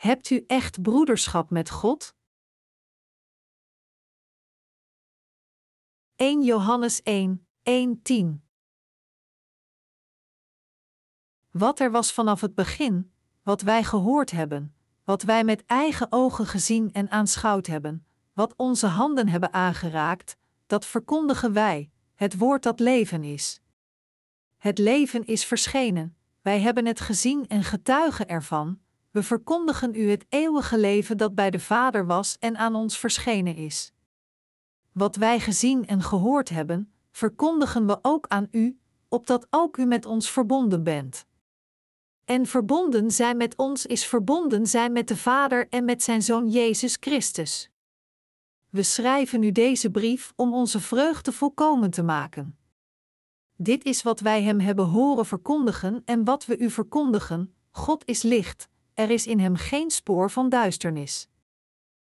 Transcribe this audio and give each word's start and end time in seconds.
Hebt 0.00 0.30
u 0.30 0.44
echt 0.46 0.82
broederschap 0.82 1.50
met 1.50 1.70
God? 1.70 2.14
1 6.16 6.42
Johannes 6.42 7.02
1, 7.02 7.46
1, 7.62 8.02
10 8.02 8.42
Wat 11.50 11.80
er 11.80 11.90
was 11.90 12.12
vanaf 12.12 12.40
het 12.40 12.54
begin, 12.54 13.12
wat 13.42 13.60
wij 13.60 13.84
gehoord 13.84 14.30
hebben, 14.30 14.74
wat 15.04 15.22
wij 15.22 15.44
met 15.44 15.64
eigen 15.66 16.06
ogen 16.12 16.46
gezien 16.46 16.92
en 16.92 17.10
aanschouwd 17.10 17.66
hebben, 17.66 18.06
wat 18.32 18.56
onze 18.56 18.86
handen 18.86 19.28
hebben 19.28 19.52
aangeraakt, 19.52 20.36
dat 20.66 20.86
verkondigen 20.86 21.52
wij, 21.52 21.90
het 22.14 22.38
woord 22.38 22.62
dat 22.62 22.80
leven 22.80 23.24
is. 23.24 23.60
Het 24.56 24.78
leven 24.78 25.26
is 25.26 25.44
verschenen, 25.44 26.16
wij 26.42 26.60
hebben 26.60 26.86
het 26.86 27.00
gezien 27.00 27.46
en 27.46 27.64
getuigen 27.64 28.28
ervan, 28.28 28.80
we 29.10 29.22
verkondigen 29.22 29.94
u 29.94 30.10
het 30.10 30.26
eeuwige 30.28 30.78
leven 30.78 31.16
dat 31.16 31.34
bij 31.34 31.50
de 31.50 31.60
Vader 31.60 32.06
was 32.06 32.36
en 32.38 32.56
aan 32.56 32.74
ons 32.74 32.98
verschenen 32.98 33.56
is. 33.56 33.92
Wat 34.92 35.16
wij 35.16 35.40
gezien 35.40 35.86
en 35.86 36.02
gehoord 36.02 36.48
hebben, 36.48 36.92
verkondigen 37.10 37.86
we 37.86 37.98
ook 38.02 38.26
aan 38.28 38.48
u, 38.50 38.78
opdat 39.08 39.46
ook 39.50 39.76
u 39.76 39.84
met 39.84 40.06
ons 40.06 40.30
verbonden 40.30 40.82
bent. 40.82 41.26
En 42.24 42.46
verbonden 42.46 43.10
zijn 43.10 43.36
met 43.36 43.56
ons 43.56 43.86
is 43.86 44.06
verbonden 44.06 44.66
zijn 44.66 44.92
met 44.92 45.08
de 45.08 45.16
Vader 45.16 45.68
en 45.68 45.84
met 45.84 46.02
zijn 46.02 46.22
Zoon 46.22 46.48
Jezus 46.48 46.96
Christus. 47.00 47.70
We 48.68 48.82
schrijven 48.82 49.42
u 49.42 49.52
deze 49.52 49.90
brief 49.90 50.32
om 50.36 50.54
onze 50.54 50.80
vreugde 50.80 51.32
volkomen 51.32 51.90
te 51.90 52.02
maken. 52.02 52.58
Dit 53.56 53.84
is 53.84 54.02
wat 54.02 54.20
wij 54.20 54.42
hem 54.42 54.60
hebben 54.60 54.84
horen 54.84 55.26
verkondigen 55.26 56.02
en 56.04 56.24
wat 56.24 56.46
we 56.46 56.58
u 56.58 56.70
verkondigen: 56.70 57.54
God 57.70 58.06
is 58.06 58.22
licht, 58.22 58.68
er 58.94 59.10
is 59.10 59.26
in 59.26 59.38
hem 59.38 59.56
geen 59.56 59.90
spoor 59.90 60.30
van 60.30 60.48
duisternis. 60.48 61.28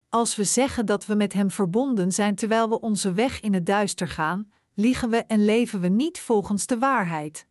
Als 0.08 0.36
we 0.36 0.44
zeggen 0.44 0.86
dat 0.86 1.06
we 1.06 1.14
met 1.14 1.32
hem 1.32 1.50
verbonden 1.50 2.12
zijn 2.12 2.34
terwijl 2.34 2.68
we 2.68 2.80
onze 2.80 3.12
weg 3.12 3.40
in 3.40 3.54
het 3.54 3.66
duister 3.66 4.08
gaan, 4.08 4.52
liegen 4.74 5.10
we 5.10 5.16
en 5.16 5.44
leven 5.44 5.80
we 5.80 5.88
niet 5.88 6.20
volgens 6.20 6.66
de 6.66 6.78
waarheid. 6.78 7.46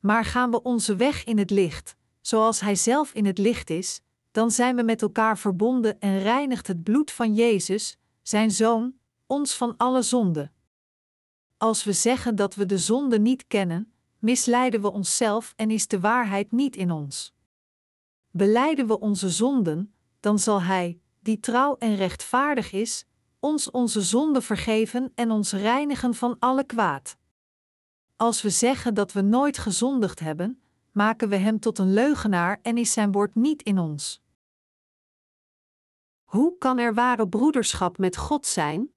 Maar 0.00 0.24
gaan 0.24 0.50
we 0.50 0.62
onze 0.62 0.96
weg 0.96 1.24
in 1.24 1.38
het 1.38 1.50
licht, 1.50 1.96
zoals 2.20 2.60
hij 2.60 2.74
zelf 2.74 3.12
in 3.14 3.26
het 3.26 3.38
licht 3.38 3.70
is, 3.70 4.00
dan 4.30 4.50
zijn 4.50 4.76
we 4.76 4.82
met 4.82 5.02
elkaar 5.02 5.38
verbonden 5.38 6.00
en 6.00 6.18
reinigt 6.18 6.66
het 6.66 6.82
bloed 6.82 7.10
van 7.10 7.34
Jezus, 7.34 7.98
zijn 8.22 8.50
Zoon, 8.50 8.94
ons 9.26 9.54
van 9.54 9.76
alle 9.76 10.02
zonde. 10.02 10.50
Als 11.56 11.84
we 11.84 11.92
zeggen 11.92 12.36
dat 12.36 12.54
we 12.54 12.66
de 12.66 12.78
zonde 12.78 13.18
niet 13.18 13.46
kennen, 13.46 13.92
misleiden 14.18 14.80
we 14.80 14.92
onszelf 14.92 15.52
en 15.56 15.70
is 15.70 15.88
de 15.88 16.00
waarheid 16.00 16.52
niet 16.52 16.76
in 16.76 16.90
ons. 16.90 17.34
Beleiden 18.36 18.86
we 18.86 19.00
onze 19.00 19.30
zonden, 19.30 19.94
dan 20.20 20.38
zal 20.38 20.62
Hij, 20.62 21.00
die 21.20 21.40
trouw 21.40 21.76
en 21.76 21.96
rechtvaardig 21.96 22.72
is, 22.72 23.06
ons 23.40 23.70
onze 23.70 24.02
zonden 24.02 24.42
vergeven 24.42 25.12
en 25.14 25.30
ons 25.30 25.52
reinigen 25.52 26.14
van 26.14 26.36
alle 26.38 26.64
kwaad. 26.64 27.16
Als 28.16 28.42
we 28.42 28.50
zeggen 28.50 28.94
dat 28.94 29.12
we 29.12 29.20
nooit 29.20 29.58
gezondigd 29.58 30.20
hebben, 30.20 30.62
maken 30.92 31.28
we 31.28 31.36
Hem 31.36 31.60
tot 31.60 31.78
een 31.78 31.92
leugenaar 31.92 32.58
en 32.62 32.76
is 32.76 32.92
Zijn 32.92 33.12
woord 33.12 33.34
niet 33.34 33.62
in 33.62 33.78
ons. 33.78 34.22
Hoe 36.24 36.58
kan 36.58 36.78
er 36.78 36.94
ware 36.94 37.28
broederschap 37.28 37.98
met 37.98 38.16
God 38.16 38.46
zijn? 38.46 38.92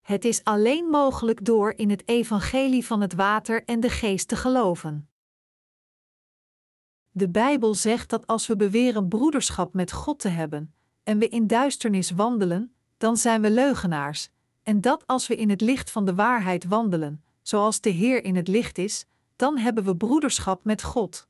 Het 0.00 0.24
is 0.24 0.44
alleen 0.44 0.84
mogelijk 0.84 1.44
door 1.44 1.72
in 1.72 1.90
het 1.90 2.08
evangelie 2.08 2.86
van 2.86 3.00
het 3.00 3.14
water 3.14 3.64
en 3.64 3.80
de 3.80 3.90
geest 3.90 4.28
te 4.28 4.36
geloven. 4.36 5.10
De 7.16 7.28
Bijbel 7.28 7.74
zegt 7.74 8.10
dat 8.10 8.26
als 8.26 8.46
we 8.46 8.56
beweren 8.56 9.08
broederschap 9.08 9.74
met 9.74 9.92
God 9.92 10.18
te 10.18 10.28
hebben 10.28 10.74
en 11.02 11.18
we 11.18 11.28
in 11.28 11.46
duisternis 11.46 12.10
wandelen, 12.10 12.74
dan 12.96 13.16
zijn 13.16 13.42
we 13.42 13.50
leugenaars, 13.50 14.30
en 14.62 14.80
dat 14.80 15.06
als 15.06 15.26
we 15.26 15.36
in 15.36 15.50
het 15.50 15.60
licht 15.60 15.90
van 15.90 16.04
de 16.04 16.14
waarheid 16.14 16.64
wandelen, 16.64 17.24
zoals 17.42 17.80
de 17.80 17.90
Heer 17.90 18.24
in 18.24 18.36
het 18.36 18.48
licht 18.48 18.78
is, 18.78 19.06
dan 19.36 19.58
hebben 19.58 19.84
we 19.84 19.96
broederschap 19.96 20.64
met 20.64 20.82
God. 20.82 21.28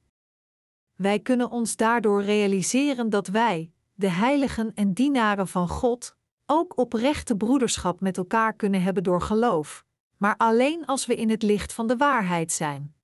Wij 0.94 1.18
kunnen 1.18 1.50
ons 1.50 1.76
daardoor 1.76 2.22
realiseren 2.22 3.10
dat 3.10 3.26
wij, 3.26 3.70
de 3.94 4.10
heiligen 4.10 4.74
en 4.74 4.92
dienaren 4.92 5.48
van 5.48 5.68
God, 5.68 6.16
ook 6.46 6.78
oprechte 6.78 7.36
broederschap 7.36 8.00
met 8.00 8.16
elkaar 8.16 8.52
kunnen 8.54 8.82
hebben 8.82 9.02
door 9.02 9.20
geloof, 9.20 9.84
maar 10.16 10.36
alleen 10.36 10.86
als 10.86 11.06
we 11.06 11.14
in 11.14 11.30
het 11.30 11.42
licht 11.42 11.72
van 11.72 11.86
de 11.86 11.96
waarheid 11.96 12.52
zijn. 12.52 12.95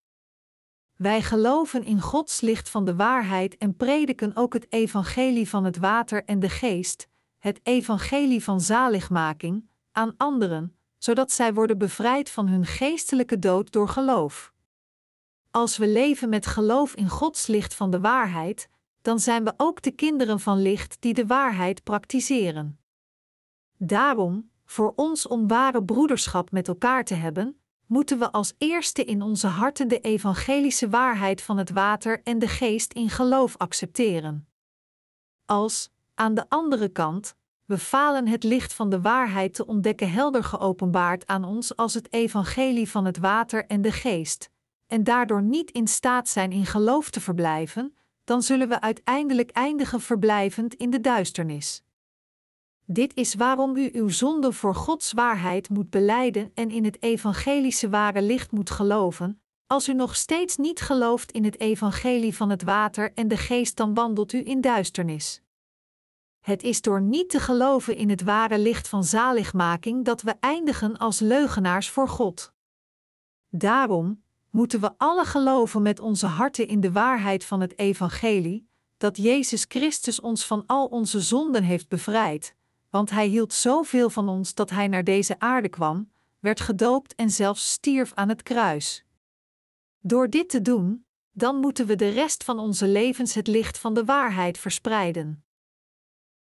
Wij 1.02 1.22
geloven 1.22 1.84
in 1.84 2.00
Gods 2.00 2.40
licht 2.40 2.68
van 2.68 2.84
de 2.84 2.96
waarheid 2.96 3.56
en 3.56 3.76
prediken 3.76 4.36
ook 4.36 4.52
het 4.52 4.66
evangelie 4.72 5.48
van 5.48 5.64
het 5.64 5.76
water 5.76 6.24
en 6.24 6.40
de 6.40 6.48
geest, 6.48 7.08
het 7.38 7.60
evangelie 7.62 8.44
van 8.44 8.60
zaligmaking, 8.60 9.68
aan 9.92 10.14
anderen, 10.16 10.76
zodat 10.98 11.32
zij 11.32 11.54
worden 11.54 11.78
bevrijd 11.78 12.30
van 12.30 12.48
hun 12.48 12.66
geestelijke 12.66 13.38
dood 13.38 13.72
door 13.72 13.88
geloof. 13.88 14.52
Als 15.50 15.76
we 15.76 15.88
leven 15.88 16.28
met 16.28 16.46
geloof 16.46 16.94
in 16.94 17.08
Gods 17.08 17.46
licht 17.46 17.74
van 17.74 17.90
de 17.90 18.00
waarheid, 18.00 18.68
dan 19.00 19.18
zijn 19.18 19.44
we 19.44 19.54
ook 19.56 19.82
de 19.82 19.92
kinderen 19.92 20.40
van 20.40 20.62
licht 20.62 20.96
die 21.00 21.14
de 21.14 21.26
waarheid 21.26 21.82
praktiseren. 21.82 22.80
Daarom, 23.76 24.50
voor 24.64 24.92
ons 24.96 25.26
om 25.26 25.48
ware 25.48 25.84
broederschap 25.84 26.50
met 26.50 26.68
elkaar 26.68 27.04
te 27.04 27.14
hebben, 27.14 27.61
moeten 27.92 28.18
we 28.18 28.30
als 28.30 28.54
eerste 28.58 29.04
in 29.04 29.22
onze 29.22 29.46
harten 29.46 29.88
de 29.88 30.00
evangelische 30.00 30.88
waarheid 30.88 31.42
van 31.42 31.58
het 31.58 31.70
water 31.70 32.20
en 32.22 32.38
de 32.38 32.48
geest 32.48 32.92
in 32.92 33.08
geloof 33.08 33.56
accepteren. 33.56 34.48
Als, 35.44 35.90
aan 36.14 36.34
de 36.34 36.44
andere 36.48 36.88
kant, 36.88 37.34
we 37.64 37.78
falen 37.78 38.28
het 38.28 38.44
licht 38.44 38.72
van 38.72 38.90
de 38.90 39.00
waarheid 39.00 39.54
te 39.54 39.66
ontdekken 39.66 40.10
helder 40.10 40.44
geopenbaard 40.44 41.26
aan 41.26 41.44
ons 41.44 41.76
als 41.76 41.94
het 41.94 42.12
evangelie 42.12 42.90
van 42.90 43.04
het 43.04 43.18
water 43.18 43.66
en 43.66 43.82
de 43.82 43.92
geest, 43.92 44.50
en 44.86 45.04
daardoor 45.04 45.42
niet 45.42 45.70
in 45.70 45.88
staat 45.88 46.28
zijn 46.28 46.52
in 46.52 46.66
geloof 46.66 47.10
te 47.10 47.20
verblijven, 47.20 47.96
dan 48.24 48.42
zullen 48.42 48.68
we 48.68 48.80
uiteindelijk 48.80 49.50
eindigen 49.50 50.00
verblijvend 50.00 50.74
in 50.74 50.90
de 50.90 51.00
duisternis. 51.00 51.82
Dit 52.92 53.14
is 53.14 53.34
waarom 53.34 53.76
u 53.76 53.90
uw 53.92 54.08
zonde 54.08 54.52
voor 54.52 54.74
Gods 54.74 55.12
waarheid 55.12 55.68
moet 55.68 55.90
beleiden 55.90 56.50
en 56.54 56.70
in 56.70 56.84
het 56.84 57.02
evangelische 57.02 57.88
ware 57.88 58.22
licht 58.22 58.50
moet 58.50 58.70
geloven. 58.70 59.42
Als 59.66 59.88
u 59.88 59.94
nog 59.94 60.16
steeds 60.16 60.56
niet 60.56 60.80
gelooft 60.80 61.32
in 61.32 61.44
het 61.44 61.60
evangelie 61.60 62.36
van 62.36 62.50
het 62.50 62.62
water 62.62 63.12
en 63.14 63.28
de 63.28 63.36
geest, 63.36 63.76
dan 63.76 63.94
wandelt 63.94 64.32
u 64.32 64.46
in 64.46 64.60
duisternis. 64.60 65.42
Het 66.40 66.62
is 66.62 66.80
door 66.80 67.00
niet 67.00 67.30
te 67.30 67.40
geloven 67.40 67.96
in 67.96 68.10
het 68.10 68.22
ware 68.22 68.58
licht 68.58 68.88
van 68.88 69.04
zaligmaking 69.04 70.04
dat 70.04 70.22
we 70.22 70.34
eindigen 70.40 70.96
als 70.96 71.20
leugenaars 71.20 71.90
voor 71.90 72.08
God. 72.08 72.52
Daarom 73.48 74.22
moeten 74.50 74.80
we 74.80 74.92
alle 74.96 75.24
geloven 75.24 75.82
met 75.82 76.00
onze 76.00 76.26
harten 76.26 76.66
in 76.68 76.80
de 76.80 76.92
waarheid 76.92 77.44
van 77.44 77.60
het 77.60 77.78
evangelie, 77.78 78.68
dat 78.96 79.16
Jezus 79.16 79.64
Christus 79.68 80.20
ons 80.20 80.46
van 80.46 80.62
al 80.66 80.86
onze 80.86 81.20
zonden 81.20 81.62
heeft 81.62 81.88
bevrijd, 81.88 82.54
want 82.92 83.10
hij 83.10 83.26
hield 83.26 83.52
zoveel 83.52 84.10
van 84.10 84.28
ons 84.28 84.54
dat 84.54 84.70
hij 84.70 84.88
naar 84.88 85.04
deze 85.04 85.38
aarde 85.38 85.68
kwam, 85.68 86.10
werd 86.38 86.60
gedoopt 86.60 87.14
en 87.14 87.30
zelfs 87.30 87.72
stierf 87.72 88.12
aan 88.14 88.28
het 88.28 88.42
kruis. 88.42 89.04
Door 90.00 90.30
dit 90.30 90.48
te 90.48 90.62
doen, 90.62 91.06
dan 91.30 91.56
moeten 91.56 91.86
we 91.86 91.96
de 91.96 92.08
rest 92.08 92.44
van 92.44 92.58
onze 92.58 92.88
levens 92.88 93.34
het 93.34 93.46
licht 93.46 93.78
van 93.78 93.94
de 93.94 94.04
waarheid 94.04 94.58
verspreiden. 94.58 95.44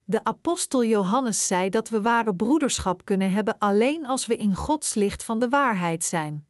De 0.04 0.24
apostel 0.24 0.84
Johannes 0.84 1.48
zei 1.48 1.70
dat 1.70 1.90
we 1.90 2.02
ware 2.02 2.36
broederschap 2.36 3.06
kunnen 3.06 3.32
hebben 3.32 3.58
alleen 3.58 4.06
als 4.06 4.26
we 4.26 4.36
in 4.36 4.56
Gods 4.56 4.94
licht 4.94 5.24
van 5.24 5.40
de 5.40 5.50
waarheid 5.50 6.04
zijn. 6.04 6.48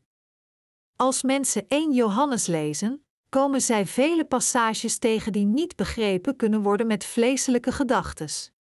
Als 0.95 1.23
mensen 1.23 1.67
1 1.67 1.93
Johannes 1.93 2.45
lezen, 2.47 3.05
komen 3.29 3.61
zij 3.61 3.85
vele 3.85 4.25
passages 4.25 4.97
tegen 4.97 5.31
die 5.31 5.45
niet 5.45 5.75
begrepen 5.75 6.35
kunnen 6.35 6.61
worden 6.61 6.87
met 6.87 7.05
vleeselijke 7.05 7.71
gedachtes. 7.71 8.51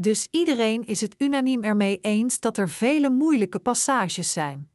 Dus 0.00 0.28
iedereen 0.30 0.86
is 0.86 1.00
het 1.00 1.14
unaniem 1.18 1.62
ermee 1.62 1.98
eens 2.00 2.40
dat 2.40 2.56
er 2.56 2.68
vele 2.68 3.10
moeilijke 3.10 3.58
passages 3.58 4.32
zijn. 4.32 4.70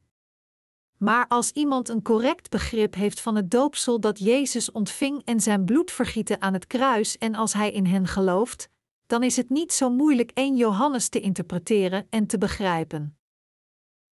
Maar 0.97 1.27
als 1.27 1.51
iemand 1.51 1.89
een 1.89 2.01
correct 2.01 2.49
begrip 2.49 2.95
heeft 2.95 3.21
van 3.21 3.35
het 3.35 3.51
doopsel 3.51 3.99
dat 3.99 4.19
Jezus 4.19 4.71
ontving 4.71 5.21
en 5.25 5.39
zijn 5.39 5.65
bloed 5.65 5.91
vergieten 5.91 6.41
aan 6.41 6.53
het 6.53 6.67
kruis 6.67 7.17
en 7.17 7.35
als 7.35 7.53
hij 7.53 7.71
in 7.71 7.85
hen 7.85 8.07
gelooft, 8.07 8.69
dan 9.07 9.23
is 9.23 9.35
het 9.35 9.49
niet 9.49 9.73
zo 9.73 9.89
moeilijk 9.89 10.31
1 10.33 10.55
Johannes 10.55 11.09
te 11.09 11.19
interpreteren 11.19 12.07
en 12.09 12.27
te 12.27 12.37
begrijpen. 12.37 13.17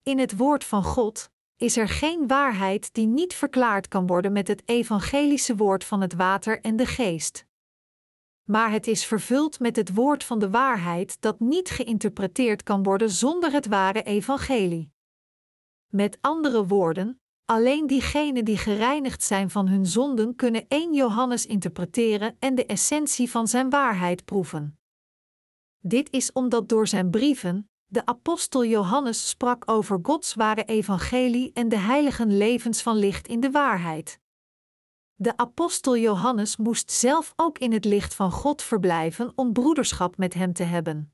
In 0.03 0.19
het 0.19 0.37
woord 0.37 0.65
van 0.65 0.83
God 0.83 1.31
is 1.57 1.77
er 1.77 1.89
geen 1.89 2.27
waarheid 2.27 2.95
die 2.95 3.07
niet 3.07 3.35
verklaard 3.35 3.89
kan 3.89 4.07
worden 4.07 4.33
met 4.33 4.49
het 4.49 4.63
evangelische 4.65 5.57
woord 5.57 5.85
van 5.85 6.01
het 6.01 6.15
water 6.15 6.61
en 6.61 6.77
de 6.77 6.87
geest 6.87 7.49
maar 8.51 8.71
het 8.71 8.87
is 8.87 9.05
vervuld 9.05 9.61
met 9.61 9.77
het 9.77 9.95
woord 9.95 10.25
van 10.25 10.39
de 10.39 10.51
waarheid 10.51 11.17
dat 11.21 11.41
niet 11.41 11.71
geïnterpreteerd 11.71 12.63
kan 12.63 12.83
worden 12.83 13.11
zonder 13.11 13.53
het 13.53 13.67
ware 13.67 14.03
evangelie. 14.03 14.93
Met 15.89 16.19
andere 16.21 16.67
woorden, 16.67 17.21
Alleen 17.51 17.87
diegenen 17.87 18.45
die 18.45 18.57
gereinigd 18.57 19.23
zijn 19.23 19.51
van 19.51 19.69
hun 19.69 19.87
zonden 19.87 20.37
kunnen 20.37 20.65
1 20.69 20.95
Johannes 20.95 21.47
interpreteren 21.47 22.37
en 22.39 22.55
de 22.55 22.67
essentie 22.67 23.31
van 23.31 23.49
zijn 23.49 23.71
waarheid 23.71 24.25
proeven. 24.25 24.79
Dit 25.79 26.11
is 26.11 26.33
omdat 26.33 26.69
door 26.69 26.87
zijn 26.87 27.11
brieven, 27.11 27.71
de 27.87 28.07
apostel 28.07 28.65
Johannes 28.65 29.29
sprak 29.29 29.71
over 29.71 29.99
Gods 30.03 30.35
ware 30.35 30.65
evangelie 30.65 31.53
en 31.53 31.69
de 31.69 31.79
heiligen 31.79 32.37
levens 32.37 32.83
van 32.83 32.97
licht 32.97 33.29
in 33.29 33.41
de 33.41 33.51
waarheid. 33.51 34.21
De 35.23 35.37
apostel 35.37 35.97
Johannes 35.97 36.57
moest 36.57 36.91
zelf 36.91 37.33
ook 37.37 37.59
in 37.59 37.73
het 37.73 37.85
licht 37.85 38.15
van 38.15 38.31
God 38.31 38.63
verblijven 38.63 39.33
om 39.35 39.53
broederschap 39.53 40.17
met 40.17 40.35
hem 40.35 40.53
te 40.53 40.63
hebben. 40.63 41.13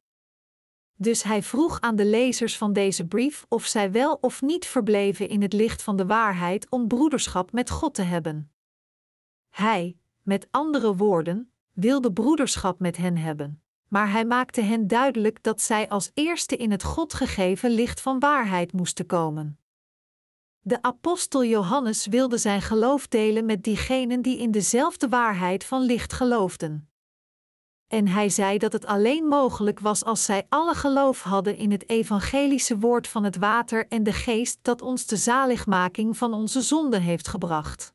Dus 0.96 1.22
hij 1.22 1.42
vroeg 1.42 1.80
aan 1.80 1.96
de 1.96 2.04
lezers 2.04 2.56
van 2.56 2.72
deze 2.72 3.06
brief 3.06 3.46
of 3.48 3.64
zij 3.64 3.92
wel 3.92 4.18
of 4.20 4.42
niet 4.42 4.66
verbleven 4.66 5.28
in 5.28 5.42
het 5.42 5.52
licht 5.52 5.82
van 5.82 5.96
de 5.96 6.06
waarheid 6.06 6.70
om 6.70 6.88
broederschap 6.88 7.52
met 7.52 7.70
God 7.70 7.94
te 7.94 8.02
hebben. 8.02 8.52
Hij, 9.48 9.96
met 10.22 10.48
andere 10.50 10.96
woorden, 10.96 11.52
wilde 11.72 12.12
broederschap 12.12 12.80
met 12.80 12.96
hen 12.96 13.16
hebben, 13.16 13.62
maar 13.88 14.10
hij 14.10 14.24
maakte 14.24 14.60
hen 14.60 14.86
duidelijk 14.86 15.42
dat 15.42 15.60
zij 15.60 15.88
als 15.88 16.10
eerste 16.14 16.56
in 16.56 16.70
het 16.70 16.82
God 16.82 17.14
gegeven 17.14 17.70
licht 17.70 18.00
van 18.00 18.18
waarheid 18.18 18.72
moesten 18.72 19.06
komen. 19.06 19.58
De 20.68 20.82
apostel 20.82 21.44
Johannes 21.44 22.06
wilde 22.06 22.38
zijn 22.38 22.62
geloof 22.62 23.08
delen 23.08 23.44
met 23.44 23.62
diegenen 23.62 24.22
die 24.22 24.38
in 24.38 24.50
dezelfde 24.50 25.08
waarheid 25.08 25.64
van 25.64 25.82
licht 25.82 26.12
geloofden. 26.12 26.90
En 27.86 28.08
hij 28.08 28.28
zei 28.28 28.58
dat 28.58 28.72
het 28.72 28.86
alleen 28.86 29.24
mogelijk 29.24 29.80
was 29.80 30.04
als 30.04 30.24
zij 30.24 30.46
alle 30.48 30.74
geloof 30.74 31.22
hadden 31.22 31.56
in 31.56 31.70
het 31.70 31.88
evangelische 31.88 32.78
woord 32.78 33.08
van 33.08 33.24
het 33.24 33.36
water 33.36 33.86
en 33.88 34.02
de 34.02 34.12
geest 34.12 34.58
dat 34.62 34.82
ons 34.82 35.06
de 35.06 35.16
zaligmaking 35.16 36.16
van 36.16 36.34
onze 36.34 36.60
zonden 36.60 37.02
heeft 37.02 37.28
gebracht. 37.28 37.94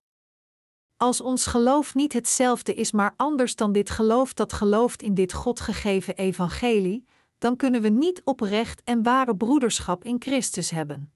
Als 0.97 1.21
ons 1.21 1.45
geloof 1.45 1.95
niet 1.95 2.13
hetzelfde 2.13 2.74
is, 2.74 2.91
maar 2.91 3.13
anders 3.17 3.56
dan 3.56 3.71
dit 3.71 3.89
geloof 3.89 4.33
dat 4.33 4.53
gelooft 4.53 5.01
in 5.01 5.13
dit 5.13 5.33
God 5.33 5.59
gegeven 5.59 6.15
evangelie, 6.15 7.06
dan 7.38 7.56
kunnen 7.56 7.81
we 7.81 7.89
niet 7.89 8.21
oprecht 8.24 8.81
en 8.83 9.03
ware 9.03 9.35
broederschap 9.35 10.03
in 10.03 10.15
Christus 10.19 10.69
hebben. 10.69 11.12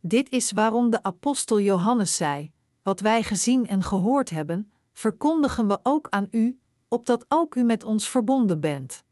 Dit 0.00 0.30
is 0.30 0.52
waarom 0.52 0.90
de 0.90 1.02
apostel 1.02 1.60
Johannes 1.60 2.16
zei: 2.16 2.52
Wat 2.82 3.00
wij 3.00 3.22
gezien 3.22 3.66
en 3.66 3.82
gehoord 3.82 4.30
hebben, 4.30 4.72
verkondigen 4.92 5.68
we 5.68 5.80
ook 5.82 6.06
aan 6.08 6.28
u, 6.30 6.60
opdat 6.88 7.24
ook 7.28 7.54
u 7.54 7.62
met 7.62 7.84
ons 7.84 8.08
verbonden 8.08 8.60
bent. 8.60 9.04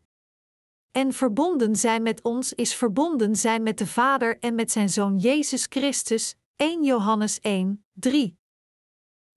En 0.90 1.12
verbonden 1.12 1.76
zijn 1.76 2.02
met 2.02 2.22
ons 2.22 2.52
is 2.52 2.74
verbonden 2.74 3.36
zijn 3.36 3.62
met 3.62 3.78
de 3.78 3.86
Vader 3.86 4.38
en 4.38 4.54
met 4.54 4.70
zijn 4.70 4.88
Zoon 4.88 5.18
Jezus 5.18 5.66
Christus, 5.68 6.36
1 6.56 6.84
Johannes 6.84 7.40
1, 7.40 7.84
3. 7.92 8.38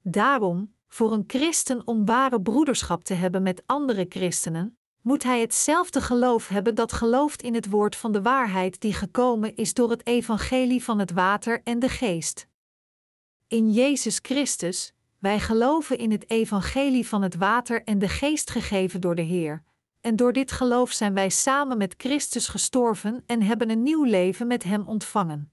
Daarom, 0.02 0.76
voor 0.88 1.14
een 1.14 1.24
christen 1.28 1.88
om 1.88 2.06
ware 2.06 2.42
broederschap 2.42 3.04
te 3.04 3.14
hebben 3.14 3.44
met 3.44 3.64
andere 3.66 4.06
christenen, 4.10 4.78
moet 5.02 5.24
hij 5.24 5.42
hetzelfde 5.42 6.02
geloof 6.02 6.48
hebben 6.48 6.76
dat 6.76 6.94
gelooft 6.94 7.42
in 7.42 7.54
het 7.54 7.70
woord 7.70 7.96
van 7.96 8.12
de 8.12 8.22
waarheid 8.22 8.82
die 8.82 8.94
gekomen 8.94 9.56
is 9.56 9.74
door 9.74 9.90
het 9.90 10.08
evangelie 10.08 10.84
van 10.84 11.00
het 11.00 11.12
water 11.12 11.62
en 11.64 11.80
de 11.80 11.90
geest. 11.90 12.48
In 13.48 13.72
Jezus 13.72 14.20
Christus, 14.22 14.94
wij 15.20 15.40
geloven 15.40 15.98
in 15.98 16.12
het 16.12 16.30
evangelie 16.30 17.08
van 17.08 17.22
het 17.22 17.36
water 17.36 17.84
en 17.84 18.00
de 18.00 18.10
geest 18.10 18.50
gegeven 18.50 19.02
door 19.02 19.16
de 19.16 19.22
Heer, 19.22 19.64
en 20.02 20.16
door 20.16 20.34
dit 20.34 20.52
geloof 20.52 20.92
zijn 20.92 21.14
wij 21.14 21.30
samen 21.30 21.78
met 21.78 21.94
Christus 21.98 22.48
gestorven 22.48 23.24
en 23.26 23.42
hebben 23.42 23.70
een 23.70 23.84
nieuw 23.84 24.04
leven 24.04 24.48
met 24.48 24.64
Hem 24.64 24.88
ontvangen. 24.88 25.52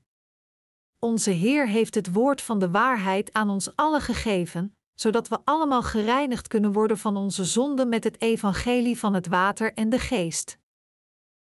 Onze 0.98 1.30
Heer 1.30 1.68
heeft 1.68 1.94
het 1.94 2.12
woord 2.12 2.42
van 2.42 2.58
de 2.58 2.70
waarheid 2.70 3.32
aan 3.32 3.50
ons 3.50 3.76
allen 3.76 4.00
gegeven, 4.00 4.76
zodat 5.00 5.28
we 5.28 5.38
allemaal 5.44 5.82
gereinigd 5.82 6.48
kunnen 6.48 6.72
worden 6.72 6.98
van 6.98 7.16
onze 7.16 7.44
zonden 7.44 7.88
met 7.88 8.04
het 8.04 8.20
evangelie 8.20 8.98
van 8.98 9.14
het 9.14 9.26
water 9.26 9.72
en 9.74 9.88
de 9.88 9.98
geest. 9.98 10.58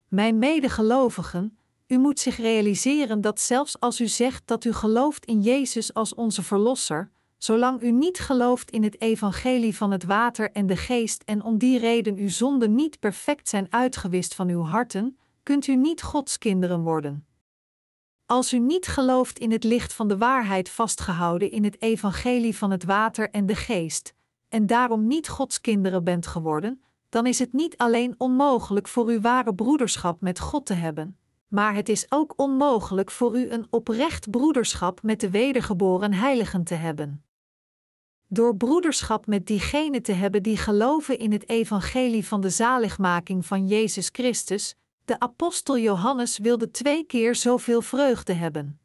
Mijn 0.09 0.39
medegelovigen, 0.39 1.59
u 1.87 1.99
moet 1.99 2.21
zich 2.21 2.37
realiseren 2.37 3.21
dat 3.21 3.41
zelfs 3.41 3.81
als 3.81 4.01
u 4.01 4.07
zegt 4.07 4.47
dat 4.47 4.65
u 4.65 4.73
gelooft 4.73 5.25
in 5.25 5.41
Jezus 5.41 5.95
als 5.95 6.15
onze 6.15 6.43
Verlosser, 6.43 7.11
zolang 7.39 7.83
u 7.83 7.91
niet 7.91 8.19
gelooft 8.19 8.71
in 8.71 8.83
het 8.83 9.01
evangelie 9.01 9.77
van 9.77 9.91
het 9.91 10.05
water 10.05 10.51
en 10.51 10.67
de 10.67 10.77
geest 10.77 11.23
en 11.23 11.43
om 11.43 11.59
die 11.59 11.79
reden 11.79 12.17
uw 12.17 12.29
zonden 12.29 12.75
niet 12.75 12.99
perfect 12.99 13.49
zijn 13.49 13.67
uitgewist 13.71 14.35
van 14.35 14.49
uw 14.49 14.63
harten, 14.63 15.19
kunt 15.43 15.67
u 15.67 15.77
niet 15.77 16.03
Gods 16.03 16.39
kinderen 16.39 16.81
worden. 16.81 17.27
Als 18.27 18.53
u 18.53 18.59
niet 18.59 18.87
gelooft 18.87 19.39
in 19.39 19.53
het 19.53 19.65
licht 19.65 19.93
van 19.93 20.09
de 20.09 20.19
waarheid 20.19 20.69
vastgehouden 20.69 21.51
in 21.51 21.65
het 21.65 21.83
evangelie 21.83 22.57
van 22.57 22.71
het 22.71 22.85
water 22.85 23.31
en 23.31 23.47
de 23.47 23.55
geest, 23.55 24.15
en 24.49 24.67
daarom 24.67 25.07
niet 25.07 25.29
Gods 25.29 25.61
kinderen 25.61 26.05
bent 26.05 26.27
geworden, 26.27 26.83
dan 27.09 27.27
is 27.27 27.39
het 27.39 27.53
niet 27.53 27.77
alleen 27.77 28.15
onmogelijk 28.19 28.89
voor 28.89 29.07
uw 29.07 29.21
ware 29.21 29.55
broederschap 29.55 30.21
met 30.21 30.41
God 30.41 30.67
te 30.67 30.75
hebben, 30.75 31.19
maar 31.49 31.75
het 31.75 31.89
is 31.89 32.07
ook 32.09 32.33
onmogelijk 32.37 33.11
voor 33.11 33.39
u 33.39 33.51
een 33.51 33.67
oprecht 33.71 34.31
broederschap 34.31 35.03
met 35.03 35.21
de 35.21 35.31
wedergeboren 35.31 36.13
heiligen 36.13 36.65
te 36.65 36.75
hebben. 36.75 37.25
Door 38.29 38.57
broederschap 38.57 39.27
met 39.27 39.47
diegenen 39.47 40.03
te 40.03 40.13
hebben 40.13 40.43
die 40.43 40.57
geloven 40.57 41.19
in 41.19 41.33
het 41.33 41.49
evangelie 41.49 42.27
van 42.27 42.41
de 42.41 42.51
zaligmaking 42.51 43.47
van 43.47 43.67
Jezus 43.67 44.09
Christus, 44.13 44.77
de 45.05 45.19
apostel 45.19 45.79
Johannes 45.79 46.39
wilde 46.39 46.71
twee 46.71 47.05
keer 47.05 47.35
zoveel 47.35 47.81
vreugde 47.81 48.33
hebben. 48.33 48.81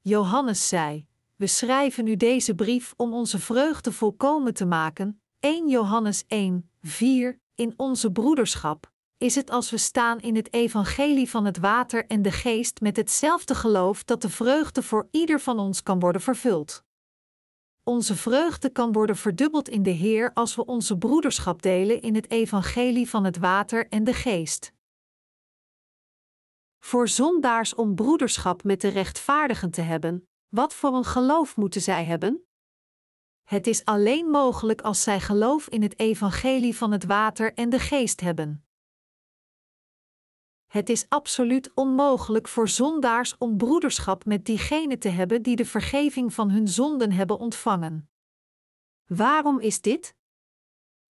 Johannes 0.00 0.68
zei: 0.68 1.06
We 1.36 1.46
schrijven 1.46 2.06
u 2.06 2.16
deze 2.16 2.54
brief 2.54 2.94
om 2.96 3.14
onze 3.14 3.38
vreugde 3.38 3.92
volkomen 3.92 4.54
te 4.54 4.66
maken. 4.66 5.20
1 5.40 5.68
Johannes 5.68 6.24
1, 6.26 6.70
4. 6.82 7.40
In 7.54 7.74
onze 7.76 8.12
broederschap 8.12 8.92
is 9.18 9.34
het 9.34 9.50
als 9.50 9.70
we 9.70 9.76
staan 9.76 10.20
in 10.20 10.36
het 10.36 10.52
evangelie 10.52 11.30
van 11.30 11.44
het 11.44 11.58
water 11.58 12.06
en 12.06 12.22
de 12.22 12.32
geest 12.32 12.80
met 12.80 12.96
hetzelfde 12.96 13.54
geloof 13.54 14.04
dat 14.04 14.22
de 14.22 14.28
vreugde 14.28 14.82
voor 14.82 15.08
ieder 15.10 15.40
van 15.40 15.58
ons 15.58 15.82
kan 15.82 15.98
worden 15.98 16.20
vervuld. 16.20 16.84
Onze 17.84 18.16
vreugde 18.16 18.70
kan 18.70 18.92
worden 18.92 19.16
verdubbeld 19.16 19.68
in 19.68 19.82
de 19.82 19.90
Heer 19.90 20.30
als 20.34 20.54
we 20.54 20.64
onze 20.64 20.98
broederschap 20.98 21.62
delen 21.62 22.00
in 22.00 22.14
het 22.14 22.30
evangelie 22.30 23.08
van 23.08 23.24
het 23.24 23.38
water 23.38 23.88
en 23.88 24.04
de 24.04 24.14
geest. 24.14 24.72
Voor 26.86 27.08
zondaars 27.08 27.74
om 27.74 27.94
broederschap 27.94 28.64
met 28.64 28.80
de 28.80 28.88
rechtvaardigen 28.88 29.70
te 29.70 29.80
hebben, 29.80 30.28
wat 30.48 30.74
voor 30.74 30.94
een 30.94 31.04
geloof 31.04 31.56
moeten 31.56 31.80
zij 31.80 32.04
hebben? 32.04 32.46
Het 33.42 33.66
is 33.66 33.84
alleen 33.84 34.26
mogelijk 34.26 34.80
als 34.80 35.02
zij 35.02 35.20
geloof 35.20 35.68
in 35.68 35.82
het 35.82 35.98
evangelie 35.98 36.76
van 36.76 36.92
het 36.92 37.04
water 37.04 37.54
en 37.54 37.70
de 37.70 37.78
geest 37.78 38.20
hebben. 38.20 38.66
Het 40.66 40.88
is 40.88 41.08
absoluut 41.08 41.74
onmogelijk 41.74 42.48
voor 42.48 42.68
zondaars 42.68 43.38
om 43.38 43.56
broederschap 43.56 44.24
met 44.24 44.44
diegenen 44.44 44.98
te 44.98 45.08
hebben 45.08 45.42
die 45.42 45.56
de 45.56 45.66
vergeving 45.66 46.34
van 46.34 46.50
hun 46.50 46.68
zonden 46.68 47.12
hebben 47.12 47.38
ontvangen. 47.38 48.10
Waarom 49.04 49.60
is 49.60 49.80
dit? 49.80 50.16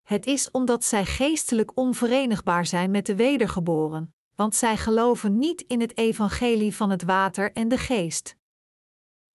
Het 0.03 0.27
is 0.27 0.51
omdat 0.51 0.85
zij 0.85 1.05
geestelijk 1.05 1.77
onverenigbaar 1.77 2.67
zijn 2.67 2.91
met 2.91 3.07
de 3.07 3.17
wedergeboren, 3.17 4.16
want 4.37 4.55
zij 4.55 4.77
geloven 4.77 5.39
niet 5.39 5.65
in 5.67 5.81
het 5.81 5.97
evangelie 5.97 6.77
van 6.77 6.91
het 6.91 7.03
water 7.03 7.53
en 7.53 7.69
de 7.69 7.79
geest. 7.79 8.37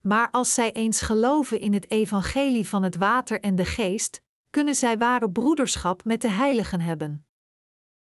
Maar 0.01 0.31
als 0.31 0.53
zij 0.53 0.71
eens 0.71 1.01
geloven 1.01 1.59
in 1.59 1.73
het 1.73 1.91
evangelie 1.91 2.67
van 2.67 2.83
het 2.83 2.95
water 2.95 3.39
en 3.39 3.55
de 3.55 3.65
geest, 3.65 4.21
kunnen 4.49 4.75
zij 4.75 4.97
ware 4.97 5.31
broederschap 5.31 6.03
met 6.03 6.21
de 6.21 6.29
heiligen 6.29 6.81
hebben. 6.81 7.25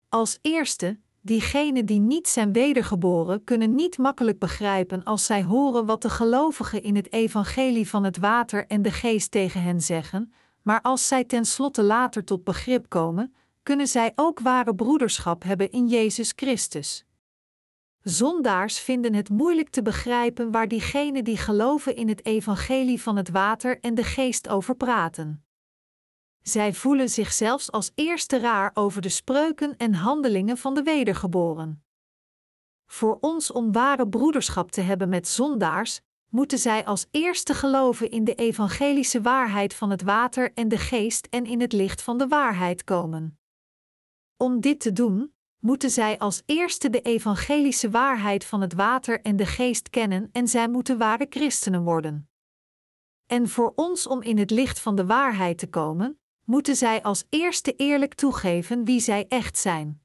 Als 0.09 0.39
eerste, 0.41 0.99
diegenen 1.21 1.85
die 1.85 1.99
niet 1.99 2.27
zijn 2.27 2.53
wedergeboren 2.53 3.43
kunnen 3.43 3.75
niet 3.75 3.97
makkelijk 3.97 4.39
begrijpen 4.39 5.03
als 5.03 5.25
zij 5.25 5.43
horen 5.43 5.85
wat 5.85 6.01
de 6.01 6.09
gelovigen 6.09 6.83
in 6.83 6.95
het 6.95 7.13
evangelie 7.13 7.89
van 7.89 8.03
het 8.03 8.17
water 8.17 8.67
en 8.67 8.81
de 8.81 8.91
geest 8.91 9.31
tegen 9.31 9.61
hen 9.61 9.81
zeggen, 9.81 10.33
maar 10.61 10.81
als 10.81 11.07
zij 11.07 11.23
tenslotte 11.23 11.83
later 11.83 12.23
tot 12.23 12.43
begrip 12.43 12.89
komen, 12.89 13.35
kunnen 13.67 13.87
zij 13.87 14.11
ook 14.15 14.39
ware 14.39 14.75
broederschap 14.75 15.43
hebben 15.43 15.71
in 15.71 15.87
Jezus 15.87 16.33
Christus. 16.35 17.05
Zondaars 18.01 18.79
vinden 18.79 19.13
het 19.13 19.29
moeilijk 19.29 19.69
te 19.69 19.81
begrijpen 19.81 20.51
waar 20.51 20.67
diegenen 20.67 21.23
die 21.23 21.37
geloven 21.37 21.95
in 21.95 22.07
het 22.07 22.25
evangelie 22.25 23.01
van 23.01 23.15
het 23.15 23.29
water 23.29 23.79
en 23.79 23.95
de 23.95 24.03
geest 24.03 24.49
over 24.49 24.75
praten. 24.75 25.45
Zij 26.41 26.73
voelen 26.73 27.09
zich 27.09 27.33
zelfs 27.33 27.71
als 27.71 27.91
eerste 27.95 28.39
raar 28.39 28.71
over 28.73 29.01
de 29.01 29.09
spreuken 29.09 29.77
en 29.77 29.93
handelingen 29.93 30.57
van 30.57 30.73
de 30.73 30.83
wedergeboren. 30.83 31.83
Voor 32.85 33.17
ons 33.19 33.51
om 33.51 33.71
ware 33.71 34.07
broederschap 34.07 34.71
te 34.71 34.81
hebben 34.81 35.09
met 35.09 35.27
zondaars, 35.27 36.01
moeten 36.29 36.59
zij 36.59 36.85
als 36.85 37.07
eerste 37.11 37.53
geloven 37.53 38.11
in 38.11 38.23
de 38.23 38.35
evangelische 38.35 39.21
waarheid 39.21 39.73
van 39.73 39.89
het 39.89 40.01
water 40.01 40.53
en 40.53 40.67
de 40.67 40.77
geest 40.77 41.27
en 41.29 41.45
in 41.45 41.61
het 41.61 41.73
licht 41.73 42.01
van 42.01 42.17
de 42.17 42.27
waarheid 42.27 42.83
komen. 42.83 43.36
Om 44.37 44.59
dit 44.59 44.79
te 44.79 44.93
doen, 44.93 45.33
moeten 45.59 45.89
zij 45.89 46.17
als 46.17 46.43
eerste 46.45 46.89
de 46.89 47.01
evangelische 47.01 47.89
waarheid 47.89 48.45
van 48.45 48.61
het 48.61 48.73
water 48.73 49.21
en 49.21 49.35
de 49.35 49.45
geest 49.45 49.89
kennen 49.89 50.29
en 50.31 50.47
zij 50.47 50.69
moeten 50.69 50.97
ware 50.97 51.25
christenen 51.29 51.83
worden. 51.83 52.29
En 53.25 53.49
voor 53.49 53.73
ons 53.75 54.07
om 54.07 54.21
in 54.21 54.37
het 54.37 54.51
licht 54.51 54.79
van 54.79 54.95
de 54.95 55.05
waarheid 55.05 55.57
te 55.57 55.69
komen, 55.69 56.19
moeten 56.43 56.75
zij 56.75 57.03
als 57.03 57.25
eerste 57.29 57.75
eerlijk 57.75 58.13
toegeven 58.13 58.85
wie 58.85 58.99
zij 58.99 59.25
echt 59.27 59.57
zijn. 59.57 60.01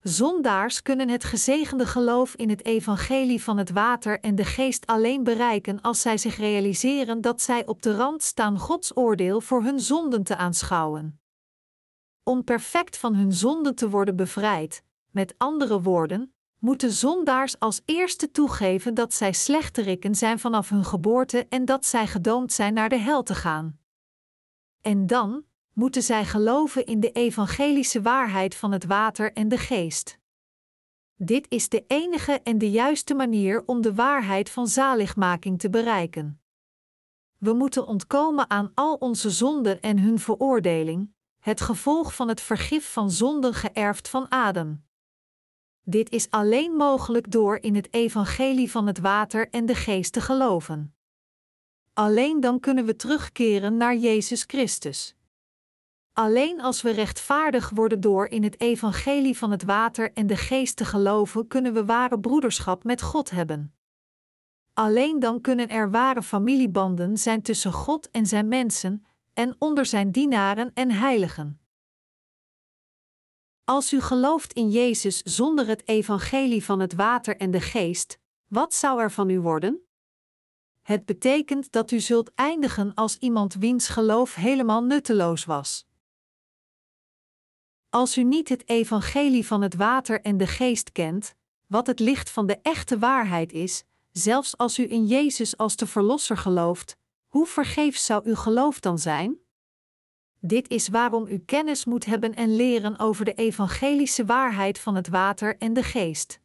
Zondaars 0.00 0.82
kunnen 0.82 1.08
het 1.08 1.24
gezegende 1.24 1.86
geloof 1.86 2.34
in 2.34 2.50
het 2.50 2.64
evangelie 2.64 3.42
van 3.42 3.58
het 3.58 3.70
water 3.70 4.20
en 4.20 4.34
de 4.34 4.44
geest 4.44 4.86
alleen 4.86 5.24
bereiken 5.24 5.80
als 5.80 6.00
zij 6.00 6.18
zich 6.18 6.36
realiseren 6.36 7.20
dat 7.20 7.42
zij 7.42 7.66
op 7.66 7.82
de 7.82 7.96
rand 7.96 8.22
staan 8.22 8.58
Gods 8.58 8.96
oordeel 8.96 9.40
voor 9.40 9.62
hun 9.62 9.80
zonden 9.80 10.22
te 10.22 10.36
aanschouwen. 10.36 11.19
Om 12.30 12.44
perfect 12.44 12.96
van 12.96 13.14
hun 13.14 13.32
zonden 13.32 13.74
te 13.74 13.90
worden 13.90 14.16
bevrijd, 14.16 14.82
met 15.10 15.34
andere 15.38 15.82
woorden, 15.82 16.34
moeten 16.58 16.90
zondaars 16.90 17.58
als 17.58 17.80
eerste 17.84 18.30
toegeven 18.30 18.94
dat 18.94 19.14
zij 19.14 19.32
slechterikken 19.32 20.14
zijn 20.14 20.38
vanaf 20.38 20.68
hun 20.68 20.84
geboorte 20.84 21.46
en 21.48 21.64
dat 21.64 21.86
zij 21.86 22.06
gedoomd 22.06 22.52
zijn 22.52 22.74
naar 22.74 22.88
de 22.88 22.98
hel 22.98 23.22
te 23.22 23.34
gaan. 23.34 23.78
En 24.80 25.06
dan, 25.06 25.44
moeten 25.72 26.02
zij 26.02 26.24
geloven 26.24 26.86
in 26.86 27.00
de 27.00 27.12
evangelische 27.12 28.02
waarheid 28.02 28.54
van 28.54 28.72
het 28.72 28.84
water 28.84 29.32
en 29.32 29.48
de 29.48 29.58
geest. 29.58 30.18
Dit 31.16 31.46
is 31.48 31.68
de 31.68 31.84
enige 31.86 32.40
en 32.42 32.58
de 32.58 32.70
juiste 32.70 33.14
manier 33.14 33.62
om 33.66 33.80
de 33.80 33.94
waarheid 33.94 34.50
van 34.50 34.66
zaligmaking 34.66 35.58
te 35.58 35.70
bereiken. 35.70 36.40
We 37.38 37.52
moeten 37.52 37.86
ontkomen 37.86 38.50
aan 38.50 38.70
al 38.74 38.94
onze 38.94 39.30
zonden 39.30 39.80
en 39.80 39.98
hun 39.98 40.18
veroordeling, 40.18 41.12
het 41.40 41.60
gevolg 41.60 42.14
van 42.14 42.28
het 42.28 42.40
vergif 42.40 42.92
van 42.92 43.10
zonden 43.10 43.54
geërfd 43.54 44.08
van 44.08 44.28
Adam. 44.28 44.82
Dit 45.82 46.10
is 46.10 46.30
alleen 46.30 46.72
mogelijk 46.72 47.30
door 47.30 47.56
in 47.56 47.74
het 47.74 47.92
evangelie 47.92 48.70
van 48.70 48.86
het 48.86 48.98
water 48.98 49.48
en 49.48 49.66
de 49.66 49.74
geest 49.74 50.12
te 50.12 50.20
geloven. 50.20 50.94
Alleen 51.92 52.40
dan 52.40 52.60
kunnen 52.60 52.84
we 52.84 52.96
terugkeren 52.96 53.76
naar 53.76 53.96
Jezus 53.96 54.44
Christus. 54.46 55.14
Alleen 56.12 56.60
als 56.60 56.82
we 56.82 56.90
rechtvaardig 56.90 57.70
worden 57.70 58.00
door 58.00 58.26
in 58.26 58.42
het 58.42 58.60
evangelie 58.60 59.36
van 59.36 59.50
het 59.50 59.62
water 59.62 60.12
en 60.12 60.26
de 60.26 60.36
geest 60.36 60.76
te 60.76 60.84
geloven, 60.84 61.46
kunnen 61.46 61.72
we 61.72 61.84
ware 61.84 62.20
broederschap 62.20 62.84
met 62.84 63.02
God 63.02 63.30
hebben. 63.30 63.74
Alleen 64.72 65.20
dan 65.20 65.40
kunnen 65.40 65.68
er 65.68 65.90
ware 65.90 66.22
familiebanden 66.22 67.18
zijn 67.18 67.42
tussen 67.42 67.72
God 67.72 68.10
en 68.10 68.26
zijn 68.26 68.48
mensen 68.48 69.04
en 69.40 69.56
onder 69.58 69.86
zijn 69.86 70.12
dienaren 70.12 70.70
en 70.74 70.90
heiligen. 70.90 71.60
Als 73.64 73.92
u 73.92 74.00
gelooft 74.00 74.52
in 74.52 74.70
Jezus 74.70 75.22
zonder 75.22 75.66
het 75.66 75.88
evangelie 75.88 76.64
van 76.64 76.80
het 76.80 76.94
water 76.94 77.36
en 77.36 77.50
de 77.50 77.60
geest, 77.60 78.18
wat 78.46 78.74
zou 78.74 79.00
er 79.00 79.10
van 79.10 79.30
u 79.30 79.40
worden? 79.40 79.86
Het 80.82 81.04
betekent 81.04 81.72
dat 81.72 81.90
u 81.90 82.00
zult 82.00 82.34
eindigen 82.34 82.94
als 82.94 83.16
iemand 83.16 83.54
wiens 83.54 83.88
geloof 83.88 84.34
helemaal 84.34 84.82
nutteloos 84.82 85.44
was. 85.44 85.86
Als 87.88 88.18
u 88.18 88.22
niet 88.22 88.48
het 88.48 88.68
evangelie 88.68 89.46
van 89.46 89.62
het 89.62 89.74
water 89.74 90.20
en 90.20 90.36
de 90.36 90.46
geest 90.46 90.92
kent, 90.92 91.34
wat 91.66 91.86
het 91.86 91.98
licht 92.00 92.30
van 92.30 92.46
de 92.46 92.58
echte 92.62 92.98
waarheid 92.98 93.52
is, 93.52 93.84
zelfs 94.12 94.56
als 94.56 94.78
u 94.78 94.90
in 94.90 95.06
Jezus 95.06 95.56
als 95.56 95.76
de 95.76 95.86
Verlosser 95.86 96.36
gelooft, 96.36 96.98
hoe 97.30 97.46
vergeefs 97.46 98.04
zou 98.04 98.28
uw 98.28 98.34
geloof 98.34 98.80
dan 98.80 98.98
zijn? 98.98 99.38
Dit 100.38 100.68
is 100.68 100.88
waarom 100.88 101.26
u 101.26 101.38
kennis 101.38 101.84
moet 101.84 102.04
hebben 102.04 102.34
en 102.34 102.56
leren 102.56 102.98
over 102.98 103.24
de 103.24 103.34
evangelische 103.34 104.24
waarheid 104.24 104.78
van 104.78 104.94
het 104.94 105.08
water 105.08 105.56
en 105.58 105.72
de 105.72 105.82
geest. 105.82 106.40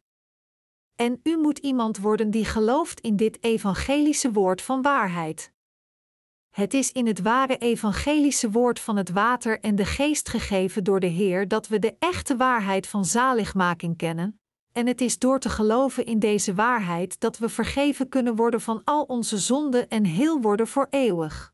En 0.96 1.20
u 1.24 1.38
moet 1.38 1.58
iemand 1.58 1.98
worden 1.98 2.32
die 2.32 2.46
gelooft 2.46 3.00
in 3.00 3.16
dit 3.16 3.44
evangelische 3.44 4.32
woord 4.32 4.62
van 4.62 4.82
waarheid. 4.82 5.52
Het 6.50 6.74
is 6.74 6.92
in 6.92 7.08
het 7.08 7.22
ware 7.22 7.58
evangelische 7.58 8.52
woord 8.52 8.80
van 8.80 8.96
het 8.96 9.10
water 9.10 9.60
en 9.60 9.76
de 9.76 9.86
geest 9.86 10.30
gegeven 10.30 10.84
door 10.84 11.00
de 11.00 11.08
Heer 11.08 11.48
dat 11.48 11.68
we 11.68 11.80
de 11.80 11.96
echte 12.00 12.36
waarheid 12.36 12.88
van 12.88 13.06
zaligmaking 13.06 13.98
kennen, 13.98 14.40
en 14.76 14.88
het 14.88 15.02
is 15.02 15.20
door 15.20 15.40
te 15.40 15.50
geloven 15.50 16.06
in 16.06 16.20
deze 16.20 16.54
waarheid 16.54 17.20
dat 17.20 17.38
we 17.38 17.50
vergeven 17.50 18.10
kunnen 18.10 18.36
worden 18.36 18.62
van 18.62 18.82
al 18.84 19.04
onze 19.04 19.38
zonden 19.38 19.90
en 19.90 20.06
heel 20.06 20.42
worden 20.42 20.68
voor 20.68 20.88
eeuwig. 20.90 21.54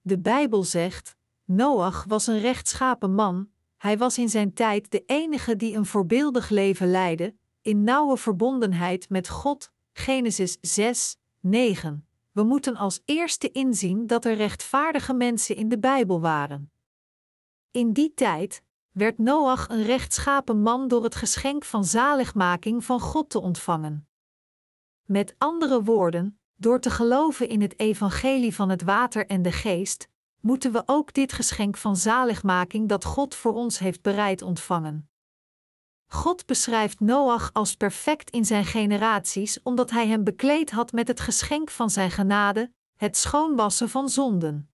De 0.00 0.18
Bijbel 0.18 0.64
zegt: 0.64 1.16
Noach 1.44 2.04
was 2.08 2.26
een 2.26 2.40
rechtschapen 2.40 3.14
man, 3.14 3.50
hij 3.76 3.98
was 3.98 4.18
in 4.18 4.28
zijn 4.28 4.54
tijd 4.54 4.90
de 4.90 5.02
enige 5.06 5.56
die 5.56 5.76
een 5.76 5.86
voorbeeldig 5.86 6.48
leven 6.48 6.90
leidde, 6.90 7.34
in 7.62 7.84
nauwe 7.84 8.16
verbondenheid 8.16 9.08
met 9.08 9.28
God. 9.28 9.70
Genesis 9.92 10.58
6, 10.60 11.16
9 11.40 12.04
we 12.32 12.42
moeten 12.42 12.76
als 12.76 13.00
eerste 13.04 13.50
inzien 13.50 14.06
dat 14.06 14.24
er 14.24 14.34
rechtvaardige 14.34 15.14
mensen 15.14 15.56
in 15.56 15.68
de 15.68 15.78
Bijbel 15.78 16.20
waren. 16.20 16.72
In 17.70 17.92
die 17.92 18.14
tijd 18.14 18.62
werd 18.90 19.18
Noach 19.18 19.68
een 19.68 19.82
rechtschapen 19.82 20.62
man 20.62 20.88
door 20.88 21.04
het 21.04 21.14
geschenk 21.14 21.64
van 21.64 21.84
zaligmaking 21.84 22.84
van 22.84 23.00
God 23.00 23.30
te 23.30 23.40
ontvangen. 23.40 24.08
Met 25.04 25.34
andere 25.38 25.82
woorden, 25.82 26.40
door 26.54 26.80
te 26.80 26.90
geloven 26.90 27.48
in 27.48 27.60
het 27.60 27.78
evangelie 27.78 28.54
van 28.54 28.68
het 28.68 28.82
water 28.82 29.26
en 29.26 29.42
de 29.42 29.52
geest, 29.52 30.08
moeten 30.40 30.72
we 30.72 30.82
ook 30.86 31.12
dit 31.12 31.32
geschenk 31.32 31.76
van 31.76 31.96
zaligmaking 31.96 32.88
dat 32.88 33.04
God 33.04 33.34
voor 33.34 33.52
ons 33.52 33.78
heeft 33.78 34.02
bereid 34.02 34.42
ontvangen. 34.42 35.10
God 36.06 36.46
beschrijft 36.46 37.00
Noach 37.00 37.52
als 37.52 37.74
perfect 37.74 38.30
in 38.30 38.44
zijn 38.44 38.64
generaties 38.64 39.62
omdat 39.62 39.90
hij 39.90 40.06
hem 40.06 40.24
bekleed 40.24 40.70
had 40.70 40.92
met 40.92 41.08
het 41.08 41.20
geschenk 41.20 41.70
van 41.70 41.90
zijn 41.90 42.10
genade, 42.10 42.72
het 42.96 43.16
schoonwassen 43.16 43.88
van 43.88 44.08
zonden. 44.08 44.69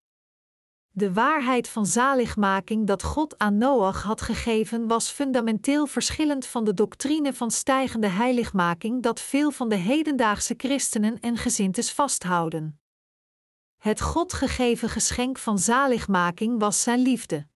De 0.99 1.13
waarheid 1.13 1.69
van 1.69 1.87
zaligmaking 1.87 2.87
dat 2.87 3.03
God 3.03 3.39
aan 3.39 3.59
Noach 3.59 4.03
had 4.03 4.21
gegeven 4.21 4.87
was 4.87 5.11
fundamenteel 5.11 5.87
verschillend 5.87 6.47
van 6.47 6.65
de 6.65 6.75
doctrine 6.75 7.35
van 7.35 7.51
stijgende 7.51 8.07
heiligmaking 8.07 9.03
dat 9.03 9.21
veel 9.21 9.51
van 9.51 9.69
de 9.69 9.75
hedendaagse 9.75 10.55
christenen 10.57 11.21
en 11.21 11.37
gezintes 11.37 11.93
vasthouden. 11.93 12.81
Het 13.77 14.01
God 14.01 14.33
gegeven 14.33 14.89
geschenk 14.89 15.39
van 15.39 15.59
zaligmaking 15.59 16.61
was 16.61 16.83
zijn 16.83 17.01
liefde. 17.01 17.49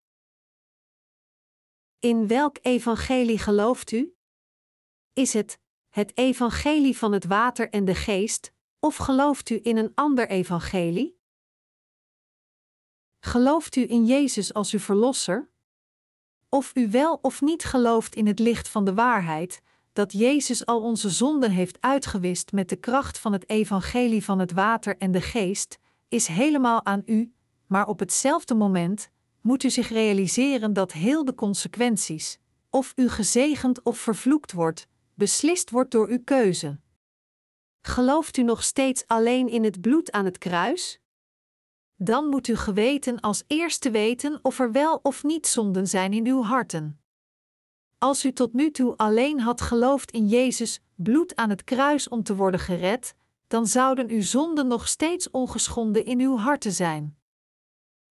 In 1.98 2.26
welk 2.26 2.58
evangelie 2.62 3.38
gelooft 3.38 3.92
u? 3.92 4.14
Is 5.12 5.32
het 5.32 5.60
het 5.88 6.16
evangelie 6.16 6.96
van 6.96 7.12
het 7.12 7.24
water 7.24 7.70
en 7.70 7.84
de 7.84 7.94
geest, 7.94 8.52
of 8.78 8.96
gelooft 8.96 9.50
u 9.50 9.60
in 9.62 9.76
een 9.76 9.92
ander 9.94 10.28
evangelie? 10.28 11.19
Gelooft 13.20 13.76
u 13.76 13.90
in 13.90 14.06
Jezus 14.06 14.54
als 14.54 14.72
uw 14.72 14.78
verlosser? 14.78 15.48
Of 16.48 16.70
u 16.74 16.90
wel 16.90 17.18
of 17.22 17.40
niet 17.40 17.64
gelooft 17.64 18.14
in 18.14 18.26
het 18.26 18.38
licht 18.38 18.68
van 18.68 18.84
de 18.84 18.94
waarheid, 18.94 19.60
dat 19.92 20.12
Jezus 20.12 20.66
al 20.66 20.80
onze 20.80 21.10
zonden 21.10 21.50
heeft 21.50 21.80
uitgewist 21.80 22.52
met 22.52 22.68
de 22.68 22.76
kracht 22.76 23.18
van 23.18 23.32
het 23.32 23.48
evangelie 23.48 24.24
van 24.24 24.38
het 24.38 24.52
water 24.52 24.96
en 24.98 25.12
de 25.12 25.20
geest, 25.20 25.78
is 26.08 26.26
helemaal 26.26 26.84
aan 26.84 27.02
u, 27.06 27.32
maar 27.66 27.86
op 27.86 27.98
hetzelfde 27.98 28.54
moment 28.54 29.10
moet 29.40 29.62
u 29.62 29.70
zich 29.70 29.88
realiseren 29.88 30.72
dat 30.72 30.92
heel 30.92 31.24
de 31.24 31.34
consequenties, 31.34 32.38
of 32.70 32.92
u 32.96 33.08
gezegend 33.08 33.82
of 33.82 33.98
vervloekt 33.98 34.52
wordt, 34.52 34.86
beslist 35.14 35.70
wordt 35.70 35.90
door 35.90 36.08
uw 36.08 36.24
keuze. 36.24 36.80
Gelooft 37.82 38.36
u 38.36 38.42
nog 38.42 38.62
steeds 38.62 39.06
alleen 39.06 39.48
in 39.48 39.64
het 39.64 39.80
bloed 39.80 40.12
aan 40.12 40.24
het 40.24 40.38
kruis? 40.38 41.00
Dan 42.02 42.26
moet 42.26 42.48
u 42.48 42.56
geweten 42.56 43.20
als 43.20 43.44
eerste 43.46 43.90
weten 43.90 44.38
of 44.42 44.58
er 44.58 44.72
wel 44.72 45.00
of 45.02 45.22
niet 45.22 45.46
zonden 45.46 45.86
zijn 45.86 46.12
in 46.12 46.26
uw 46.26 46.42
harten. 46.42 47.00
Als 47.98 48.24
u 48.24 48.32
tot 48.32 48.52
nu 48.52 48.70
toe 48.70 48.96
alleen 48.96 49.40
had 49.40 49.60
geloofd 49.60 50.10
in 50.10 50.28
Jezus 50.28 50.80
bloed 50.94 51.36
aan 51.36 51.50
het 51.50 51.64
kruis 51.64 52.08
om 52.08 52.22
te 52.22 52.36
worden 52.36 52.60
gered, 52.60 53.14
dan 53.46 53.66
zouden 53.66 54.08
uw 54.08 54.22
zonden 54.22 54.66
nog 54.66 54.88
steeds 54.88 55.30
ongeschonden 55.30 56.04
in 56.04 56.20
uw 56.20 56.36
harten 56.36 56.72
zijn. 56.72 57.18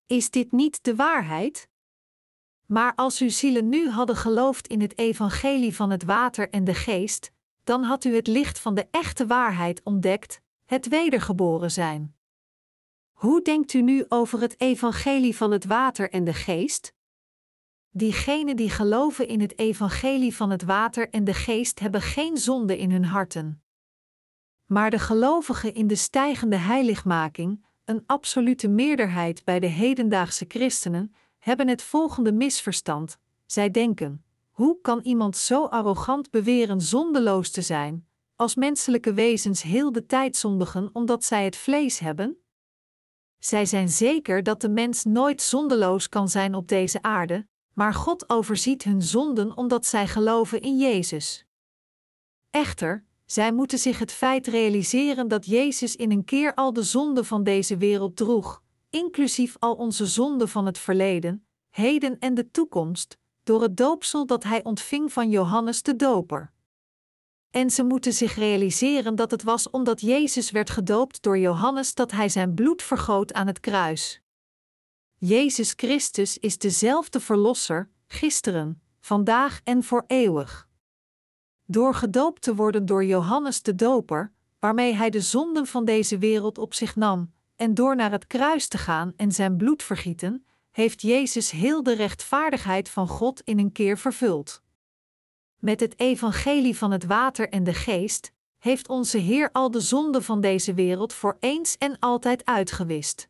Is 0.06 0.30
dit 0.30 0.52
niet 0.52 0.84
de 0.84 0.96
waarheid? 0.96 1.70
Maar 2.66 2.96
als 2.96 3.20
uw 3.20 3.30
zielen 3.30 3.70
nu 3.70 3.90
hadden 3.90 4.16
geloofd 4.16 4.68
in 4.68 4.82
het 4.82 4.98
evangelie 4.98 5.76
van 5.76 5.90
het 5.90 6.04
water 6.04 6.50
en 6.50 6.64
de 6.64 6.76
geest, 6.76 7.32
dan 7.64 7.84
had 7.84 8.04
u 8.04 8.16
het 8.16 8.28
licht 8.28 8.60
van 8.60 8.76
de 8.76 8.88
echte 8.92 9.28
waarheid 9.28 9.84
ontdekt, 9.84 10.42
het 10.66 10.88
wedergeboren 10.88 11.72
zijn. 11.72 12.19
Hoe 13.20 13.42
denkt 13.42 13.74
u 13.74 13.82
nu 13.82 14.06
over 14.08 14.42
het 14.42 14.60
evangelie 14.60 15.36
van 15.36 15.52
het 15.52 15.66
water 15.66 16.10
en 16.10 16.24
de 16.24 16.34
geest? 16.34 16.94
Diegenen 17.90 18.56
die 18.56 18.70
geloven 18.70 19.28
in 19.28 19.42
het 19.42 19.58
evangelie 19.58 20.36
van 20.36 20.50
het 20.50 20.64
water 20.64 21.10
en 21.10 21.24
de 21.24 21.34
geest 21.34 21.80
hebben 21.80 22.02
geen 22.02 22.38
zonde 22.38 22.78
in 22.78 22.92
hun 22.92 23.06
harten. 23.06 23.64
Maar 24.66 24.90
de 24.90 25.00
gelovigen 25.00 25.74
in 25.74 25.88
de 25.88 25.96
stijgende 25.96 26.56
heiligmaking, 26.56 27.66
een 27.86 28.04
absolute 28.06 28.68
meerderheid 28.68 29.44
bij 29.44 29.60
de 29.60 29.68
hedendaagse 29.68 30.46
christenen, 30.48 31.16
hebben 31.40 31.68
het 31.68 31.82
volgende 31.82 32.32
misverstand. 32.32 33.18
Zij 33.46 33.72
denken: 33.72 34.24
Hoe 34.50 34.82
kan 34.82 35.00
iemand 35.00 35.38
zo 35.38 35.66
arrogant 35.66 36.30
beweren 36.30 36.82
zondeloos 36.82 37.52
te 37.52 37.62
zijn, 37.62 38.08
als 38.36 38.56
menselijke 38.56 39.14
wezens 39.14 39.62
heel 39.62 39.92
de 39.92 40.06
tijd 40.06 40.38
zondigen 40.38 40.90
omdat 40.94 41.24
zij 41.24 41.44
het 41.44 41.56
vlees 41.56 42.00
hebben? 42.00 42.44
Zij 43.40 43.66
zijn 43.66 43.90
zeker 43.90 44.44
dat 44.44 44.62
de 44.62 44.70
mens 44.70 45.04
nooit 45.04 45.42
zondeloos 45.42 46.10
kan 46.10 46.30
zijn 46.30 46.56
op 46.56 46.68
deze 46.68 47.02
aarde, 47.02 47.48
maar 47.74 47.94
God 47.94 48.30
overziet 48.30 48.84
hun 48.84 49.02
zonden 49.02 49.58
omdat 49.58 49.86
zij 49.86 50.08
geloven 50.08 50.62
in 50.62 50.78
Jezus. 50.78 51.46
Echter, 52.50 53.06
zij 53.26 53.52
moeten 53.52 53.78
zich 53.78 54.00
het 54.00 54.12
feit 54.12 54.48
realiseren 54.48 55.28
dat 55.28 55.46
Jezus 55.46 55.96
in 55.96 56.12
een 56.12 56.26
keer 56.26 56.54
al 56.54 56.74
de 56.74 56.84
zonden 56.84 57.26
van 57.26 57.44
deze 57.44 57.78
wereld 57.78 58.16
droeg, 58.16 58.62
inclusief 58.90 59.56
al 59.60 59.76
onze 59.76 60.06
zonden 60.06 60.50
van 60.50 60.66
het 60.66 60.78
verleden, 60.78 61.46
heden 61.70 62.20
en 62.20 62.34
de 62.34 62.52
toekomst, 62.52 63.18
door 63.44 63.62
het 63.62 63.78
doopsel 63.78 64.26
dat 64.26 64.44
hij 64.44 64.64
ontving 64.64 65.14
van 65.14 65.30
Johannes 65.30 65.82
de 65.82 65.96
Doper. 65.96 66.52
En 67.52 67.70
ze 67.70 67.84
moeten 67.84 68.14
zich 68.14 68.36
realiseren 68.36 69.16
dat 69.16 69.32
het 69.32 69.44
was 69.44 69.70
omdat 69.70 70.02
Jezus 70.02 70.52
werd 70.52 70.70
gedoopt 70.70 71.22
door 71.22 71.38
Johannes 71.38 71.94
dat 71.94 72.12
hij 72.12 72.30
zijn 72.30 72.54
bloed 72.54 72.84
vergoot 72.84 73.34
aan 73.34 73.48
het 73.48 73.60
kruis. 73.60 74.22
Jezus 75.16 75.74
Christus 75.76 76.38
is 76.38 76.58
dezelfde 76.58 77.20
Verlosser, 77.20 77.90
gisteren, 78.08 78.82
vandaag 79.00 79.62
en 79.64 79.84
voor 79.84 80.04
eeuwig. 80.08 80.68
Door 81.66 81.96
gedoopt 81.96 82.42
te 82.42 82.56
worden 82.56 82.86
door 82.86 83.06
Johannes 83.06 83.62
de 83.62 83.76
Doper, 83.76 84.34
waarmee 84.60 84.94
hij 84.94 85.10
de 85.10 85.22
zonden 85.22 85.68
van 85.68 85.86
deze 85.86 86.18
wereld 86.18 86.58
op 86.58 86.74
zich 86.74 86.96
nam, 86.96 87.34
en 87.56 87.74
door 87.74 87.96
naar 87.96 88.12
het 88.12 88.28
kruis 88.28 88.68
te 88.68 88.78
gaan 88.78 89.14
en 89.16 89.32
zijn 89.32 89.58
bloed 89.58 89.84
vergieten, 89.84 90.46
heeft 90.72 91.02
Jezus 91.02 91.52
heel 91.52 91.84
de 91.84 91.94
rechtvaardigheid 91.94 92.90
van 92.90 93.08
God 93.08 93.42
in 93.42 93.60
een 93.60 93.72
keer 93.72 93.98
vervuld. 93.98 94.62
Met 95.60 95.80
het 95.80 96.00
evangelie 96.00 96.78
van 96.78 96.92
het 96.92 97.06
water 97.06 97.50
en 97.50 97.64
de 97.64 97.74
geest 97.74 98.32
heeft 98.58 98.90
onze 98.90 99.18
Heer 99.18 99.50
al 99.52 99.72
de 99.72 99.80
zonden 99.80 100.24
van 100.24 100.42
deze 100.42 100.74
wereld 100.74 101.14
voor 101.14 101.38
eens 101.40 101.78
en 101.78 102.00
altijd 102.00 102.46
uitgewist. 102.46 103.30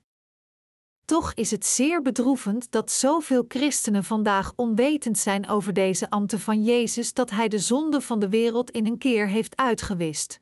Toch 1.05 1.33
is 1.33 1.51
het 1.51 1.65
zeer 1.65 2.01
bedroevend 2.01 2.71
dat 2.71 2.91
zoveel 2.91 3.45
christenen 3.47 4.03
vandaag 4.03 4.53
onwetend 4.55 5.17
zijn 5.17 5.49
over 5.49 5.73
deze 5.73 6.09
ambten 6.09 6.39
van 6.39 6.63
Jezus 6.63 7.13
dat 7.13 7.29
Hij 7.29 7.47
de 7.47 7.59
zonde 7.59 8.01
van 8.01 8.19
de 8.19 8.29
wereld 8.29 8.71
in 8.71 8.85
een 8.85 8.97
keer 8.97 9.27
heeft 9.27 9.57
uitgewist. 9.57 10.39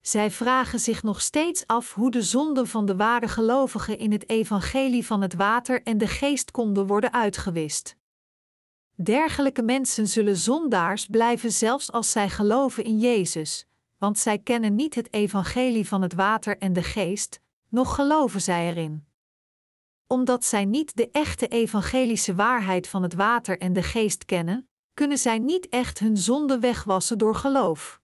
Zij 0.00 0.30
vragen 0.30 0.80
zich 0.80 1.02
nog 1.02 1.20
steeds 1.20 1.66
af 1.66 1.94
hoe 1.94 2.10
de 2.10 2.22
zonden 2.22 2.66
van 2.66 2.86
de 2.86 2.96
ware 2.96 3.28
gelovigen 3.28 3.98
in 3.98 4.12
het 4.12 4.28
evangelie 4.28 5.06
van 5.06 5.22
het 5.22 5.34
water 5.34 5.82
en 5.82 5.98
de 5.98 6.06
geest 6.06 6.50
konden 6.50 6.86
worden 6.86 7.12
uitgewist. 7.12 7.98
Dergelijke 9.02 9.62
mensen 9.62 10.06
zullen 10.06 10.36
zondaars 10.36 11.06
blijven 11.06 11.52
zelfs 11.52 11.92
als 11.92 12.10
zij 12.10 12.28
geloven 12.28 12.84
in 12.84 12.98
Jezus, 12.98 13.66
want 13.98 14.18
zij 14.18 14.38
kennen 14.38 14.74
niet 14.74 14.94
het 14.94 15.12
evangelie 15.12 15.88
van 15.88 16.02
het 16.02 16.14
water 16.14 16.58
en 16.58 16.72
de 16.72 16.82
geest, 16.82 17.40
nog 17.68 17.94
geloven 17.94 18.40
zij 18.40 18.68
erin. 18.68 19.06
Omdat 20.06 20.44
zij 20.44 20.64
niet 20.64 20.96
de 20.96 21.10
echte 21.10 21.48
evangelische 21.48 22.34
waarheid 22.34 22.88
van 22.88 23.02
het 23.02 23.14
water 23.14 23.58
en 23.58 23.72
de 23.72 23.82
geest 23.82 24.24
kennen, 24.24 24.68
kunnen 24.94 25.18
zij 25.18 25.38
niet 25.38 25.68
echt 25.68 25.98
hun 25.98 26.16
zonde 26.16 26.58
wegwassen 26.58 27.18
door 27.18 27.34
geloof. 27.34 27.99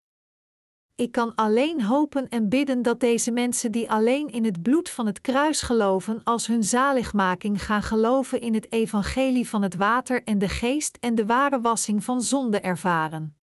Ik 0.97 1.13
kan 1.13 1.35
alleen 1.35 1.83
hopen 1.83 2.29
en 2.29 2.49
bidden 2.49 2.83
dat 2.83 3.01
deze 3.01 3.31
mensen 3.31 3.73
die 3.73 3.91
alleen 3.91 4.29
in 4.29 4.45
het 4.45 4.63
bloed 4.63 4.91
van 4.91 5.07
het 5.07 5.21
kruis 5.21 5.63
geloven 5.63 6.21
als 6.25 6.47
hun 6.47 6.65
zaligmaking 6.65 7.65
gaan 7.65 7.83
geloven 7.83 8.41
in 8.41 8.55
het 8.55 8.73
evangelie 8.73 9.49
van 9.49 9.63
het 9.63 9.75
water 9.75 10.23
en 10.25 10.39
de 10.39 10.49
geest 10.49 10.99
en 11.01 11.15
de 11.15 11.27
ware 11.27 11.61
wassing 11.61 12.05
van 12.05 12.23
zonde 12.23 12.61
ervaren. 12.61 13.37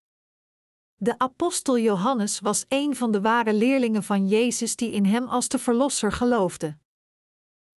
De 0.96 1.18
apostel 1.18 1.78
Johannes 1.78 2.40
was 2.40 2.64
een 2.68 2.96
van 2.96 3.12
de 3.12 3.20
ware 3.20 3.52
leerlingen 3.52 4.02
van 4.02 4.28
Jezus 4.28 4.76
die 4.76 4.90
in 4.90 5.04
hem 5.04 5.24
als 5.24 5.48
de 5.48 5.58
Verlosser 5.58 6.12
geloofde. 6.12 6.76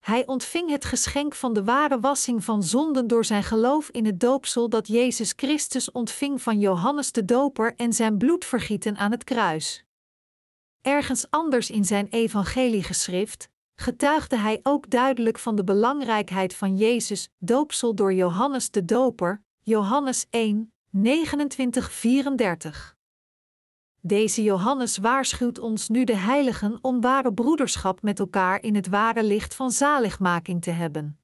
Hij 0.05 0.27
ontving 0.27 0.69
het 0.69 0.85
geschenk 0.85 1.35
van 1.35 1.53
de 1.53 1.63
ware 1.63 1.99
wassing 1.99 2.43
van 2.43 2.63
zonden 2.63 3.07
door 3.07 3.25
zijn 3.25 3.43
geloof 3.43 3.89
in 3.89 4.05
het 4.05 4.19
doopsel 4.19 4.69
dat 4.69 4.87
Jezus 4.87 5.33
Christus 5.35 5.91
ontving 5.91 6.41
van 6.41 6.59
Johannes 6.59 7.11
de 7.11 7.25
Doper 7.25 7.75
en 7.75 7.93
zijn 7.93 8.17
bloedvergieten 8.17 8.97
aan 8.97 9.11
het 9.11 9.23
kruis. 9.23 9.85
Ergens 10.81 11.29
anders 11.29 11.69
in 11.69 11.85
zijn 11.85 12.07
evangeliegeschrift 12.09 13.49
getuigde 13.75 14.37
hij 14.37 14.59
ook 14.63 14.89
duidelijk 14.89 15.39
van 15.39 15.55
de 15.55 15.63
belangrijkheid 15.63 16.55
van 16.55 16.77
Jezus' 16.77 17.29
doopsel 17.37 17.95
door 17.95 18.13
Johannes 18.13 18.71
de 18.71 18.85
Doper, 18.85 19.43
Johannes 19.61 20.25
1, 20.29 20.73
29-34. 20.97 21.01
Deze 24.07 24.43
Johannes 24.43 24.97
waarschuwt 24.97 25.59
ons 25.59 25.89
nu 25.89 26.03
de 26.03 26.15
heiligen 26.15 26.77
om 26.81 27.01
ware 27.01 27.33
broederschap 27.33 28.01
met 28.01 28.19
elkaar 28.19 28.63
in 28.63 28.75
het 28.75 28.87
ware 28.87 29.23
licht 29.23 29.55
van 29.55 29.71
zaligmaking 29.71 30.61
te 30.61 30.71
hebben. 30.71 31.19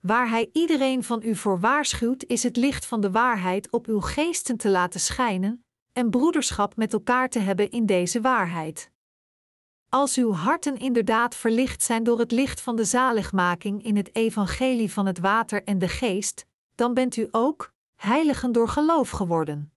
Waar 0.00 0.28
hij 0.28 0.50
iedereen 0.52 1.04
van 1.04 1.22
u 1.24 1.34
voor 1.36 1.60
waarschuwt, 1.60 2.24
is 2.24 2.42
het 2.42 2.56
licht 2.56 2.86
van 2.86 3.00
de 3.00 3.10
waarheid 3.10 3.70
op 3.70 3.86
uw 3.86 4.00
geesten 4.00 4.56
te 4.56 4.68
laten 4.68 5.00
schijnen 5.00 5.64
en 5.92 6.10
broederschap 6.10 6.76
met 6.76 6.92
elkaar 6.92 7.28
te 7.28 7.38
hebben 7.38 7.70
in 7.70 7.86
deze 7.86 8.20
waarheid. 8.20 8.90
Als 9.88 10.16
uw 10.16 10.32
harten 10.32 10.76
inderdaad 10.76 11.34
verlicht 11.34 11.82
zijn 11.82 12.04
door 12.04 12.18
het 12.18 12.32
licht 12.32 12.60
van 12.60 12.76
de 12.76 12.84
zaligmaking 12.84 13.84
in 13.84 13.96
het 13.96 14.14
evangelie 14.14 14.92
van 14.92 15.06
het 15.06 15.18
water 15.18 15.64
en 15.64 15.78
de 15.78 15.88
geest, 15.88 16.46
dan 16.74 16.94
bent 16.94 17.16
u 17.16 17.28
ook 17.30 17.72
heiligen 17.94 18.52
door 18.52 18.68
geloof 18.68 19.10
geworden. 19.10 19.75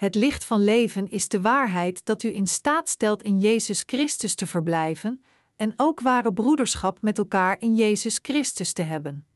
Het 0.00 0.14
licht 0.14 0.44
van 0.44 0.64
leven 0.64 1.10
is 1.10 1.28
de 1.28 1.40
waarheid 1.40 2.04
dat 2.04 2.22
u 2.22 2.34
in 2.34 2.46
staat 2.46 2.88
stelt 2.88 3.22
in 3.22 3.40
Jezus 3.40 3.82
Christus 3.86 4.34
te 4.34 4.46
verblijven 4.46 5.24
en 5.56 5.72
ook 5.76 6.00
ware 6.00 6.32
broederschap 6.32 7.02
met 7.02 7.18
elkaar 7.18 7.60
in 7.60 7.74
Jezus 7.74 8.18
Christus 8.22 8.72
te 8.72 8.82
hebben. 8.82 9.26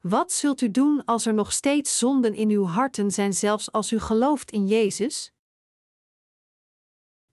Wat 0.00 0.32
zult 0.32 0.60
u 0.60 0.70
doen 0.70 1.04
als 1.04 1.26
er 1.26 1.34
nog 1.34 1.52
steeds 1.52 1.98
zonden 1.98 2.34
in 2.34 2.50
uw 2.50 2.64
harten 2.64 3.10
zijn, 3.10 3.32
zelfs 3.32 3.72
als 3.72 3.92
u 3.92 3.98
gelooft 3.98 4.50
in 4.50 4.66
Jezus? 4.66 5.32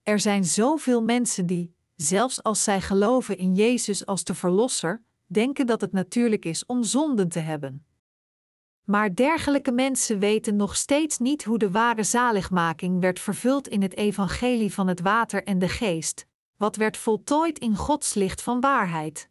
Er 0.02 0.20
zijn 0.20 0.44
zoveel 0.44 1.02
mensen 1.02 1.46
die, 1.46 1.74
zelfs 1.94 2.42
als 2.42 2.64
zij 2.64 2.80
geloven 2.80 3.38
in 3.38 3.54
Jezus 3.54 4.06
als 4.06 4.24
de 4.24 4.34
Verlosser, 4.34 5.02
denken 5.26 5.66
dat 5.66 5.80
het 5.80 5.92
natuurlijk 5.92 6.44
is 6.44 6.66
om 6.66 6.82
zonden 6.82 7.28
te 7.28 7.40
hebben. 7.40 7.86
Maar 8.86 9.14
dergelijke 9.14 9.72
mensen 9.72 10.18
weten 10.18 10.56
nog 10.56 10.76
steeds 10.76 11.18
niet 11.18 11.44
hoe 11.44 11.58
de 11.58 11.70
ware 11.70 12.02
zaligmaking 12.02 13.00
werd 13.00 13.20
vervuld 13.20 13.68
in 13.68 13.82
het 13.82 13.96
evangelie 13.96 14.72
van 14.72 14.86
het 14.86 15.00
water 15.00 15.44
en 15.44 15.58
de 15.58 15.68
geest, 15.68 16.26
wat 16.56 16.76
werd 16.76 16.96
voltooid 16.96 17.58
in 17.58 17.76
Gods 17.76 18.14
licht 18.14 18.42
van 18.42 18.60
waarheid. 18.60 19.30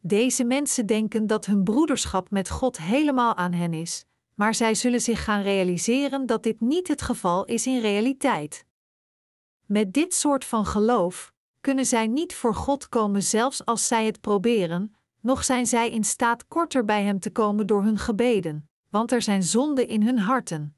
Deze 0.00 0.44
mensen 0.44 0.86
denken 0.86 1.26
dat 1.26 1.46
hun 1.46 1.64
broederschap 1.64 2.30
met 2.30 2.50
God 2.50 2.78
helemaal 2.78 3.36
aan 3.36 3.52
hen 3.52 3.74
is, 3.74 4.04
maar 4.34 4.54
zij 4.54 4.74
zullen 4.74 5.00
zich 5.00 5.24
gaan 5.24 5.42
realiseren 5.42 6.26
dat 6.26 6.42
dit 6.42 6.60
niet 6.60 6.88
het 6.88 7.02
geval 7.02 7.44
is 7.44 7.66
in 7.66 7.80
realiteit. 7.80 8.66
Met 9.66 9.92
dit 9.92 10.14
soort 10.14 10.44
van 10.44 10.66
geloof 10.66 11.32
kunnen 11.60 11.86
zij 11.86 12.06
niet 12.06 12.34
voor 12.34 12.54
God 12.54 12.88
komen 12.88 13.22
zelfs 13.22 13.64
als 13.64 13.86
zij 13.86 14.06
het 14.06 14.20
proberen, 14.20 14.94
nog 15.20 15.44
zijn 15.44 15.66
zij 15.66 15.90
in 15.90 16.04
staat 16.04 16.48
korter 16.48 16.84
bij 16.84 17.02
Hem 17.02 17.20
te 17.20 17.30
komen 17.30 17.66
door 17.66 17.82
hun 17.82 17.98
gebeden, 17.98 18.68
want 18.88 19.12
er 19.12 19.22
zijn 19.22 19.42
zonden 19.42 19.88
in 19.88 20.02
hun 20.02 20.18
harten. 20.18 20.76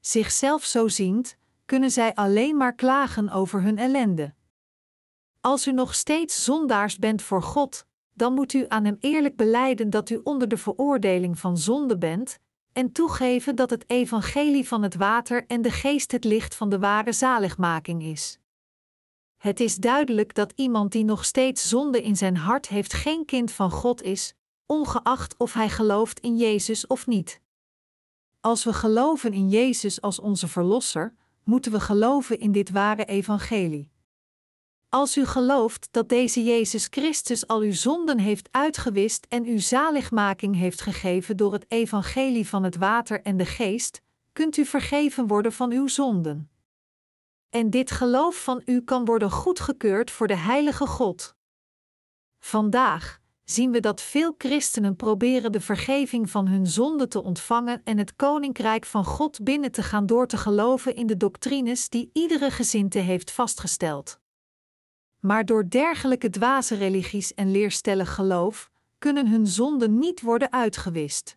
Zichzelf 0.00 0.64
zo 0.64 0.88
ziend, 0.88 1.36
kunnen 1.64 1.90
zij 1.90 2.14
alleen 2.14 2.56
maar 2.56 2.74
klagen 2.74 3.30
over 3.30 3.62
hun 3.62 3.78
ellende. 3.78 4.34
Als 5.40 5.66
u 5.66 5.72
nog 5.72 5.94
steeds 5.94 6.44
zondaars 6.44 6.98
bent 6.98 7.22
voor 7.22 7.42
God, 7.42 7.86
dan 8.12 8.32
moet 8.32 8.52
u 8.52 8.64
aan 8.68 8.84
Hem 8.84 8.96
eerlijk 9.00 9.36
beleiden 9.36 9.90
dat 9.90 10.10
u 10.10 10.20
onder 10.22 10.48
de 10.48 10.56
veroordeling 10.56 11.38
van 11.38 11.58
zonde 11.58 11.98
bent, 11.98 12.38
en 12.72 12.92
toegeven 12.92 13.56
dat 13.56 13.70
het 13.70 13.90
evangelie 13.90 14.68
van 14.68 14.82
het 14.82 14.94
water 14.94 15.46
en 15.46 15.62
de 15.62 15.70
geest 15.70 16.12
het 16.12 16.24
licht 16.24 16.54
van 16.54 16.68
de 16.68 16.78
ware 16.78 17.12
zaligmaking 17.12 18.02
is. 18.02 18.38
Het 19.46 19.60
is 19.60 19.76
duidelijk 19.76 20.34
dat 20.34 20.52
iemand 20.56 20.92
die 20.92 21.04
nog 21.04 21.24
steeds 21.24 21.68
zonde 21.68 22.02
in 22.02 22.16
zijn 22.16 22.36
hart 22.36 22.68
heeft 22.68 22.92
geen 22.92 23.24
kind 23.24 23.52
van 23.52 23.70
God 23.70 24.02
is, 24.02 24.34
ongeacht 24.66 25.34
of 25.36 25.52
hij 25.52 25.68
gelooft 25.68 26.20
in 26.20 26.36
Jezus 26.36 26.86
of 26.86 27.06
niet. 27.06 27.40
Als 28.40 28.64
we 28.64 28.72
geloven 28.72 29.32
in 29.32 29.48
Jezus 29.48 30.00
als 30.00 30.20
onze 30.20 30.48
Verlosser, 30.48 31.14
moeten 31.44 31.72
we 31.72 31.80
geloven 31.80 32.38
in 32.38 32.52
dit 32.52 32.70
ware 32.70 33.04
evangelie. 33.04 33.90
Als 34.88 35.16
u 35.16 35.24
gelooft 35.24 35.88
dat 35.90 36.08
deze 36.08 36.44
Jezus 36.44 36.86
Christus 36.90 37.46
al 37.46 37.60
uw 37.60 37.72
zonden 37.72 38.18
heeft 38.18 38.48
uitgewist 38.50 39.26
en 39.28 39.46
u 39.46 39.58
zaligmaking 39.58 40.56
heeft 40.56 40.80
gegeven 40.80 41.36
door 41.36 41.52
het 41.52 41.64
evangelie 41.68 42.48
van 42.48 42.62
het 42.62 42.76
water 42.76 43.22
en 43.22 43.36
de 43.36 43.46
geest, 43.46 44.00
kunt 44.32 44.56
u 44.56 44.64
vergeven 44.64 45.26
worden 45.26 45.52
van 45.52 45.72
uw 45.72 45.86
zonden 45.86 46.50
en 47.56 47.70
dit 47.70 47.90
geloof 47.90 48.42
van 48.42 48.62
u 48.64 48.80
kan 48.80 49.04
worden 49.04 49.30
goedgekeurd 49.30 50.10
voor 50.10 50.26
de 50.26 50.36
Heilige 50.36 50.86
God. 50.86 51.34
Vandaag, 52.38 53.20
zien 53.44 53.70
we 53.70 53.80
dat 53.80 54.00
veel 54.00 54.34
christenen 54.38 54.96
proberen 54.96 55.52
de 55.52 55.60
vergeving 55.60 56.30
van 56.30 56.46
hun 56.46 56.66
zonde 56.66 57.08
te 57.08 57.22
ontvangen 57.22 57.80
en 57.84 57.98
het 57.98 58.16
koninkrijk 58.16 58.84
van 58.84 59.04
God 59.04 59.44
binnen 59.44 59.72
te 59.72 59.82
gaan 59.82 60.06
door 60.06 60.26
te 60.26 60.36
geloven 60.36 60.96
in 60.96 61.06
de 61.06 61.16
doctrines 61.16 61.88
die 61.88 62.10
iedere 62.12 62.50
gezinte 62.50 62.98
heeft 62.98 63.30
vastgesteld. 63.30 64.20
Maar 65.20 65.44
door 65.44 65.68
dergelijke 65.68 66.30
dwaze 66.30 66.74
religies 66.74 67.34
en 67.34 67.50
leerstellig 67.50 68.14
geloof 68.14 68.70
kunnen 68.98 69.28
hun 69.28 69.46
zonden 69.46 69.98
niet 69.98 70.20
worden 70.20 70.52
uitgewist. 70.52 71.36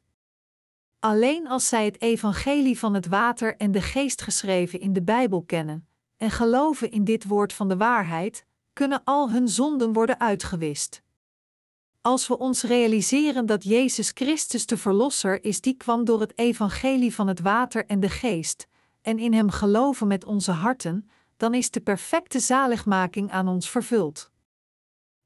Alleen 1.00 1.48
als 1.48 1.68
zij 1.68 1.86
het 1.86 2.02
evangelie 2.02 2.80
van 2.80 2.94
het 2.94 3.08
water 3.08 3.56
en 3.58 3.72
de 3.72 3.82
geest 3.82 4.22
geschreven 4.22 4.80
in 4.80 4.94
de 4.94 5.04
Bijbel 5.04 5.44
kennen 5.44 5.89
en 6.20 6.32
geloven 6.32 6.92
in 6.92 7.04
dit 7.04 7.28
woord 7.28 7.54
van 7.54 7.68
de 7.68 7.78
waarheid, 7.78 8.46
kunnen 8.74 9.02
al 9.04 9.32
hun 9.32 9.48
zonden 9.48 9.94
worden 9.94 10.20
uitgewist. 10.20 11.02
Als 12.02 12.28
we 12.28 12.38
ons 12.38 12.64
realiseren 12.64 13.46
dat 13.46 13.64
Jezus 13.64 14.12
Christus 14.14 14.66
de 14.66 14.78
Verlosser 14.78 15.44
is, 15.44 15.62
die 15.62 15.74
kwam 15.74 16.06
door 16.06 16.20
het 16.20 16.38
evangelie 16.38 17.16
van 17.16 17.28
het 17.28 17.40
water 17.40 17.86
en 17.86 18.00
de 18.00 18.10
geest, 18.10 18.68
en 19.02 19.20
in 19.20 19.34
Hem 19.34 19.50
geloven 19.50 20.08
met 20.08 20.26
onze 20.26 20.52
harten, 20.52 21.10
dan 21.38 21.54
is 21.54 21.72
de 21.72 21.82
perfecte 21.82 22.40
zaligmaking 22.40 23.32
aan 23.32 23.48
ons 23.48 23.70
vervuld. 23.70 24.32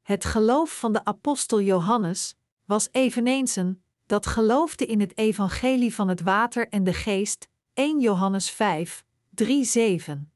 Het 0.01 0.25
geloof 0.25 0.79
van 0.79 0.93
de 0.93 1.05
apostel 1.05 1.61
Johannes 1.61 2.35
was 2.65 2.87
eveneens 2.91 3.55
een 3.55 3.81
dat 4.05 4.25
geloofde 4.25 4.85
in 4.85 4.99
het 4.99 5.17
evangelie 5.17 5.95
van 5.95 6.07
het 6.07 6.21
water 6.21 6.69
en 6.69 6.83
de 6.83 6.93
geest, 6.93 7.47
1 7.73 7.99
Johannes 7.99 8.49
5, 8.49 9.03
3, 9.29 9.63
7. 9.63 10.32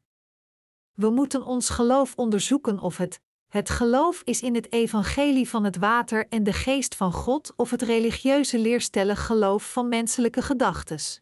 We 0.98 1.10
moeten 1.10 1.46
ons 1.46 1.70
geloof 1.70 2.14
onderzoeken 2.16 2.80
of 2.80 2.98
het 2.98 3.22
het 3.48 3.70
geloof 3.70 4.22
is 4.24 4.42
in 4.42 4.56
het 4.56 4.72
evangelie 4.72 5.50
van 5.50 5.64
het 5.64 5.78
water 5.78 6.28
en 6.30 6.44
de 6.44 6.54
geest 6.54 6.96
van 6.96 7.12
God 7.12 7.54
of 7.56 7.72
het 7.72 7.82
religieuze 7.82 8.60
leerstellig 8.60 9.26
geloof 9.26 9.72
van 9.72 9.90
menselijke 9.90 10.42
gedachtes. 10.42 11.22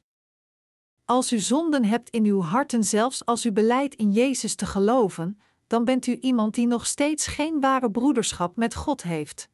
Als 1.06 1.34
u 1.34 1.40
zonden 1.40 1.86
hebt 1.86 2.10
in 2.10 2.26
uw 2.26 2.42
harten, 2.42 2.84
zelfs 2.84 3.26
als 3.26 3.46
u 3.46 3.52
beleidt 3.52 3.96
in 3.96 4.12
Jezus 4.12 4.56
te 4.56 4.66
geloven, 4.66 5.40
dan 5.68 5.86
bent 5.86 6.08
u 6.08 6.18
iemand 6.20 6.54
die 6.54 6.68
nog 6.68 6.86
steeds 6.86 7.28
geen 7.28 7.60
ware 7.60 7.92
broederschap 7.92 8.56
met 8.56 8.76
God 8.76 9.04
heeft. 9.04 9.50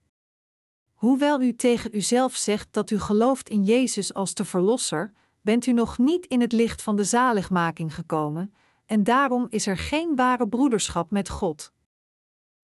Hoewel 0.93 1.41
u 1.41 1.55
tegen 1.55 1.95
uzelf 1.95 2.35
zegt 2.35 2.67
dat 2.71 2.91
u 2.91 2.99
gelooft 2.99 3.49
in 3.49 3.63
Jezus 3.63 4.13
als 4.13 4.33
de 4.33 4.45
Verlosser, 4.45 5.13
bent 5.41 5.65
u 5.65 5.71
nog 5.71 5.97
niet 5.97 6.25
in 6.25 6.41
het 6.41 6.51
licht 6.51 6.81
van 6.81 6.95
de 6.95 7.03
zaligmaking 7.03 7.95
gekomen, 7.95 8.53
en 8.85 9.03
daarom 9.03 9.47
is 9.49 9.67
er 9.67 9.77
geen 9.77 10.15
ware 10.15 10.47
broederschap 10.47 11.11
met 11.11 11.29
God. 11.29 11.73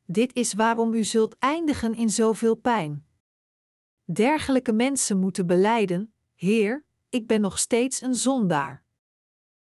Dit 0.05 0.35
is 0.35 0.53
waarom 0.53 0.93
u 0.93 1.03
zult 1.03 1.35
eindigen 1.39 1.95
in 1.95 2.09
zoveel 2.09 2.55
pijn. 2.55 3.05
Dergelijke 4.03 4.71
mensen 4.71 5.19
moeten 5.19 5.47
beleiden: 5.47 6.13
Heer, 6.35 6.85
ik 7.09 7.27
ben 7.27 7.41
nog 7.41 7.59
steeds 7.59 8.01
een 8.01 8.15
zondaar. 8.15 8.83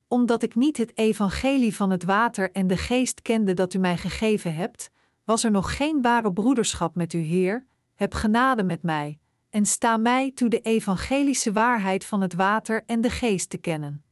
Omdat 0.08 0.42
ik 0.42 0.54
niet 0.54 0.76
het 0.76 0.96
evangelie 0.96 1.76
van 1.76 1.90
het 1.90 2.04
water 2.04 2.52
en 2.52 2.66
de 2.66 2.76
geest 2.76 3.22
kende 3.22 3.54
dat 3.54 3.74
u 3.74 3.78
mij 3.78 3.96
gegeven 3.96 4.54
hebt, 4.54 4.90
was 5.24 5.44
er 5.44 5.50
nog 5.50 5.76
geen 5.76 6.02
ware 6.02 6.32
broederschap 6.32 6.94
met 6.94 7.12
u, 7.12 7.18
Heer. 7.18 7.66
Heb 7.94 8.14
genade 8.14 8.62
met 8.62 8.82
mij 8.82 9.18
en 9.50 9.66
sta 9.66 9.96
mij 9.96 10.30
toe 10.30 10.48
de 10.48 10.60
evangelische 10.60 11.52
waarheid 11.52 12.04
van 12.04 12.20
het 12.20 12.34
water 12.34 12.82
en 12.86 13.00
de 13.00 13.10
geest 13.10 13.50
te 13.50 13.58
kennen. 13.58 14.04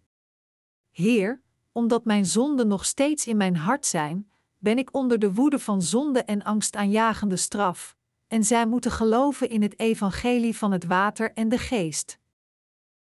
Heer, 0.90 1.42
omdat 1.78 2.04
mijn 2.04 2.26
zonden 2.26 2.68
nog 2.68 2.84
steeds 2.84 3.26
in 3.26 3.36
mijn 3.36 3.56
hart 3.56 3.86
zijn, 3.86 4.30
ben 4.58 4.78
ik 4.78 4.94
onder 4.94 5.18
de 5.18 5.32
woede 5.32 5.58
van 5.58 5.82
zonde 5.82 6.22
en 6.22 6.42
angstaanjagende 6.42 7.36
straf, 7.36 7.96
en 8.26 8.44
zij 8.44 8.66
moeten 8.66 8.90
geloven 8.90 9.48
in 9.48 9.62
het 9.62 9.78
evangelie 9.78 10.56
van 10.56 10.72
het 10.72 10.84
water 10.84 11.32
en 11.32 11.48
de 11.48 11.58
geest. 11.58 12.18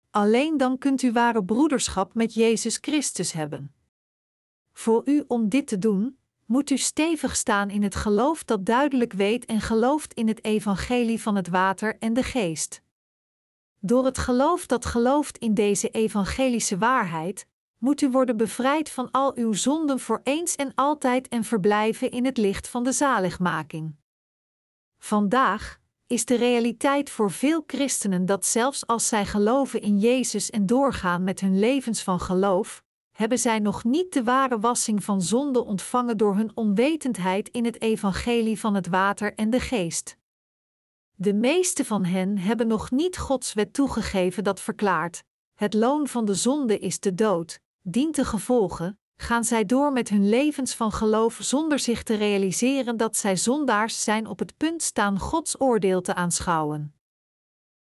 Alleen 0.10 0.58
dan 0.58 0.78
kunt 0.78 1.02
u 1.02 1.12
ware 1.12 1.44
broederschap 1.46 2.14
met 2.14 2.34
Jezus 2.34 2.78
Christus 2.82 3.32
hebben. 3.32 3.74
Voor 4.74 5.02
u 5.06 5.24
om 5.28 5.50
dit 5.50 5.68
te 5.68 5.78
doen, 5.78 6.18
moet 6.46 6.70
u 6.70 6.78
stevig 6.78 7.36
staan 7.36 7.70
in 7.70 7.84
het 7.84 7.96
geloof 7.96 8.44
dat 8.44 8.66
duidelijk 8.66 9.14
weet 9.14 9.46
en 9.46 9.62
gelooft 9.62 10.14
in 10.14 10.28
het 10.28 10.44
evangelie 10.44 11.22
van 11.22 11.36
het 11.36 11.48
water 11.48 11.98
en 12.00 12.14
de 12.14 12.24
geest. 12.24 12.82
Door 13.80 14.06
het 14.06 14.18
geloof 14.18 14.66
dat 14.66 14.86
gelooft 14.86 15.38
in 15.38 15.54
deze 15.54 15.90
evangelische 15.90 16.78
waarheid, 16.78 17.48
moet 17.78 18.02
u 18.02 18.10
worden 18.10 18.38
bevrijd 18.38 18.90
van 18.90 19.12
al 19.12 19.36
uw 19.36 19.54
zonden 19.54 20.00
voor 20.00 20.22
eens 20.24 20.56
en 20.56 20.72
altijd 20.76 21.28
en 21.28 21.44
verblijven 21.44 22.12
in 22.12 22.26
het 22.26 22.38
licht 22.38 22.68
van 22.68 22.84
de 22.84 22.92
zaligmaking. 22.92 23.96
Vandaag 24.98 25.80
is 26.08 26.26
de 26.26 26.36
realiteit 26.36 27.10
voor 27.10 27.32
veel 27.32 27.64
christenen 27.68 28.26
dat 28.26 28.46
zelfs 28.46 28.88
als 28.88 29.08
zij 29.08 29.26
geloven 29.26 29.82
in 29.82 30.00
Jezus 30.00 30.50
en 30.50 30.66
doorgaan 30.66 31.24
met 31.24 31.40
hun 31.40 31.60
levens 31.60 32.04
van 32.04 32.20
geloof, 32.20 32.84
hebben 33.12 33.40
zij 33.40 33.60
nog 33.60 33.84
niet 33.84 34.14
de 34.14 34.24
ware 34.24 34.60
wassing 34.60 35.04
van 35.04 35.22
zonde 35.22 35.66
ontvangen 35.66 36.18
door 36.18 36.36
hun 36.36 36.52
onwetendheid 36.54 37.50
in 37.50 37.66
het 37.66 37.82
evangelie 37.82 38.60
van 38.60 38.76
het 38.76 38.88
water 38.88 39.34
en 39.34 39.50
de 39.50 39.60
geest. 39.60 40.18
De 41.16 41.34
meeste 41.34 41.86
van 41.86 42.06
hen 42.06 42.38
hebben 42.38 42.68
nog 42.68 42.92
niet 42.92 43.18
Gods 43.18 43.54
wet 43.54 43.74
toegegeven 43.74 44.44
dat 44.44 44.62
verklaart: 44.62 45.24
het 45.54 45.74
loon 45.74 46.08
van 46.08 46.26
de 46.26 46.34
zonde 46.34 46.80
is 46.80 47.00
de 47.00 47.14
dood, 47.14 47.60
dient 47.88 48.14
te 48.14 48.26
gevolgen, 48.26 49.00
gaan 49.16 49.44
zij 49.44 49.66
door 49.66 49.92
met 49.92 50.10
hun 50.10 50.30
levens 50.30 50.76
van 50.76 50.92
geloof 50.92 51.38
zonder 51.42 51.80
zich 51.80 52.04
te 52.04 52.16
realiseren 52.16 52.98
dat 52.98 53.18
zij 53.18 53.38
zondaars 53.38 54.04
zijn 54.04 54.28
op 54.28 54.40
het 54.40 54.58
punt 54.58 54.82
staan 54.82 55.20
Gods 55.20 55.62
oordeel 55.62 56.02
te 56.02 56.14
aanschouwen. 56.14 56.96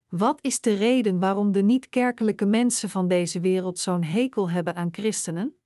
Wat 0.07 0.39
is 0.41 0.61
de 0.61 0.73
reden 0.73 1.19
waarom 1.19 1.51
de 1.51 1.61
niet-kerkelijke 1.61 2.45
mensen 2.45 2.89
van 2.89 3.07
deze 3.07 3.39
wereld 3.39 3.79
zo'n 3.79 4.03
hekel 4.03 4.49
hebben 4.49 4.75
aan 4.75 4.89
christenen? 4.91 5.57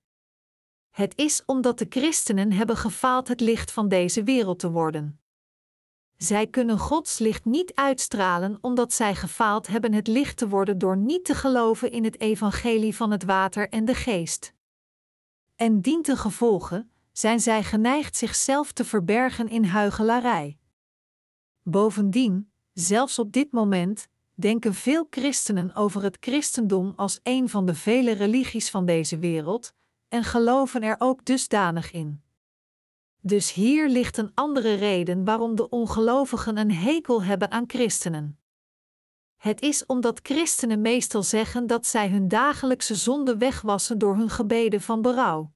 Het 0.90 1.16
is 1.16 1.42
omdat 1.46 1.78
de 1.78 1.86
christenen 1.88 2.52
hebben 2.52 2.76
gefaald 2.76 3.28
het 3.28 3.40
licht 3.40 3.70
van 3.70 3.88
deze 3.88 4.22
wereld 4.22 4.58
te 4.58 4.70
worden. 4.70 5.17
Zij 6.18 6.46
kunnen 6.46 6.78
Gods 6.78 7.18
licht 7.18 7.44
niet 7.44 7.74
uitstralen 7.74 8.58
omdat 8.60 8.92
zij 8.92 9.14
gefaald 9.14 9.66
hebben 9.66 9.92
het 9.92 10.06
licht 10.06 10.36
te 10.36 10.48
worden 10.48 10.78
door 10.78 10.96
niet 10.96 11.24
te 11.24 11.34
geloven 11.34 11.90
in 11.90 12.04
het 12.04 12.20
evangelie 12.20 12.96
van 12.96 13.10
het 13.10 13.24
water 13.24 13.68
en 13.68 13.84
de 13.84 13.94
geest. 13.94 14.52
En 15.56 15.80
gevolgen 16.02 16.90
zijn 17.12 17.40
zij 17.40 17.62
geneigd 17.64 18.16
zichzelf 18.16 18.72
te 18.72 18.84
verbergen 18.84 19.48
in 19.48 19.64
huigelarij. 19.64 20.58
Bovendien, 21.62 22.50
zelfs 22.72 23.18
op 23.18 23.32
dit 23.32 23.52
moment, 23.52 24.08
denken 24.34 24.74
veel 24.74 25.06
christenen 25.10 25.74
over 25.74 26.02
het 26.02 26.16
christendom 26.20 26.92
als 26.96 27.20
een 27.22 27.48
van 27.48 27.66
de 27.66 27.74
vele 27.74 28.12
religies 28.12 28.70
van 28.70 28.86
deze 28.86 29.18
wereld 29.18 29.74
en 30.08 30.24
geloven 30.24 30.82
er 30.82 30.96
ook 30.98 31.24
dusdanig 31.24 31.92
in. 31.92 32.22
Dus 33.28 33.52
hier 33.52 33.88
ligt 33.88 34.16
een 34.16 34.30
andere 34.34 34.74
reden 34.74 35.24
waarom 35.24 35.54
de 35.54 35.68
ongelovigen 35.68 36.56
een 36.56 36.72
hekel 36.72 37.22
hebben 37.22 37.50
aan 37.50 37.64
christenen. 37.66 38.38
Het 39.36 39.60
is 39.60 39.86
omdat 39.86 40.20
christenen 40.22 40.80
meestal 40.80 41.22
zeggen 41.22 41.66
dat 41.66 41.86
zij 41.86 42.08
hun 42.08 42.28
dagelijkse 42.28 42.94
zonde 42.94 43.36
wegwassen 43.36 43.98
door 43.98 44.16
hun 44.16 44.30
gebeden 44.30 44.80
van 44.80 45.02
berouw. 45.02 45.52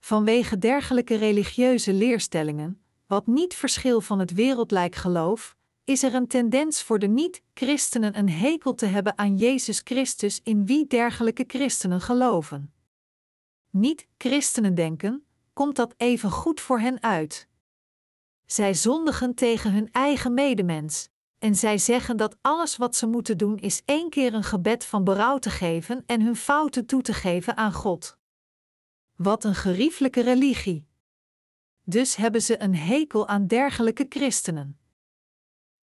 Vanwege 0.00 0.58
dergelijke 0.58 1.14
religieuze 1.14 1.92
leerstellingen, 1.92 2.80
wat 3.06 3.26
niet 3.26 3.54
verschil 3.54 4.00
van 4.00 4.18
het 4.18 4.32
wereldlijk 4.32 4.94
geloof, 4.94 5.56
is 5.84 6.02
er 6.02 6.14
een 6.14 6.28
tendens 6.28 6.82
voor 6.82 6.98
de 6.98 7.08
niet-christenen 7.08 8.18
een 8.18 8.30
hekel 8.30 8.74
te 8.74 8.86
hebben 8.86 9.18
aan 9.18 9.36
Jezus 9.36 9.80
Christus 9.84 10.40
in 10.42 10.66
wie 10.66 10.86
dergelijke 10.86 11.44
christenen 11.46 12.00
geloven. 12.00 12.72
Niet-christenen 13.70 14.74
denken, 14.74 15.25
komt 15.56 15.76
dat 15.76 15.94
even 15.96 16.30
goed 16.30 16.60
voor 16.60 16.80
hen 16.80 17.02
uit. 17.02 17.48
Zij 18.46 18.74
zondigen 18.74 19.34
tegen 19.34 19.72
hun 19.72 19.88
eigen 19.92 20.34
medemens, 20.34 21.08
en 21.38 21.54
zij 21.54 21.78
zeggen 21.78 22.16
dat 22.16 22.36
alles 22.40 22.76
wat 22.76 22.96
ze 22.96 23.06
moeten 23.06 23.38
doen 23.38 23.58
is 23.58 23.82
één 23.84 24.10
keer 24.10 24.34
een 24.34 24.44
gebed 24.44 24.84
van 24.84 25.04
berouw 25.04 25.38
te 25.38 25.50
geven 25.50 26.02
en 26.06 26.20
hun 26.20 26.36
fouten 26.36 26.86
toe 26.86 27.02
te 27.02 27.12
geven 27.12 27.56
aan 27.56 27.72
God. 27.72 28.18
Wat 29.14 29.44
een 29.44 29.54
geriefelijke 29.54 30.20
religie! 30.20 30.86
Dus 31.82 32.16
hebben 32.16 32.42
ze 32.42 32.62
een 32.62 32.74
hekel 32.76 33.28
aan 33.28 33.46
dergelijke 33.46 34.06
christenen. 34.08 34.78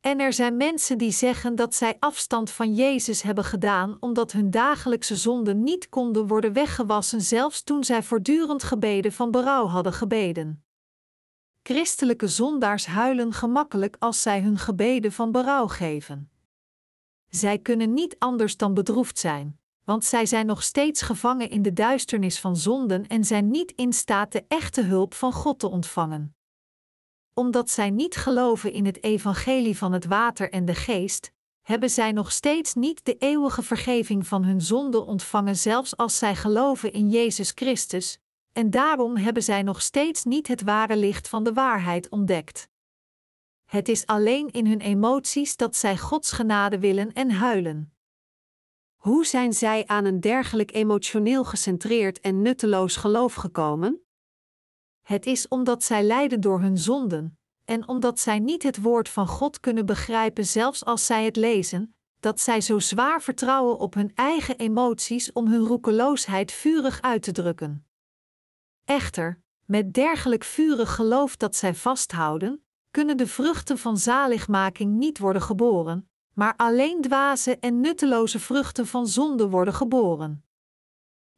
En 0.04 0.20
er 0.20 0.34
zijn 0.34 0.58
mensen 0.58 0.98
die 0.98 1.12
zeggen 1.12 1.56
dat 1.56 1.76
zij 1.76 1.98
afstand 2.00 2.50
van 2.50 2.74
Jezus 2.74 3.22
hebben 3.22 3.44
gedaan 3.44 3.98
omdat 4.00 4.32
hun 4.32 4.52
dagelijkse 4.52 5.16
zonden 5.16 5.64
niet 5.64 5.90
konden 5.90 6.28
worden 6.28 6.54
weggewassen, 6.54 7.22
zelfs 7.22 7.64
toen 7.64 7.84
zij 7.84 8.04
voortdurend 8.04 8.64
gebeden 8.64 9.12
van 9.12 9.32
berouw 9.32 9.68
hadden 9.68 9.94
gebeden. 9.94 10.66
Christelijke 11.62 12.28
zondaars 12.28 12.86
huilen 12.86 13.34
gemakkelijk 13.34 13.96
als 14.00 14.22
zij 14.22 14.42
hun 14.42 14.58
gebeden 14.58 15.12
van 15.12 15.32
berouw 15.32 15.68
geven. 15.68 16.32
Zij 17.30 17.60
kunnen 17.60 17.94
niet 17.94 18.16
anders 18.20 18.58
dan 18.58 18.74
bedroefd 18.74 19.20
zijn, 19.20 19.60
want 19.84 20.06
zij 20.06 20.26
zijn 20.26 20.46
nog 20.46 20.64
steeds 20.64 21.02
gevangen 21.02 21.50
in 21.50 21.62
de 21.62 21.74
duisternis 21.74 22.40
van 22.40 22.58
zonden 22.58 23.08
en 23.08 23.24
zijn 23.24 23.50
niet 23.52 23.72
in 23.72 23.94
staat 23.94 24.32
de 24.32 24.46
echte 24.48 24.82
hulp 24.82 25.14
van 25.14 25.34
God 25.34 25.60
te 25.60 25.70
ontvangen. 25.70 26.36
Omdat 27.34 27.70
zij 27.70 27.90
niet 27.90 28.16
geloven 28.16 28.72
in 28.72 28.86
het 28.86 29.04
evangelie 29.04 29.78
van 29.78 29.92
het 29.92 30.06
water 30.06 30.52
en 30.52 30.66
de 30.66 30.76
geest, 30.76 31.32
hebben 31.62 31.90
zij 31.90 32.12
nog 32.12 32.32
steeds 32.32 32.74
niet 32.74 33.06
de 33.06 33.18
eeuwige 33.18 33.62
vergeving 33.62 34.28
van 34.28 34.44
hun 34.44 34.62
zonde 34.62 35.06
ontvangen, 35.06 35.56
zelfs 35.56 35.98
als 35.98 36.18
zij 36.18 36.36
geloven 36.36 36.94
in 36.94 37.10
Jezus 37.10 37.52
Christus, 37.56 38.20
en 38.52 38.70
daarom 38.70 39.18
hebben 39.18 39.44
zij 39.44 39.62
nog 39.62 39.82
steeds 39.82 40.24
niet 40.24 40.48
het 40.48 40.62
ware 40.62 40.98
licht 40.98 41.28
van 41.30 41.44
de 41.44 41.54
waarheid 41.54 42.10
ontdekt. 42.10 42.70
Het 43.66 43.90
is 43.90 44.06
alleen 44.06 44.52
in 44.52 44.68
hun 44.68 44.82
emoties 44.82 45.56
dat 45.56 45.76
zij 45.76 45.98
Gods 45.98 46.32
genade 46.32 46.80
willen 46.80 47.14
en 47.14 47.32
huilen. 47.32 47.94
Hoe 48.96 49.26
zijn 49.26 49.54
zij 49.54 49.88
aan 49.88 50.06
een 50.06 50.20
dergelijk 50.20 50.74
emotioneel 50.74 51.44
gecentreerd 51.44 52.20
en 52.20 52.42
nutteloos 52.42 52.96
geloof 52.96 53.34
gekomen? 53.34 54.03
Het 55.04 55.26
is 55.26 55.48
omdat 55.48 55.84
zij 55.84 56.04
lijden 56.04 56.42
door 56.42 56.60
hun 56.60 56.78
zonden, 56.78 57.38
en 57.66 57.88
omdat 57.88 58.20
zij 58.20 58.40
niet 58.40 58.64
het 58.64 58.82
woord 58.82 59.10
van 59.10 59.28
God 59.28 59.60
kunnen 59.60 59.86
begrijpen, 59.86 60.46
zelfs 60.46 60.86
als 60.86 61.06
zij 61.06 61.26
het 61.26 61.36
lezen, 61.36 61.96
dat 62.20 62.40
zij 62.40 62.62
zo 62.62 62.80
zwaar 62.80 63.22
vertrouwen 63.22 63.80
op 63.80 63.94
hun 63.94 64.12
eigen 64.16 64.58
emoties 64.58 65.32
om 65.32 65.48
hun 65.48 65.66
roekeloosheid 65.66 66.52
vurig 66.52 67.02
uit 67.02 67.24
te 67.24 67.32
drukken. 67.32 67.86
Echter, 68.86 69.42
met 69.66 69.94
dergelijk 69.94 70.44
vurig 70.44 70.96
geloof 70.96 71.38
dat 71.38 71.56
zij 71.56 71.76
vasthouden, 71.76 72.66
kunnen 72.92 73.18
de 73.18 73.28
vruchten 73.28 73.78
van 73.78 73.98
zaligmaking 73.98 74.96
niet 74.96 75.20
worden 75.20 75.42
geboren, 75.42 76.10
maar 76.34 76.54
alleen 76.56 77.02
dwaze 77.02 77.58
en 77.58 77.80
nutteloze 77.80 78.40
vruchten 78.40 78.88
van 78.88 79.08
zonde 79.08 79.50
worden 79.50 79.74
geboren. 79.74 80.46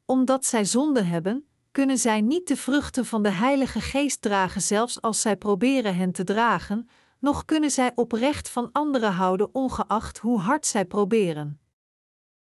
Omdat 0.05 0.45
zij 0.45 0.65
zonde 0.65 1.01
hebben, 1.01 1.47
kunnen 1.75 1.97
zij 1.97 2.21
niet 2.21 2.47
de 2.47 2.57
vruchten 2.57 3.05
van 3.05 3.23
de 3.23 3.29
Heilige 3.29 3.81
Geest 3.81 4.21
dragen, 4.21 4.61
zelfs 4.61 5.01
als 5.01 5.21
zij 5.21 5.35
proberen 5.35 5.95
hen 5.95 6.11
te 6.11 6.23
dragen, 6.23 6.89
noch 7.19 7.45
kunnen 7.45 7.71
zij 7.71 7.91
oprecht 7.95 8.49
van 8.49 8.69
anderen 8.71 9.11
houden, 9.11 9.55
ongeacht 9.55 10.17
hoe 10.17 10.39
hard 10.39 10.65
zij 10.65 10.85
proberen. 10.85 11.59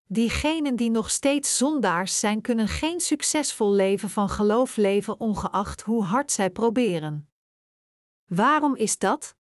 Diegenen 0.08 0.76
die 0.76 0.90
nog 0.90 1.10
steeds 1.10 1.58
zondaars 1.58 2.20
zijn, 2.20 2.42
kunnen 2.42 2.68
geen 2.68 3.00
succesvol 3.00 3.72
leven 3.72 4.10
van 4.10 4.30
geloof 4.30 4.76
leven, 4.76 5.20
ongeacht 5.20 5.82
hoe 5.82 6.04
hard 6.04 6.32
zij 6.32 6.50
proberen. 6.50 7.30
Waarom 8.26 8.76
is 8.76 8.98
dat? 8.98 9.36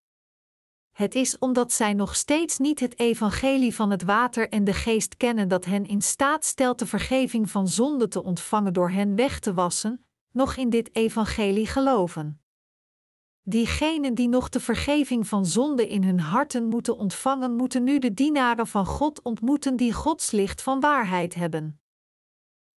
Het 0.92 1.14
is 1.14 1.38
omdat 1.38 1.72
zij 1.72 1.92
nog 1.92 2.16
steeds 2.16 2.58
niet 2.58 2.80
het 2.80 2.98
evangelie 2.98 3.74
van 3.74 3.90
het 3.90 4.02
water 4.02 4.48
en 4.48 4.64
de 4.64 4.72
geest 4.72 5.16
kennen 5.16 5.48
dat 5.48 5.64
hen 5.64 5.86
in 5.86 6.02
staat 6.02 6.44
stelt 6.44 6.78
de 6.78 6.86
vergeving 6.86 7.50
van 7.50 7.68
zonde 7.68 8.08
te 8.08 8.22
ontvangen 8.22 8.72
door 8.72 8.90
hen 8.90 9.14
weg 9.14 9.38
te 9.38 9.54
wassen, 9.54 10.04
nog 10.30 10.56
in 10.56 10.70
dit 10.70 10.94
evangelie 10.94 11.66
geloven. 11.66 12.42
Diegenen 13.42 14.14
die 14.14 14.28
nog 14.28 14.48
de 14.48 14.60
vergeving 14.60 15.26
van 15.26 15.46
zonde 15.46 15.88
in 15.88 16.04
hun 16.04 16.20
harten 16.20 16.68
moeten 16.68 16.96
ontvangen, 16.96 17.56
moeten 17.56 17.84
nu 17.84 17.98
de 17.98 18.14
dienaren 18.14 18.66
van 18.66 18.86
God 18.86 19.22
ontmoeten 19.22 19.76
die 19.76 19.92
Gods 19.92 20.30
licht 20.30 20.62
van 20.62 20.80
waarheid 20.80 21.34
hebben. 21.34 21.80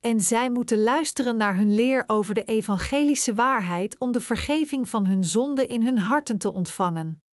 En 0.01 0.21
zij 0.21 0.51
moeten 0.51 0.83
luisteren 0.83 1.37
naar 1.37 1.57
hun 1.57 1.75
leer 1.75 2.05
over 2.07 2.35
de 2.35 2.45
evangelische 2.45 3.35
waarheid 3.35 3.99
om 3.99 4.13
de 4.13 4.21
vergeving 4.21 4.89
van 4.89 5.07
hun 5.07 5.25
zonde 5.25 5.67
in 5.67 5.83
hun 5.83 5.99
harten 5.99 6.39
te 6.39 6.53
ontvangen. 6.53 7.24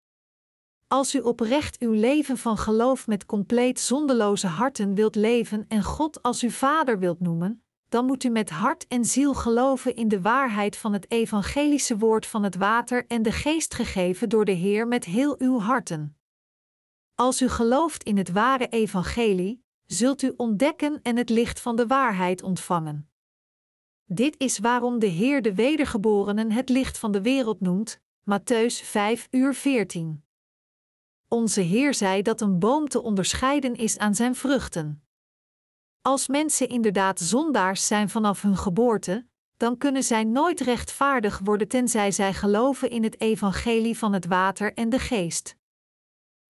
Als 0.92 1.14
u 1.14 1.20
oprecht 1.20 1.78
uw 1.78 1.92
leven 1.92 2.38
van 2.38 2.56
geloof 2.58 3.06
met 3.06 3.26
compleet 3.26 3.80
zondeloze 3.80 4.46
harten 4.46 4.94
wilt 4.94 5.14
leven 5.14 5.64
en 5.68 5.82
God 5.82 6.22
als 6.22 6.42
uw 6.42 6.50
Vader 6.50 6.98
wilt 6.98 7.20
noemen, 7.20 7.62
dan 7.88 8.06
moet 8.06 8.24
u 8.24 8.28
met 8.28 8.50
hart 8.50 8.86
en 8.86 9.04
ziel 9.04 9.34
geloven 9.34 9.96
in 9.96 10.08
de 10.08 10.20
waarheid 10.20 10.76
van 10.76 10.92
het 10.92 11.10
evangelische 11.10 11.98
woord 11.98 12.26
van 12.26 12.42
het 12.42 12.56
water 12.56 13.06
en 13.06 13.22
de 13.22 13.32
geest 13.32 13.74
gegeven 13.74 14.28
door 14.28 14.44
de 14.44 14.52
Heer 14.52 14.88
met 14.88 15.04
heel 15.04 15.34
uw 15.38 15.58
harten. 15.58 16.16
Als 17.14 17.42
u 17.42 17.48
gelooft 17.48 18.02
in 18.02 18.16
het 18.16 18.32
ware 18.32 18.68
evangelie, 18.68 19.64
zult 19.86 20.22
u 20.22 20.32
ontdekken 20.36 21.00
en 21.02 21.16
het 21.16 21.30
licht 21.30 21.60
van 21.60 21.76
de 21.76 21.86
waarheid 21.86 22.42
ontvangen. 22.42 23.10
Dit 24.04 24.34
is 24.38 24.58
waarom 24.58 24.98
de 24.98 25.06
Heer 25.06 25.42
de 25.42 25.54
wedergeborenen 25.54 26.50
het 26.50 26.68
licht 26.68 26.98
van 26.98 27.12
de 27.12 27.22
wereld 27.22 27.60
noemt, 27.60 28.00
Matthäus 28.30 28.84
5 28.84 29.28
uur 29.30 29.54
14. 29.54 30.21
Onze 31.32 31.60
Heer 31.60 31.94
zei 31.94 32.22
dat 32.22 32.40
een 32.40 32.58
boom 32.58 32.88
te 32.88 33.02
onderscheiden 33.02 33.74
is 33.74 33.98
aan 33.98 34.14
zijn 34.14 34.34
vruchten. 34.34 35.04
Als 36.02 36.28
mensen 36.28 36.68
inderdaad 36.68 37.20
zondaars 37.20 37.86
zijn 37.86 38.08
vanaf 38.08 38.42
hun 38.42 38.56
geboorte, 38.56 39.26
dan 39.56 39.78
kunnen 39.78 40.02
zij 40.02 40.24
nooit 40.24 40.60
rechtvaardig 40.60 41.40
worden 41.44 41.68
tenzij 41.68 42.10
zij 42.10 42.34
geloven 42.34 42.90
in 42.90 43.02
het 43.02 43.20
evangelie 43.20 43.98
van 43.98 44.12
het 44.12 44.26
water 44.26 44.74
en 44.74 44.88
de 44.88 44.98
geest. 44.98 45.56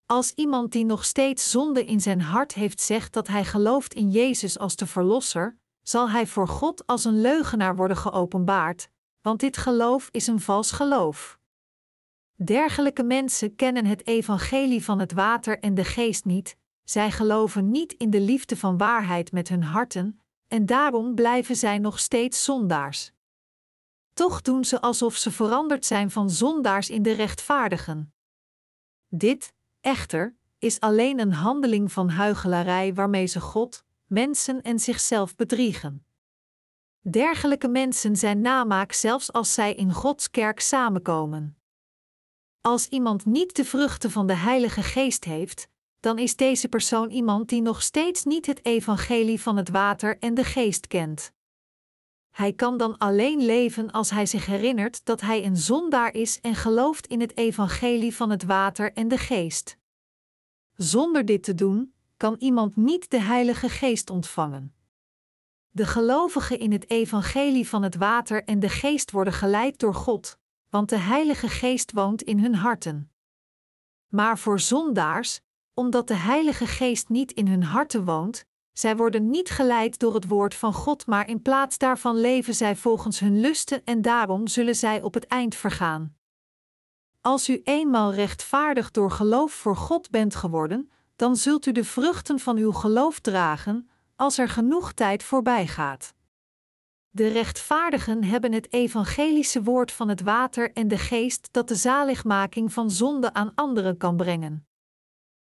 Als 0.07 0.33
iemand 0.35 0.73
die 0.73 0.85
nog 0.85 1.05
steeds 1.05 1.51
zonde 1.51 1.85
in 1.85 2.01
zijn 2.01 2.21
hart 2.21 2.55
heeft 2.55 2.81
zegt 2.81 3.12
dat 3.12 3.29
hij 3.29 3.45
gelooft 3.45 3.95
in 3.95 4.11
Jezus 4.11 4.59
als 4.59 4.77
de 4.77 4.87
Verlosser, 4.87 5.59
zal 5.83 6.11
hij 6.11 6.27
voor 6.27 6.49
God 6.49 6.87
als 6.87 7.05
een 7.05 7.21
leugenaar 7.21 7.77
worden 7.77 7.97
geopenbaard, 7.97 8.88
want 9.21 9.40
dit 9.40 9.57
geloof 9.57 10.09
is 10.11 10.27
een 10.27 10.40
vals 10.40 10.71
geloof. 10.71 11.40
Dergelijke 12.44 13.02
mensen 13.02 13.57
kennen 13.57 13.87
het 13.87 14.07
evangelie 14.07 14.85
van 14.85 14.98
het 14.98 15.12
water 15.12 15.59
en 15.59 15.74
de 15.74 15.85
geest 15.85 16.24
niet, 16.24 16.57
zij 16.85 17.11
geloven 17.11 17.70
niet 17.70 17.92
in 17.92 18.11
de 18.11 18.20
liefde 18.20 18.57
van 18.57 18.76
waarheid 18.78 19.33
met 19.33 19.48
hun 19.48 19.62
harten, 19.62 20.20
en 20.48 20.66
daarom 20.66 21.14
blijven 21.14 21.57
zij 21.57 21.78
nog 21.78 21.98
steeds 21.98 22.44
zondaars. 22.44 23.12
Toch 24.14 24.42
doen 24.42 24.64
ze 24.64 24.81
alsof 24.81 25.16
ze 25.16 25.31
veranderd 25.31 25.87
zijn 25.87 26.11
van 26.11 26.31
zondaars 26.31 26.90
in 26.90 27.02
de 27.02 27.12
rechtvaardigen. 27.12 28.14
Dit, 29.09 29.52
echter, 29.81 30.37
is 30.59 30.81
alleen 30.81 31.18
een 31.18 31.33
handeling 31.33 31.92
van 31.92 32.09
huichelarij 32.09 32.94
waarmee 32.94 33.26
ze 33.26 33.40
God, 33.40 33.85
mensen 34.07 34.62
en 34.62 34.78
zichzelf 34.78 35.37
bedriegen. 35.37 36.07
Dergelijke 37.00 37.68
mensen 37.68 38.16
zijn 38.16 38.40
namaak 38.40 38.92
zelfs 38.92 39.33
als 39.33 39.55
zij 39.55 39.74
in 39.74 39.92
Gods 39.92 40.31
kerk 40.31 40.61
samenkomen. 40.61 41.62
Als 42.62 42.88
iemand 42.88 43.25
niet 43.25 43.57
de 43.57 43.64
vruchten 43.64 44.11
van 44.11 44.27
de 44.27 44.35
Heilige 44.35 44.83
Geest 44.83 45.25
heeft, 45.25 45.68
dan 46.01 46.18
is 46.18 46.37
deze 46.37 46.68
persoon 46.68 47.11
iemand 47.11 47.48
die 47.48 47.62
nog 47.62 47.83
steeds 47.83 48.25
niet 48.25 48.46
het 48.46 48.64
evangelie 48.64 49.40
van 49.40 49.57
het 49.57 49.68
water 49.68 50.18
en 50.18 50.35
de 50.35 50.44
geest 50.44 50.87
kent. 50.87 51.33
Hij 52.31 52.53
kan 52.53 52.77
dan 52.77 52.98
alleen 52.98 53.44
leven 53.44 53.90
als 53.90 54.11
hij 54.11 54.27
zich 54.27 54.46
herinnert 54.46 55.05
dat 55.05 55.20
hij 55.20 55.44
een 55.44 55.57
zondaar 55.57 56.14
is 56.14 56.40
en 56.40 56.55
gelooft 56.55 57.07
in 57.07 57.20
het 57.20 57.37
evangelie 57.37 58.16
van 58.16 58.31
het 58.31 58.42
water 58.42 58.92
en 58.92 59.09
de 59.09 59.18
geest. 59.18 59.77
Zonder 60.75 61.25
dit 61.25 61.42
te 61.42 61.55
doen, 61.55 61.94
kan 62.16 62.37
iemand 62.38 62.77
niet 62.77 63.11
de 63.11 63.20
Heilige 63.20 63.68
Geest 63.68 64.11
ontvangen. 64.11 64.75
De 65.70 65.87
gelovigen 65.87 66.59
in 66.59 66.72
het 66.72 66.90
evangelie 66.90 67.68
van 67.68 67.83
het 67.83 67.96
water 67.96 68.44
en 68.44 68.61
de 68.61 68.68
geest 68.68 69.11
worden 69.11 69.33
geleid 69.33 69.79
door 69.79 69.94
God, 69.94 70.38
want 70.73 70.89
de 70.89 70.99
Heilige 70.99 71.49
Geest 71.49 71.93
woont 71.93 72.23
in 72.23 72.39
hun 72.39 72.55
harten. 72.55 73.11
Maar 74.09 74.39
voor 74.39 74.61
zondaars, 74.61 75.41
omdat 75.75 76.09
de 76.09 76.15
Heilige 76.15 76.67
Geest 76.67 77.09
niet 77.09 77.33
in 77.33 77.49
hun 77.49 77.63
harten 77.63 78.05
woont, 78.05 78.45
zij 78.73 78.97
worden 78.97 79.31
niet 79.31 79.51
geleid 79.51 79.99
door 79.99 80.15
het 80.15 80.29
woord 80.29 80.55
van 80.55 80.73
God, 80.73 81.07
maar 81.07 81.29
in 81.29 81.43
plaats 81.43 81.79
daarvan 81.79 82.17
leven 82.17 82.55
zij 82.55 82.77
volgens 82.77 83.19
hun 83.19 83.41
lusten 83.41 83.85
en 83.85 84.03
daarom 84.03 84.47
zullen 84.47 84.77
zij 84.77 85.03
op 85.03 85.15
het 85.15 85.27
eind 85.27 85.55
vergaan. 85.55 86.17
Als 87.21 87.49
u 87.49 87.61
eenmaal 87.65 88.15
rechtvaardig 88.15 88.91
door 88.91 89.11
geloof 89.11 89.53
voor 89.53 89.77
God 89.77 90.11
bent 90.11 90.35
geworden, 90.35 90.91
dan 91.17 91.37
zult 91.37 91.67
u 91.67 91.73
de 91.73 91.85
vruchten 91.85 92.39
van 92.39 92.57
uw 92.57 92.73
geloof 92.73 93.21
dragen, 93.21 93.89
als 94.17 94.39
er 94.39 94.49
genoeg 94.49 94.93
tijd 94.93 95.23
voorbij 95.23 95.67
gaat. 95.67 96.15
De 97.14 97.29
rechtvaardigen 97.29 98.25
hebben 98.25 98.53
het 98.53 98.72
evangelische 98.72 99.62
woord 99.62 99.92
van 99.92 100.09
het 100.09 100.20
water 100.20 100.72
en 100.72 100.88
de 100.88 100.98
geest 100.98 101.48
dat 101.51 101.68
de 101.68 101.75
zaligmaking 101.75 102.72
van 102.72 102.90
zonde 102.90 103.33
aan 103.33 103.53
anderen 103.55 103.96
kan 103.96 104.16
brengen. 104.16 104.66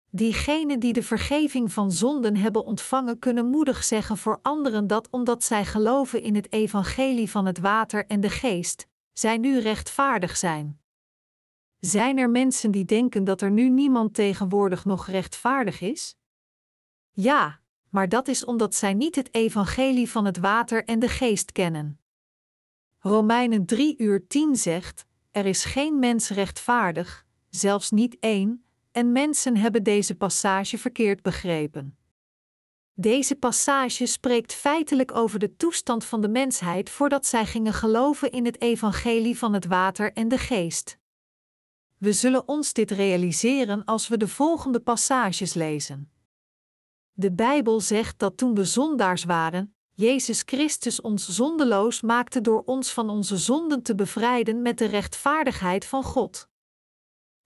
Diegenen 0.10 0.80
die 0.80 0.94
de 0.94 1.04
vergeving 1.04 1.74
van 1.74 1.92
zonden 1.92 2.36
hebben 2.36 2.66
ontvangen, 2.66 3.20
kunnen 3.20 3.46
moedig 3.46 3.84
zeggen 3.84 4.18
voor 4.18 4.40
anderen 4.42 4.88
dat 4.88 5.10
omdat 5.10 5.44
zij 5.44 5.66
geloven 5.66 6.22
in 6.22 6.36
het 6.36 6.52
evangelie 6.52 7.30
van 7.30 7.46
het 7.46 7.60
water 7.60 8.06
en 8.06 8.22
de 8.22 8.30
geest, 8.30 8.88
zij 9.14 9.38
nu 9.38 9.60
rechtvaardig 9.60 10.38
zijn. 10.38 10.82
Zijn 11.80 12.18
er 12.18 12.30
mensen 12.30 12.72
die 12.72 12.86
denken 12.86 13.24
dat 13.24 13.42
er 13.42 13.52
nu 13.52 13.70
niemand 13.70 14.14
tegenwoordig 14.14 14.86
nog 14.86 15.08
rechtvaardig 15.08 15.82
is? 15.82 16.16
Ja, 17.12 17.62
maar 17.90 18.10
dat 18.10 18.28
is 18.28 18.46
omdat 18.46 18.76
zij 18.76 18.94
niet 18.94 19.16
het 19.16 19.34
evangelie 19.34 20.10
van 20.10 20.26
het 20.26 20.38
water 20.38 20.86
en 20.86 21.00
de 21.00 21.08
geest 21.08 21.52
kennen. 21.52 22.00
Romeinen 23.00 23.66
3 23.66 23.98
uur 23.98 24.28
10 24.28 24.56
zegt: 24.56 25.06
Er 25.32 25.46
is 25.46 25.66
geen 25.66 26.00
mens 26.00 26.30
rechtvaardig, 26.30 27.26
zelfs 27.50 27.92
niet 27.92 28.18
één, 28.20 28.64
en 28.92 29.12
mensen 29.12 29.58
hebben 29.58 29.84
deze 29.84 30.16
passage 30.16 30.78
verkeerd 30.78 31.22
begrepen. 31.22 31.98
Deze 32.94 33.36
passage 33.36 34.06
spreekt 34.06 34.54
feitelijk 34.54 35.16
over 35.16 35.40
de 35.40 35.56
toestand 35.56 36.06
van 36.06 36.22
de 36.22 36.30
mensheid 36.30 36.90
voordat 36.90 37.26
zij 37.26 37.46
gingen 37.46 37.74
geloven 37.74 38.32
in 38.32 38.46
het 38.46 38.62
evangelie 38.62 39.38
van 39.38 39.54
het 39.54 39.66
water 39.66 40.14
en 40.14 40.28
de 40.28 40.38
geest. 40.38 40.98
We 41.98 42.14
zullen 42.14 42.48
ons 42.48 42.74
dit 42.74 42.92
realiseren 42.92 43.86
als 43.86 44.08
we 44.08 44.18
de 44.18 44.28
volgende 44.28 44.80
passages 44.80 45.54
lezen. 45.54 46.12
De 47.20 47.32
Bijbel 47.32 47.80
zegt 47.82 48.20
dat 48.20 48.38
toen 48.38 48.56
we 48.56 48.66
zondaars 48.66 49.24
waren, 49.24 49.76
Jezus 49.94 50.44
Christus 50.46 51.02
ons 51.02 51.30
zondeloos 51.30 52.02
maakte 52.02 52.42
door 52.42 52.64
ons 52.66 52.94
van 52.94 53.10
onze 53.10 53.38
zonden 53.38 53.82
te 53.82 53.96
bevrijden 53.96 54.62
met 54.62 54.78
de 54.78 54.86
rechtvaardigheid 54.86 55.86
van 55.86 56.04
God. 56.04 56.50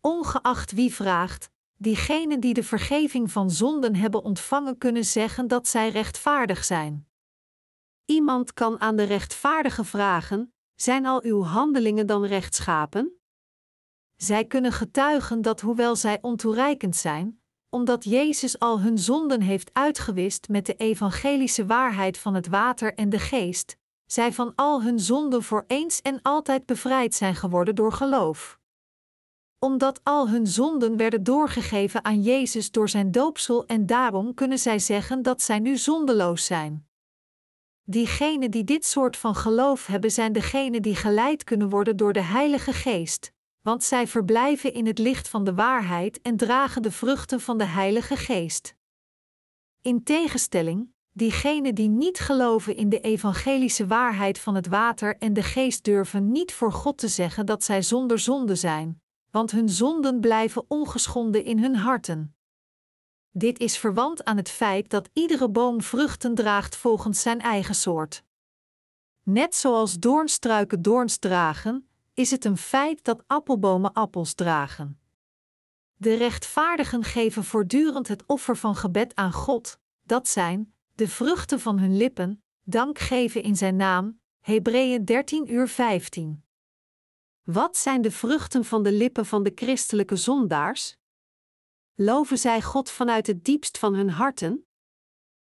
Ongeacht 0.02 0.72
wie 0.72 0.94
vraagt, 0.94 1.50
diegenen 1.78 2.40
die 2.40 2.54
de 2.54 2.64
vergeving 2.64 3.32
van 3.32 3.52
zonden 3.52 3.96
hebben 3.96 4.24
ontvangen 4.24 4.78
kunnen 4.78 5.06
zeggen 5.06 5.48
dat 5.48 5.68
zij 5.68 5.90
rechtvaardig 5.90 6.64
zijn. 6.64 7.08
Iemand 8.06 8.54
kan 8.54 8.80
aan 8.80 8.96
de 8.96 9.04
rechtvaardige 9.04 9.84
vragen: 9.84 10.54
Zijn 10.76 11.06
al 11.06 11.24
uw 11.24 11.44
handelingen 11.44 12.08
dan 12.08 12.26
rechtschapen? 12.26 13.20
Zij 14.16 14.46
kunnen 14.46 14.72
getuigen 14.72 15.42
dat 15.42 15.62
hoewel 15.62 15.96
zij 15.96 16.18
ontoereikend 16.22 16.96
zijn, 16.96 17.43
omdat 17.74 18.04
Jezus 18.04 18.60
al 18.60 18.80
hun 18.80 18.98
zonden 18.98 19.42
heeft 19.42 19.70
uitgewist 19.74 20.50
met 20.50 20.66
de 20.66 20.76
evangelische 20.76 21.66
waarheid 21.66 22.18
van 22.18 22.34
het 22.34 22.48
water 22.48 22.94
en 22.94 23.10
de 23.10 23.20
geest, 23.20 23.78
zij 24.06 24.34
van 24.34 24.52
al 24.56 24.84
hun 24.84 25.00
zonden 25.00 25.44
voor 25.44 25.64
eens 25.68 26.02
en 26.02 26.20
altijd 26.22 26.66
bevrijd 26.66 27.16
zijn 27.16 27.36
geworden 27.36 27.76
door 27.76 27.92
geloof. 27.92 28.60
Omdat 29.60 30.00
al 30.04 30.30
hun 30.30 30.48
zonden 30.48 30.98
werden 30.98 31.24
doorgegeven 31.24 32.04
aan 32.04 32.22
Jezus 32.22 32.72
door 32.72 32.90
zijn 32.90 33.12
doopsel 33.12 33.66
en 33.66 33.86
daarom 33.86 34.34
kunnen 34.34 34.60
zij 34.60 34.80
zeggen 34.80 35.22
dat 35.22 35.42
zij 35.42 35.60
nu 35.60 35.78
zondeloos 35.78 36.46
zijn. 36.46 36.88
Diegenen 37.84 38.52
die 38.52 38.64
dit 38.64 38.86
soort 38.86 39.18
van 39.18 39.36
geloof 39.36 39.86
hebben 39.86 40.12
zijn 40.12 40.34
degenen 40.34 40.82
die 40.82 40.96
geleid 40.96 41.44
kunnen 41.44 41.70
worden 41.70 41.98
door 41.98 42.14
de 42.14 42.24
Heilige 42.24 42.74
Geest, 42.74 43.33
want 43.64 43.84
zij 43.84 44.08
verblijven 44.08 44.74
in 44.74 44.86
het 44.86 44.98
licht 44.98 45.30
van 45.30 45.44
de 45.44 45.54
waarheid 45.54 46.22
en 46.22 46.38
dragen 46.38 46.82
de 46.82 46.92
vruchten 46.92 47.42
van 47.42 47.58
de 47.58 47.66
Heilige 47.66 48.16
Geest. 48.16 48.76
In 49.82 50.04
tegenstelling, 50.04 50.94
diegenen 51.12 51.76
die 51.76 51.90
niet 51.90 52.20
geloven 52.20 52.76
in 52.76 52.90
de 52.90 53.00
evangelische 53.00 53.88
waarheid 53.88 54.40
van 54.40 54.56
het 54.56 54.68
water 54.68 55.18
en 55.18 55.34
de 55.34 55.44
geest 55.44 55.84
durven 55.84 56.32
niet 56.32 56.54
voor 56.54 56.72
God 56.72 56.98
te 56.98 57.08
zeggen 57.08 57.46
dat 57.46 57.64
zij 57.64 57.82
zonder 57.82 58.20
zonde 58.20 58.56
zijn, 58.56 59.02
want 59.32 59.52
hun 59.52 59.70
zonden 59.70 60.20
blijven 60.20 60.66
ongeschonden 60.68 61.44
in 61.44 61.60
hun 61.60 61.76
harten. 61.76 62.36
Dit 63.32 63.60
is 63.60 63.78
verwant 63.78 64.24
aan 64.24 64.38
het 64.38 64.50
feit 64.50 64.90
dat 64.90 65.10
iedere 65.14 65.50
boom 65.50 65.82
vruchten 65.82 66.36
draagt 66.36 66.76
volgens 66.76 67.22
zijn 67.22 67.42
eigen 67.42 67.76
soort. 67.76 68.24
Net 69.24 69.56
zoals 69.56 70.00
doornstruiken 70.00 70.82
doorns 70.82 71.18
dragen, 71.18 71.88
is 72.14 72.32
het 72.32 72.46
een 72.46 72.58
feit 72.58 73.04
dat 73.04 73.24
appelbomen 73.28 73.94
appels 73.94 74.34
dragen. 74.34 75.00
De 75.96 76.14
rechtvaardigen 76.14 77.04
geven 77.04 77.44
voortdurend 77.44 78.08
het 78.08 78.26
offer 78.26 78.58
van 78.58 78.76
gebed 78.76 79.16
aan 79.16 79.34
God, 79.34 79.80
dat 80.04 80.28
zijn 80.28 80.74
de 80.96 81.08
vruchten 81.08 81.60
van 81.60 81.80
hun 81.80 81.98
lippen, 81.98 82.44
dank 82.64 83.00
geven 83.00 83.44
in 83.44 83.56
zijn 83.56 83.76
naam. 83.76 84.22
Hebreeën 84.40 85.06
13 85.06 85.54
uur 85.54 85.68
15. 85.68 86.44
Wat 87.44 87.78
zijn 87.78 88.02
de 88.02 88.12
vruchten 88.12 88.66
van 88.66 88.84
de 88.84 88.92
lippen 88.92 89.26
van 89.26 89.44
de 89.44 89.52
christelijke 89.56 90.16
zondaars? 90.16 90.98
Loven 91.96 92.38
zij 92.38 92.62
God 92.62 92.90
vanuit 92.90 93.28
het 93.28 93.46
diepst 93.46 93.78
van 93.78 93.94
hun 93.94 94.10
harten? 94.10 94.66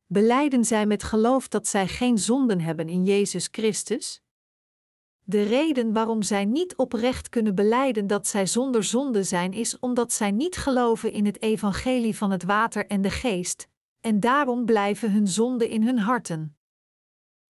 Beleiden 0.06 0.64
zij 0.64 0.86
met 0.86 1.02
geloof 1.02 1.48
dat 1.48 1.66
zij 1.66 1.88
geen 1.88 2.18
zonden 2.18 2.60
hebben 2.60 2.88
in 2.88 3.04
Jezus 3.04 3.48
Christus? 3.50 4.22
De 5.28 5.42
reden 5.42 5.92
waarom 5.92 6.22
zij 6.22 6.44
niet 6.44 6.76
oprecht 6.76 7.28
kunnen 7.28 7.54
beleiden 7.54 8.06
dat 8.06 8.26
zij 8.26 8.46
zonder 8.46 8.84
zonde 8.84 9.22
zijn, 9.22 9.52
is 9.52 9.78
omdat 9.78 10.12
zij 10.12 10.30
niet 10.30 10.56
geloven 10.56 11.12
in 11.12 11.26
het 11.26 11.42
evangelie 11.42 12.16
van 12.16 12.30
het 12.30 12.44
water 12.44 12.86
en 12.86 13.02
de 13.02 13.10
geest, 13.10 13.68
en 14.00 14.20
daarom 14.20 14.64
blijven 14.64 15.12
hun 15.12 15.28
zonden 15.28 15.68
in 15.68 15.82
hun 15.82 15.98
harten. 15.98 16.56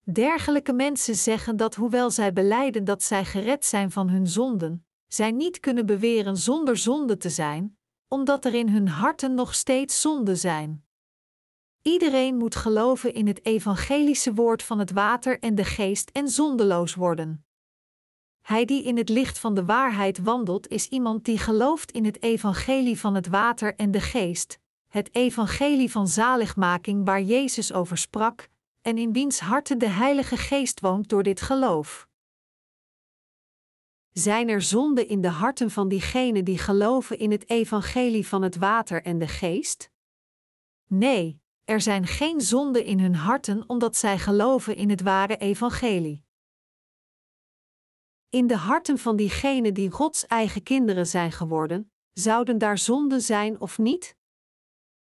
Dergelijke 0.03 0.73
mensen 0.73 1.15
zeggen 1.15 1.57
dat 1.57 1.75
hoewel 1.75 2.11
zij 2.11 2.33
beleiden 2.33 2.85
dat 2.85 3.03
zij 3.03 3.25
gered 3.25 3.65
zijn 3.65 3.91
van 3.91 4.09
hun 4.09 4.27
zonden, 4.27 4.87
zij 5.07 5.31
niet 5.31 5.61
kunnen 5.61 5.87
beweren 5.87 6.37
zonder 6.37 6.77
zonde 6.77 7.17
te 7.17 7.31
zijn, 7.31 7.79
omdat 8.09 8.45
er 8.45 8.55
in 8.55 8.69
hun 8.69 8.89
harten 8.89 9.35
nog 9.35 9.55
steeds 9.55 10.01
zonden 10.01 10.39
zijn. 10.39 10.87
Iedereen 11.83 12.37
moet 12.37 12.55
geloven 12.55 13.15
in 13.15 13.27
het 13.27 13.45
evangelische 13.45 14.35
woord 14.35 14.63
van 14.63 14.79
het 14.79 14.91
water 14.91 15.39
en 15.39 15.55
de 15.55 15.65
geest 15.65 16.11
en 16.11 16.29
zondeloos 16.29 16.95
worden. 16.95 17.46
Hij 18.47 18.65
die 18.65 18.83
in 18.83 18.97
het 18.97 19.09
licht 19.09 19.39
van 19.39 19.55
de 19.55 19.65
waarheid 19.65 20.19
wandelt, 20.19 20.69
is 20.69 20.89
iemand 20.89 21.25
die 21.25 21.39
gelooft 21.39 21.93
in 21.93 22.05
het 22.05 22.23
evangelie 22.23 23.01
van 23.01 23.15
het 23.15 23.27
water 23.27 23.75
en 23.75 23.91
de 23.91 24.01
geest, 24.01 24.59
het 24.89 25.15
evangelie 25.15 25.91
van 25.91 26.09
zaligmaking 26.09 27.05
waar 27.05 27.23
Jezus 27.23 27.73
over 27.73 27.99
sprak, 27.99 28.49
en 28.83 28.99
in 28.99 29.13
wiens 29.13 29.41
harten 29.41 29.79
de 29.79 29.89
Heilige 29.89 30.37
Geest 30.37 30.81
woont 30.81 31.09
door 31.09 31.23
dit 31.23 31.41
geloof. 31.41 32.09
Zijn 34.13 34.49
er 34.49 34.63
zonden 34.63 35.09
in 35.09 35.21
de 35.21 35.29
harten 35.29 35.71
van 35.71 35.89
diegenen 35.89 36.45
die 36.45 36.59
geloven 36.59 37.19
in 37.19 37.31
het 37.31 37.51
evangelie 37.51 38.27
van 38.27 38.43
het 38.43 38.57
water 38.57 39.03
en 39.03 39.19
de 39.19 39.29
geest? 39.29 39.91
Nee, 40.87 41.41
er 41.65 41.81
zijn 41.81 42.07
geen 42.07 42.41
zonden 42.41 42.85
in 42.85 43.01
hun 43.01 43.15
harten 43.15 43.65
omdat 43.67 43.97
zij 43.97 44.19
geloven 44.19 44.77
in 44.77 44.91
het 44.91 45.03
ware 45.03 45.37
evangelie. 45.37 46.26
In 48.37 48.47
de 48.47 48.57
harten 48.57 48.99
van 48.99 49.17
diegenen 49.17 49.75
die 49.75 49.91
Gods 49.91 50.27
eigen 50.27 50.63
kinderen 50.63 51.07
zijn 51.07 51.33
geworden, 51.33 51.91
zouden 52.13 52.59
daar 52.59 52.79
zonden 52.79 53.21
zijn 53.21 53.61
of 53.61 53.79
niet? 53.79 54.17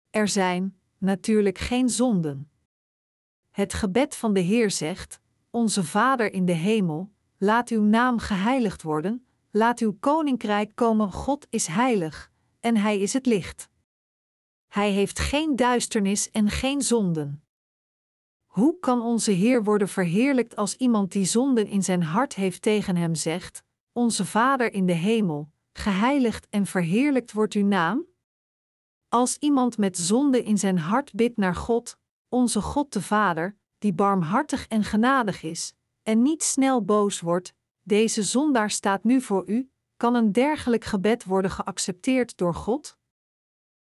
Er 0.10 0.28
zijn 0.28 0.80
natuurlijk 0.98 1.58
geen 1.58 1.90
zonden. 1.90 2.52
Het 3.52 3.74
gebed 3.74 4.16
van 4.16 4.34
de 4.34 4.40
Heer 4.40 4.72
zegt: 4.72 5.20
Onze 5.50 5.84
Vader 5.84 6.34
in 6.34 6.46
de 6.46 6.52
hemel, 6.52 7.12
laat 7.38 7.70
uw 7.70 7.82
naam 7.82 8.20
geheiligd 8.20 8.82
worden, 8.82 9.26
laat 9.52 9.80
uw 9.80 9.98
koninkrijk 10.00 10.76
komen. 10.76 11.12
God 11.12 11.48
is 11.50 11.68
heilig, 11.68 12.32
en 12.60 12.78
Hij 12.78 13.00
is 13.00 13.14
het 13.14 13.26
licht. 13.26 13.70
Hij 14.68 14.92
heeft 14.92 15.20
geen 15.20 15.56
duisternis 15.56 16.32
en 16.32 16.50
geen 16.50 16.82
zonden. 16.82 17.45
Hoe 18.56 18.80
kan 18.80 19.02
onze 19.02 19.32
Heer 19.32 19.64
worden 19.64 19.88
verheerlijkt 19.88 20.56
als 20.56 20.76
iemand 20.76 21.12
die 21.12 21.26
zonden 21.26 21.68
in 21.68 21.84
zijn 21.84 22.04
hart 22.04 22.36
heeft 22.36 22.62
tegen 22.62 22.96
hem 22.96 23.16
zegt: 23.16 23.64
Onze 23.92 24.26
Vader 24.26 24.74
in 24.74 24.86
de 24.86 24.94
hemel, 24.94 25.52
geheiligd 25.74 26.48
en 26.50 26.66
verheerlijkt 26.66 27.32
wordt 27.32 27.54
uw 27.54 27.66
naam? 27.66 28.06
Als 29.10 29.38
iemand 29.38 29.78
met 29.78 29.98
zonde 29.98 30.44
in 30.44 30.58
zijn 30.58 30.78
hart 30.78 31.14
bidt 31.14 31.38
naar 31.38 31.56
God, 31.56 31.98
onze 32.30 32.62
God 32.62 32.94
de 32.94 33.02
Vader, 33.02 33.58
die 33.78 33.94
barmhartig 33.94 34.68
en 34.68 34.84
genadig 34.84 35.44
is, 35.44 35.74
en 36.04 36.22
niet 36.22 36.44
snel 36.44 36.84
boos 36.84 37.20
wordt, 37.20 37.54
deze 37.84 38.24
zondaar 38.24 38.70
staat 38.70 39.04
nu 39.04 39.22
voor 39.22 39.44
u, 39.48 39.72
kan 39.98 40.16
een 40.16 40.32
dergelijk 40.32 40.84
gebed 40.84 41.24
worden 41.24 41.52
geaccepteerd 41.52 42.38
door 42.38 42.54
God? 42.54 42.98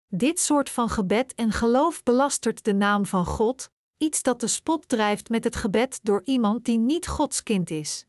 Dit 0.09 0.41
soort 0.41 0.71
van 0.71 0.89
gebed 0.89 1.35
en 1.35 1.53
geloof 1.53 2.03
belastert 2.03 2.65
de 2.65 2.75
naam 2.75 3.07
van 3.07 3.25
God, 3.27 3.71
iets 4.03 4.23
dat 4.23 4.41
de 4.41 4.47
spot 4.47 4.89
drijft 4.89 5.29
met 5.29 5.45
het 5.45 5.57
gebed 5.57 6.01
door 6.03 6.23
iemand 6.25 6.65
die 6.65 6.79
niet 6.79 7.07
Gods 7.07 7.43
kind 7.43 7.71
is. 7.71 8.07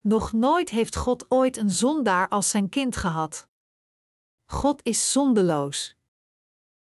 Nog 0.00 0.32
nooit 0.32 0.70
heeft 0.70 0.96
God 0.96 1.26
ooit 1.28 1.56
een 1.56 1.70
zondaar 1.70 2.28
als 2.28 2.50
zijn 2.50 2.68
kind 2.68 2.96
gehad. 2.96 3.48
God 4.44 4.80
is 4.82 5.12
zondeloos. 5.12 5.96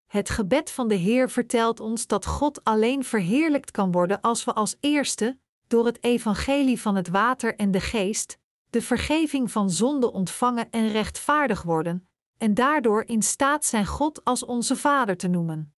Het 0.06 0.30
gebed 0.30 0.72
van 0.72 0.88
de 0.88 0.96
Heer 0.96 1.30
vertelt 1.30 1.80
ons 1.80 2.08
dat 2.08 2.26
God 2.26 2.64
alleen 2.64 3.04
verheerlijkt 3.04 3.72
kan 3.72 3.92
worden 3.92 4.22
als 4.22 4.44
we 4.44 4.54
als 4.54 4.76
eerste, 4.80 5.38
door 5.68 5.86
het 5.86 6.04
evangelie 6.04 6.82
van 6.82 6.96
het 6.96 7.08
water 7.08 7.56
en 7.56 7.72
de 7.72 7.80
geest, 7.80 8.38
de 8.70 8.82
vergeving 8.82 9.52
van 9.52 9.70
zonde 9.70 10.12
ontvangen 10.12 10.70
en 10.70 10.88
rechtvaardig 10.88 11.62
worden, 11.62 12.08
en 12.38 12.54
daardoor 12.54 13.04
in 13.04 13.22
staat 13.22 13.66
zijn 13.66 13.86
God 13.86 14.24
als 14.24 14.46
onze 14.46 14.76
Vader 14.76 15.18
te 15.18 15.28
noemen. 15.28 15.74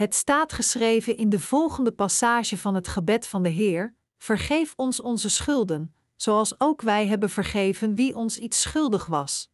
Het 0.00 0.14
staat 0.14 0.52
geschreven 0.52 1.16
in 1.16 1.28
de 1.28 1.40
volgende 1.40 1.92
passage 1.92 2.58
van 2.58 2.74
het 2.74 2.88
gebed 2.88 3.26
van 3.26 3.42
de 3.42 3.48
Heer: 3.48 3.94
Vergeef 4.18 4.72
ons 4.76 5.00
onze 5.00 5.30
schulden, 5.30 5.94
zoals 6.16 6.60
ook 6.60 6.82
wij 6.82 7.06
hebben 7.06 7.30
vergeven 7.30 7.94
wie 7.94 8.16
ons 8.16 8.38
iets 8.38 8.60
schuldig 8.60 9.06
was. 9.06 9.50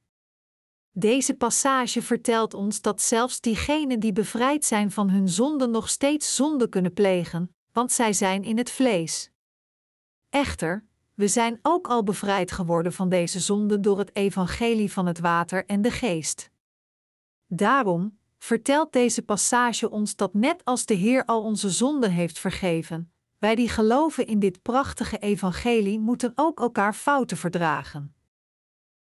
Deze 0.90 1.34
passage 1.34 2.02
vertelt 2.02 2.54
ons 2.54 2.80
dat 2.80 3.02
zelfs 3.02 3.40
diegenen 3.40 4.00
die 4.00 4.12
bevrijd 4.12 4.64
zijn 4.64 4.90
van 4.90 5.10
hun 5.10 5.28
zonden 5.28 5.70
nog 5.70 5.88
steeds 5.88 6.34
zonde 6.34 6.68
kunnen 6.68 6.92
plegen, 6.92 7.54
want 7.72 7.92
zij 7.92 8.12
zijn 8.12 8.42
in 8.44 8.58
het 8.58 8.70
vlees. 8.70 9.30
Echter, 10.28 10.86
we 11.14 11.28
zijn 11.28 11.58
ook 11.62 11.88
al 11.88 12.02
bevrijd 12.02 12.52
geworden 12.52 12.92
van 12.92 13.08
deze 13.08 13.40
zonden 13.40 13.82
door 13.82 13.98
het 13.98 14.16
evangelie 14.16 14.92
van 14.92 15.06
het 15.06 15.18
water 15.18 15.64
en 15.64 15.82
de 15.82 15.90
geest. 15.90 16.50
Daarom, 17.46 18.18
vertelt 18.46 18.92
deze 18.92 19.22
passage 19.22 19.90
ons 19.90 20.16
dat 20.16 20.34
net 20.34 20.64
als 20.64 20.86
de 20.86 20.94
Heer 20.94 21.24
al 21.24 21.42
onze 21.42 21.70
zonden 21.70 22.10
heeft 22.10 22.38
vergeven, 22.38 23.12
wij 23.38 23.54
die 23.54 23.68
geloven 23.68 24.26
in 24.26 24.38
dit 24.38 24.62
prachtige 24.62 25.18
evangelie 25.18 25.98
moeten 25.98 26.32
ook 26.34 26.60
elkaar 26.60 26.94
fouten 26.94 27.36
verdragen. 27.36 28.14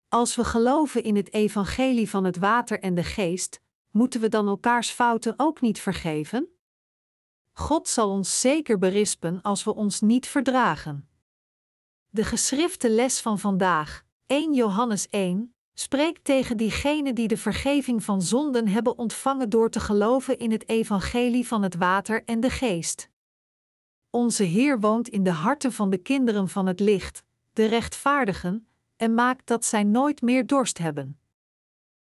Als 0.09 0.36
we 0.36 0.45
geloven 0.45 1.03
in 1.03 1.16
het 1.16 1.32
evangelie 1.32 2.11
van 2.11 2.24
het 2.24 2.36
water 2.36 2.80
en 2.80 2.95
de 2.95 3.03
geest, 3.03 3.61
moeten 3.90 4.20
we 4.20 4.28
dan 4.28 4.49
elkaars 4.49 4.90
fouten 4.90 5.34
ook 5.36 5.61
niet 5.61 5.80
vergeven? 5.80 6.49
God 7.53 7.88
zal 7.88 8.11
ons 8.11 8.40
zeker 8.40 8.78
berispen 8.78 9.43
als 9.43 9.64
we 9.64 9.74
ons 9.74 10.01
niet 10.01 10.26
verdragen. 10.26 11.09
De 12.09 12.24
geschrifte 12.24 12.90
les 12.90 13.20
van 13.20 13.38
vandaag, 13.38 14.05
1 14.26 14.55
Johannes 14.55 15.09
1, 15.09 15.55
spreekt 15.74 16.24
tegen 16.24 16.56
diegenen 16.56 17.14
die 17.14 17.28
de 17.28 17.36
vergeving 17.36 18.04
van 18.04 18.22
zonden 18.22 18.68
hebben 18.68 18.98
ontvangen 18.98 19.50
door 19.50 19.70
te 19.70 19.80
geloven 19.80 20.38
in 20.38 20.50
het 20.50 20.68
evangelie 20.68 21.46
van 21.46 21.62
het 21.62 21.74
water 21.74 22.24
en 22.24 22.40
de 22.40 22.50
geest. 22.50 23.10
Onze 24.10 24.42
Heer 24.42 24.80
woont 24.80 25.08
in 25.08 25.22
de 25.22 25.30
harten 25.30 25.72
van 25.72 25.90
de 25.90 25.98
kinderen 25.98 26.48
van 26.48 26.66
het 26.66 26.80
licht, 26.80 27.24
de 27.52 27.64
rechtvaardigen, 27.64 28.66
en 28.96 29.14
maakt 29.14 29.46
dat 29.46 29.64
zij 29.64 29.84
nooit 29.84 30.22
meer 30.22 30.46
dorst 30.46 30.78
hebben. 30.78 31.18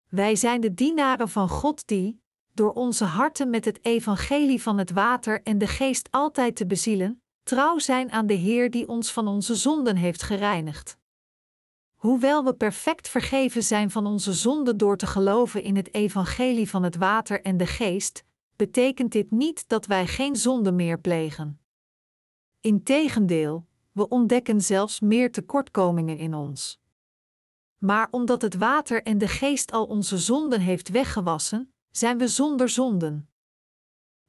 Wij 0.09 0.35
zijn 0.35 0.61
de 0.61 0.73
dienaren 0.73 1.29
van 1.29 1.49
God 1.49 1.87
die, 1.87 2.21
door 2.53 2.73
onze 2.73 3.03
harten 3.03 3.49
met 3.49 3.65
het 3.65 3.85
evangelie 3.85 4.61
van 4.61 4.77
het 4.77 4.91
water 4.91 5.41
en 5.43 5.57
de 5.57 5.67
geest 5.67 6.07
altijd 6.11 6.55
te 6.55 6.65
bezielen, 6.65 7.21
trouw 7.43 7.79
zijn 7.79 8.11
aan 8.11 8.27
de 8.27 8.33
Heer 8.33 8.71
die 8.71 8.87
ons 8.87 9.11
van 9.11 9.27
onze 9.27 9.55
zonden 9.55 9.95
heeft 9.95 10.23
gereinigd. 10.23 10.97
Hoewel 12.03 12.43
we 12.43 12.53
perfect 12.53 13.09
vergeven 13.09 13.63
zijn 13.63 13.91
van 13.91 14.05
onze 14.05 14.33
zonden 14.33 14.77
door 14.77 14.97
te 14.97 15.07
geloven 15.07 15.63
in 15.63 15.75
het 15.75 15.93
evangelie 15.93 16.69
van 16.69 16.83
het 16.83 16.95
water 16.95 17.41
en 17.41 17.57
de 17.57 17.65
geest, 17.65 18.23
betekent 18.55 19.11
dit 19.11 19.31
niet 19.31 19.67
dat 19.67 19.85
wij 19.85 20.07
geen 20.07 20.35
zonde 20.35 20.71
meer 20.71 20.99
plegen. 20.99 21.59
Integendeel, 22.61 23.65
we 23.91 24.07
ontdekken 24.07 24.61
zelfs 24.61 24.99
meer 24.99 25.31
tekortkomingen 25.31 26.17
in 26.17 26.33
ons. 26.33 26.81
Maar 27.77 28.07
omdat 28.11 28.41
het 28.41 28.55
water 28.55 29.03
en 29.03 29.17
de 29.17 29.27
geest 29.27 29.71
al 29.71 29.85
onze 29.85 30.17
zonden 30.17 30.59
heeft 30.59 30.89
weggewassen, 30.89 31.73
zijn 31.91 32.17
we 32.17 32.27
zonder 32.27 32.69
zonden. 32.69 33.29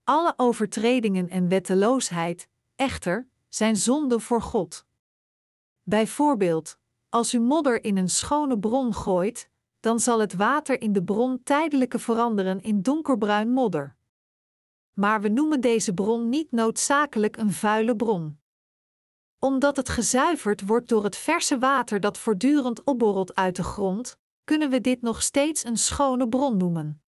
Alle 0.05 0.35
overtredingen 0.37 1.29
en 1.29 1.49
wetteloosheid, 1.49 2.49
echter, 2.77 3.29
zijn 3.49 3.77
zonden 3.77 4.21
voor 4.21 4.43
God. 4.43 4.87
Bijvoorbeeld, 5.83 6.79
als 7.15 7.35
u 7.35 7.41
modder 7.41 7.85
in 7.85 7.97
een 7.97 8.09
schone 8.09 8.59
bron 8.59 8.95
gooit, 8.95 9.51
dan 9.81 10.01
zal 10.01 10.21
het 10.21 10.35
water 10.35 10.81
in 10.81 10.93
de 10.93 11.05
bron 11.05 11.43
tijdelijke 11.43 11.99
veranderen 11.99 12.61
in 12.61 12.83
donkerbruin 12.83 13.51
modder. 13.51 13.97
Maar 14.93 15.21
we 15.21 15.29
noemen 15.29 15.61
deze 15.61 15.95
bron 15.95 16.29
niet 16.29 16.53
noodzakelijk 16.53 17.37
een 17.37 17.53
vuile 17.53 17.97
bron. 17.97 18.39
Omdat 19.39 19.77
het 19.77 19.89
gezuiverd 19.89 20.67
wordt 20.67 20.89
door 20.89 21.05
het 21.05 21.17
verse 21.17 21.59
water 21.59 22.01
dat 22.01 22.19
voortdurend 22.19 22.85
opborrelt 22.85 23.35
uit 23.35 23.57
de 23.57 23.65
grond, 23.65 24.19
kunnen 24.45 24.71
we 24.71 24.81
dit 24.81 25.03
nog 25.03 25.23
steeds 25.23 25.65
een 25.65 25.79
schone 25.79 26.29
bron 26.29 26.57
noemen. 26.57 27.03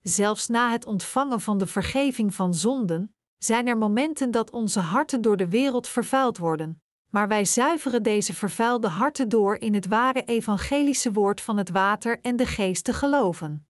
Zelfs 0.00 0.48
na 0.48 0.70
het 0.70 0.86
ontvangen 0.86 1.40
van 1.40 1.58
de 1.58 1.66
vergeving 1.66 2.34
van 2.34 2.54
zonden, 2.54 3.14
zijn 3.38 3.66
er 3.66 3.78
momenten 3.78 4.30
dat 4.30 4.50
onze 4.50 4.80
harten 4.80 5.22
door 5.22 5.36
de 5.36 5.48
wereld 5.48 5.88
vervuild 5.88 6.38
worden, 6.38 6.82
maar 7.12 7.28
wij 7.28 7.44
zuiveren 7.44 8.02
deze 8.02 8.34
vervuilde 8.34 8.88
harten 8.88 9.28
door 9.28 9.56
in 9.56 9.74
het 9.74 9.86
ware 9.86 10.24
evangelische 10.24 11.12
woord 11.12 11.40
van 11.40 11.56
het 11.56 11.70
water 11.70 12.18
en 12.22 12.36
de 12.36 12.46
geest 12.46 12.84
te 12.84 12.92
geloven. 12.92 13.66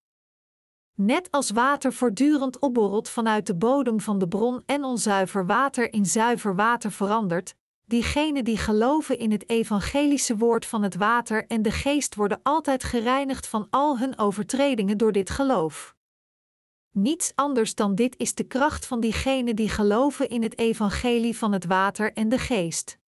Net 0.93 1.31
als 1.31 1.51
water 1.51 1.93
voortdurend 1.93 2.59
opborrelt 2.59 3.09
vanuit 3.09 3.47
de 3.47 3.55
bodem 3.55 3.99
van 3.99 4.19
de 4.19 4.27
bron 4.27 4.63
en 4.65 4.83
onzuiver 4.83 5.45
water 5.45 5.93
in 5.93 6.05
zuiver 6.05 6.55
water 6.55 6.91
verandert, 6.91 7.55
diegenen 7.85 8.43
die 8.43 8.57
geloven 8.57 9.17
in 9.17 9.31
het 9.31 9.49
evangelische 9.49 10.37
woord 10.37 10.65
van 10.65 10.83
het 10.83 10.95
water 10.95 11.45
en 11.47 11.61
de 11.61 11.71
geest 11.71 12.15
worden 12.15 12.39
altijd 12.43 12.83
gereinigd 12.83 13.47
van 13.47 13.67
al 13.69 13.97
hun 13.99 14.17
overtredingen 14.17 14.97
door 14.97 15.11
dit 15.11 15.29
geloof. 15.29 15.95
Niets 16.91 17.31
anders 17.35 17.75
dan 17.75 17.95
dit 17.95 18.17
is 18.17 18.35
de 18.35 18.43
kracht 18.43 18.85
van 18.85 18.99
diegenen 18.99 19.55
die 19.55 19.69
geloven 19.69 20.29
in 20.29 20.43
het 20.43 20.57
evangelie 20.57 21.37
van 21.37 21.51
het 21.51 21.65
water 21.65 22.13
en 22.13 22.29
de 22.29 22.39
geest. 22.39 23.01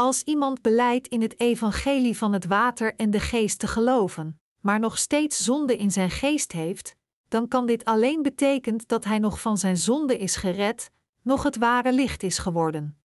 Als 0.00 0.22
iemand 0.22 0.62
beleidt 0.62 1.08
in 1.08 1.22
het 1.22 1.40
evangelie 1.40 2.16
van 2.16 2.32
het 2.32 2.46
water 2.46 2.94
en 2.94 3.10
de 3.10 3.20
geest 3.20 3.58
te 3.58 3.66
geloven, 3.66 4.40
maar 4.60 4.80
nog 4.80 4.98
steeds 4.98 5.44
zonde 5.44 5.76
in 5.76 5.90
zijn 5.90 6.10
geest 6.10 6.52
heeft, 6.52 6.96
dan 7.28 7.48
kan 7.48 7.66
dit 7.66 7.84
alleen 7.84 8.22
betekent 8.22 8.88
dat 8.88 9.04
hij 9.04 9.18
nog 9.18 9.40
van 9.40 9.58
zijn 9.58 9.76
zonde 9.76 10.18
is 10.18 10.36
gered, 10.36 10.90
nog 11.22 11.42
het 11.42 11.56
ware 11.56 11.92
licht 11.92 12.22
is 12.22 12.38
geworden. 12.38 13.00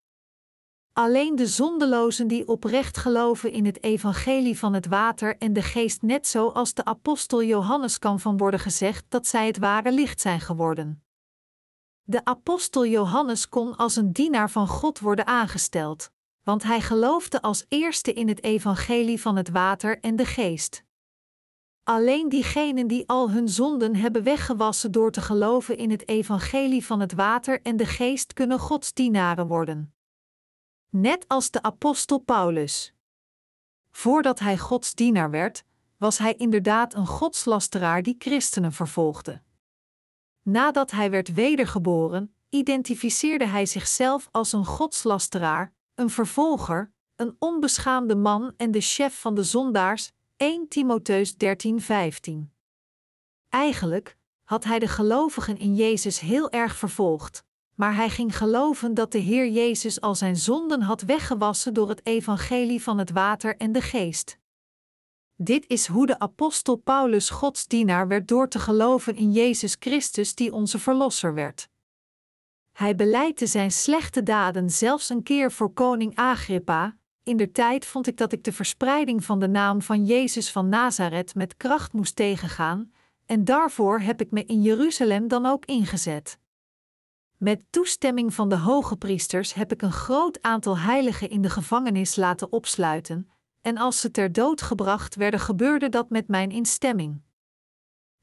Alleen 0.93 1.36
de 1.36 1.48
zondelozen 1.48 2.28
die 2.28 2.48
oprecht 2.48 2.98
geloven 2.98 3.52
in 3.52 3.66
het 3.66 3.84
evangelie 3.84 4.60
van 4.60 4.74
het 4.74 4.88
water 4.88 5.38
en 5.38 5.54
de 5.54 5.62
geest, 5.62 6.02
net 6.02 6.28
zoals 6.28 6.74
de 6.74 6.86
apostel 6.86 7.43
Johannes 7.43 8.00
kan 8.00 8.20
van 8.20 8.38
worden 8.38 8.60
gezegd 8.60 9.06
dat 9.10 9.28
zij 9.28 9.48
het 9.48 9.58
ware 9.58 9.91
licht 9.91 10.22
zijn 10.22 10.39
geworden. 10.41 11.04
De 12.04 12.26
apostel 12.26 12.86
Johannes 12.86 13.50
kon 13.50 13.76
als 13.76 13.96
een 13.96 14.14
dienaar 14.14 14.50
van 14.52 14.68
God 14.68 15.00
worden 15.00 15.26
aangesteld, 15.26 16.14
want 16.46 16.64
hij 16.64 16.82
geloofde 16.82 17.41
als 17.41 17.66
eerste 17.68 18.14
in 18.14 18.28
het 18.28 18.43
evangelie 18.43 19.22
van 19.22 19.36
het 19.36 19.50
water 19.50 20.00
en 20.00 20.16
de 20.16 20.26
geest. 20.26 20.84
Alleen 21.84 22.30
diegenen 22.30 22.88
die 22.88 23.08
al 23.08 23.32
hun 23.32 23.50
zonden 23.50 23.96
hebben 23.96 24.24
weggewassen 24.24 24.91
door 24.91 25.12
te 25.12 25.22
geloven 25.22 25.78
in 25.78 25.91
het 25.91 26.08
evangelie 26.08 26.86
van 26.86 27.00
het 27.00 27.14
water 27.14 27.62
en 27.62 27.78
de 27.78 27.86
geest 27.86 28.34
kunnen 28.34 28.60
Gods 28.60 28.93
dienaren 28.93 29.48
worden. 29.48 29.93
Net 30.89 31.28
als 31.28 31.52
de 31.52 31.62
apostel 31.62 32.18
Paulus. 32.18 32.93
Voordat 33.91 34.39
hij 34.39 34.58
Gods 34.58 34.93
dienaar 34.93 35.32
werd, 35.32 35.64
was 35.98 36.18
hij 36.18 36.34
inderdaad 36.34 36.93
een 36.93 37.08
godslasteraar 37.08 38.02
die 38.02 38.16
christenen 38.18 38.72
vervolgde. 38.72 39.41
Nadat 40.41 40.91
hij 40.91 41.10
werd 41.10 41.34
wedergeboren, 41.34 42.36
identificeerde 42.50 43.46
hij 43.46 43.66
zichzelf 43.66 44.28
als 44.32 44.52
een 44.54 44.66
godslasteraar, 44.66 45.74
een 45.96 46.10
vervolger, 46.10 46.91
een 47.16 47.36
onbeschaamde 47.39 48.16
man 48.16 48.54
en 48.58 48.72
de 48.72 48.82
chef 48.82 49.20
van 49.20 49.36
de 49.36 49.43
zondaars, 49.43 50.12
1 50.38 50.68
Timotheus 50.68 51.36
13:15. 51.38 52.54
Eigenlijk 53.50 54.18
had 54.43 54.64
hij 54.64 54.80
de 54.80 54.88
gelovigen 54.88 55.58
in 55.58 55.76
Jezus 55.76 56.20
heel 56.20 56.52
erg 56.52 56.76
vervolgd, 56.76 57.43
maar 57.76 57.96
hij 57.96 58.10
ging 58.10 58.38
geloven 58.38 58.93
dat 58.93 59.12
de 59.12 59.18
Heer 59.18 59.50
Jezus 59.50 60.02
al 60.02 60.16
zijn 60.16 60.36
zonden 60.36 60.82
had 60.82 61.02
weggewassen 61.02 61.74
door 61.74 61.89
het 61.89 62.06
evangelie 62.06 62.84
van 62.84 62.98
het 62.98 63.12
water 63.12 63.58
en 63.58 63.72
de 63.72 63.82
geest. 63.82 64.38
Dit 65.36 65.68
is 65.68 65.88
hoe 65.88 66.06
de 66.06 66.20
apostel 66.20 66.76
Paulus 66.76 67.30
Gods 67.30 67.68
dienaar 67.68 68.08
werd 68.08 68.28
door 68.28 68.48
te 68.48 68.60
geloven 68.60 69.16
in 69.16 69.32
Jezus 69.32 69.76
Christus 69.80 70.36
die 70.36 70.54
onze 70.54 70.80
verlosser 70.80 71.34
werd. 71.34 71.70
Hij 72.76 72.96
beleidde 72.96 73.48
zijn 73.48 73.72
slechte 73.72 74.24
daden 74.24 74.70
zelfs 74.70 75.10
een 75.10 75.24
keer 75.24 75.52
voor 75.52 75.74
koning 75.74 76.16
Agrippa. 76.16 76.98
In 77.24 77.38
der 77.38 77.52
tijd 77.52 77.86
vond 77.86 78.08
ik 78.08 78.18
dat 78.18 78.32
ik 78.32 78.44
de 78.44 78.52
verspreiding 78.52 79.24
van 79.24 79.40
de 79.40 79.48
naam 79.48 79.82
van 79.82 80.06
Jezus 80.06 80.52
van 80.52 80.70
Nazareth 80.70 81.36
met 81.36 81.58
kracht 81.58 81.94
moest 81.94 82.16
tegengaan, 82.16 82.92
en 83.26 83.44
daarvoor 83.44 84.00
heb 84.00 84.22
ik 84.22 84.32
me 84.32 84.46
in 84.46 84.62
Jeruzalem 84.62 85.28
dan 85.28 85.46
ook 85.46 85.66
ingezet. 85.66 86.40
Met 87.38 87.62
toestemming 87.70 88.34
van 88.34 88.50
de 88.50 88.58
hoge 88.58 88.96
priesters 88.96 89.54
heb 89.54 89.72
ik 89.72 89.82
een 89.82 89.92
groot 89.92 90.42
aantal 90.42 90.78
heiligen 90.78 91.30
in 91.30 91.42
de 91.42 91.50
gevangenis 91.50 92.16
laten 92.16 92.52
opsluiten, 92.52 93.30
en 93.62 93.78
als 93.78 94.00
ze 94.00 94.12
ter 94.12 94.32
dood 94.32 94.62
gebracht 94.62 95.16
werden, 95.16 95.40
gebeurde 95.40 95.90
dat 95.90 96.10
met 96.10 96.28
mijn 96.28 96.50
instemming. 96.52 97.22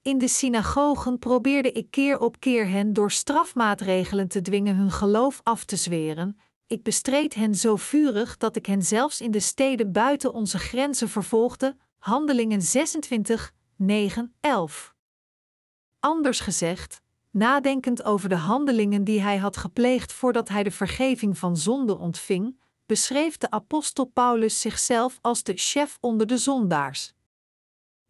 In 0.03 0.19
de 0.19 0.29
synagogen 0.29 1.19
probeerde 1.19 1.73
ik 1.73 1.91
keer 1.91 2.19
op 2.19 2.41
keer 2.41 2.69
hen 2.69 2.93
door 2.93 3.11
strafmaatregelen 3.11 4.29
te 4.29 4.41
dwingen 4.41 4.77
hun 4.77 4.91
geloof 4.91 5.41
af 5.43 5.65
te 5.65 5.77
zweren. 5.77 6.39
Ik 6.67 6.83
bestreed 6.83 7.35
hen 7.35 7.55
zo 7.55 7.77
vurig 7.77 8.37
dat 8.37 8.57
ik 8.57 8.67
hen 8.67 8.83
zelfs 8.83 9.21
in 9.21 9.31
de 9.31 9.41
steden 9.41 9.93
buiten 9.93 10.33
onze 10.33 10.59
grenzen 10.59 11.09
vervolgde. 11.09 11.77
Handelingen 11.99 12.63
26, 12.63 13.53
9, 13.77 14.35
11. 14.41 14.95
Anders 16.01 16.41
gezegd, 16.41 17.01
nadenkend 17.31 18.03
over 18.03 18.29
de 18.29 18.37
handelingen 18.37 19.05
die 19.05 19.21
hij 19.21 19.37
had 19.37 19.57
gepleegd 19.57 20.13
voordat 20.13 20.49
hij 20.49 20.63
de 20.63 20.71
vergeving 20.71 21.39
van 21.39 21.57
zonde 21.57 21.99
ontving, 21.99 22.61
beschreef 22.87 23.37
de 23.37 23.51
apostel 23.51 24.05
Paulus 24.05 24.61
zichzelf 24.61 25.19
als 25.21 25.43
de 25.43 25.53
chef 25.57 25.99
onder 26.01 26.27
de 26.27 26.37
zondaars. 26.37 27.15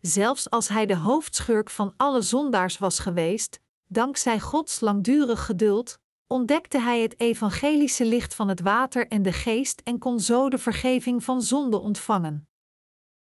Zelfs 0.02 0.50
als 0.50 0.68
hij 0.68 0.86
de 0.86 0.96
hoofdschurk 0.96 1.70
van 1.70 1.94
alle 1.96 2.20
zondaars 2.20 2.78
was 2.78 2.98
geweest, 2.98 3.60
dankzij 3.86 4.40
Gods 4.40 4.80
langdurig 4.80 5.44
geduld, 5.44 5.98
ontdekte 6.26 6.80
hij 6.80 7.00
het 7.00 7.20
evangelische 7.20 8.04
licht 8.04 8.34
van 8.34 8.48
het 8.48 8.60
water 8.60 9.08
en 9.08 9.22
de 9.22 9.32
geest 9.32 9.80
en 9.84 9.98
kon 9.98 10.20
zo 10.20 10.48
de 10.48 10.58
vergeving 10.58 11.24
van 11.24 11.42
zonde 11.42 11.78
ontvangen. 11.78 12.48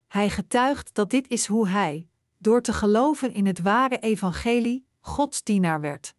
Hij 0.07 0.31
getuigt 0.31 0.95
dat 0.95 1.11
dit 1.11 1.29
is 1.29 1.47
hoe 1.47 1.69
hij, 1.69 2.09
door 2.39 2.63
te 2.63 2.73
geloven 2.73 3.33
in 3.33 3.47
het 3.47 3.61
ware 3.61 3.99
evangelie, 3.99 4.87
Gods 5.01 5.43
dienaar 5.43 5.81
werd. 5.81 6.15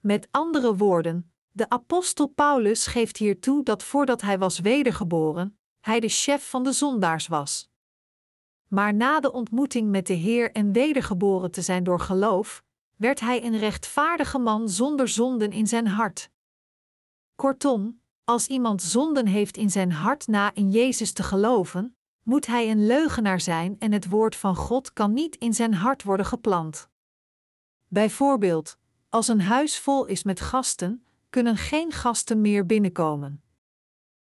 Met 0.00 0.28
andere 0.30 0.76
woorden, 0.76 1.32
de 1.50 1.68
apostel 1.68 2.26
Paulus 2.26 2.86
geeft 2.86 3.16
hier 3.16 3.40
toe 3.40 3.64
dat 3.64 3.82
voordat 3.82 4.20
hij 4.20 4.38
was 4.38 4.58
wedergeboren, 4.58 5.58
hij 5.80 6.00
de 6.00 6.08
chef 6.08 6.50
van 6.50 6.62
de 6.62 6.72
zondaars 6.72 7.26
was. 7.26 7.69
Maar 8.70 8.94
na 8.94 9.20
de 9.20 9.32
ontmoeting 9.32 9.90
met 9.90 10.06
de 10.06 10.12
Heer 10.12 10.52
en 10.52 10.72
wedergeboren 10.72 11.50
te 11.50 11.62
zijn 11.62 11.84
door 11.84 12.00
geloof, 12.00 12.62
werd 12.96 13.20
hij 13.20 13.44
een 13.44 13.58
rechtvaardige 13.58 14.38
man 14.38 14.68
zonder 14.68 15.08
zonden 15.08 15.52
in 15.52 15.66
zijn 15.66 15.86
hart. 15.86 16.30
Kortom, 17.34 18.00
als 18.24 18.46
iemand 18.46 18.82
zonden 18.82 19.26
heeft 19.26 19.56
in 19.56 19.70
zijn 19.70 19.92
hart 19.92 20.26
na 20.26 20.54
in 20.54 20.70
Jezus 20.70 21.12
te 21.12 21.22
geloven, 21.22 21.96
moet 22.22 22.46
hij 22.46 22.70
een 22.70 22.86
leugenaar 22.86 23.40
zijn 23.40 23.76
en 23.78 23.92
het 23.92 24.08
woord 24.08 24.36
van 24.36 24.56
God 24.56 24.92
kan 24.92 25.12
niet 25.12 25.36
in 25.36 25.54
zijn 25.54 25.74
hart 25.74 26.02
worden 26.02 26.26
geplant. 26.26 26.88
Bijvoorbeeld, 27.88 28.78
als 29.08 29.28
een 29.28 29.40
huis 29.40 29.78
vol 29.78 30.06
is 30.06 30.22
met 30.22 30.40
gasten, 30.40 31.04
kunnen 31.30 31.56
geen 31.56 31.92
gasten 31.92 32.40
meer 32.40 32.66
binnenkomen. 32.66 33.42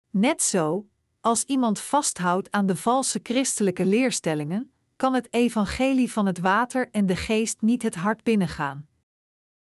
Net 0.10 0.42
zo, 0.42 0.89
als 1.22 1.44
iemand 1.44 1.80
vasthoudt 1.80 2.52
aan 2.52 2.66
de 2.66 2.76
valse 2.76 3.20
christelijke 3.24 3.86
leerstellingen, 3.86 4.72
kan 4.96 5.14
het 5.14 5.34
evangelie 5.34 6.12
van 6.12 6.26
het 6.26 6.40
water 6.40 6.90
en 6.92 7.06
de 7.06 7.16
geest 7.16 7.62
niet 7.62 7.84
het 7.84 7.96
hart 7.96 8.24
binnengaan. 8.24 8.88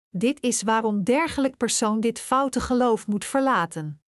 Dit 0.09 0.41
is 0.41 0.61
waarom 0.61 1.03
dergelijk 1.03 1.57
persoon 1.57 1.99
dit 1.99 2.19
foute 2.19 2.59
geloof 2.59 3.07
moet 3.07 3.25
verlaten. 3.25 4.01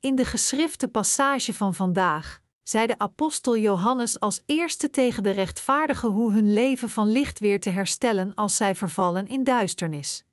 In 0.00 0.14
de 0.14 0.24
geschrifte 0.24 0.88
passage 0.88 1.54
van 1.54 1.74
vandaag 1.74 2.40
zei 2.62 2.86
de 2.86 2.98
apostel 2.98 3.56
Johannes 3.56 4.20
als 4.20 4.42
eerste 4.46 4.90
tegen 4.90 5.22
de 5.22 5.30
rechtvaardigen 5.30 6.08
hoe 6.08 6.32
hun 6.32 6.52
leven 6.52 6.90
van 6.90 7.08
licht 7.08 7.38
weer 7.38 7.60
te 7.60 7.70
herstellen 7.70 8.34
als 8.34 8.56
zij 8.56 8.74
vervallen 8.74 9.26
in 9.26 9.44
duisternis. 9.44 10.24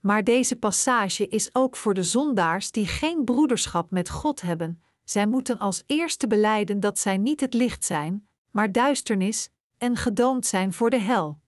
Maar 0.00 0.24
deze 0.24 0.56
passage 0.56 1.28
is 1.28 1.54
ook 1.54 1.76
voor 1.76 1.94
de 1.94 2.02
zondaars 2.02 2.70
die 2.70 2.86
geen 2.86 3.24
broederschap 3.24 3.90
met 3.90 4.10
God 4.10 4.40
hebben. 4.40 4.82
Zij 5.10 5.26
moeten 5.26 5.58
als 5.58 5.82
eerste 5.86 6.26
beleiden 6.26 6.80
dat 6.80 6.98
zij 6.98 7.16
niet 7.16 7.40
het 7.40 7.54
licht 7.54 7.84
zijn, 7.84 8.28
maar 8.50 8.72
duisternis, 8.72 9.50
en 9.78 9.96
gedoomd 9.96 10.46
zijn 10.46 10.72
voor 10.72 10.90
de 10.90 11.00
hel. 11.00 11.40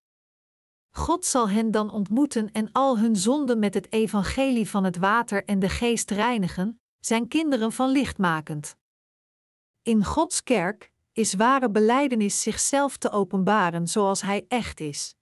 God 0.90 1.24
zal 1.24 1.48
hen 1.48 1.70
dan 1.70 1.90
ontmoeten 1.90 2.52
en 2.52 2.72
al 2.72 2.98
hun 2.98 3.16
zonden 3.16 3.58
met 3.58 3.74
het 3.74 3.92
evangelie 3.92 4.68
van 4.68 4.84
het 4.84 4.96
water 4.96 5.44
en 5.44 5.58
de 5.58 5.68
geest 5.68 6.10
reinigen, 6.10 6.80
zijn 7.00 7.28
kinderen 7.28 7.72
van 7.72 7.90
licht 7.90 8.18
makend. 8.18 8.76
In 9.82 10.04
Gods 10.04 10.42
kerk 10.42 10.92
is 11.12 11.34
ware 11.34 11.70
belijdenis 11.70 12.42
zichzelf 12.42 12.96
te 12.96 13.10
openbaren 13.10 13.88
zoals 13.88 14.22
Hij 14.22 14.44
echt 14.48 14.80
is. 14.80 15.14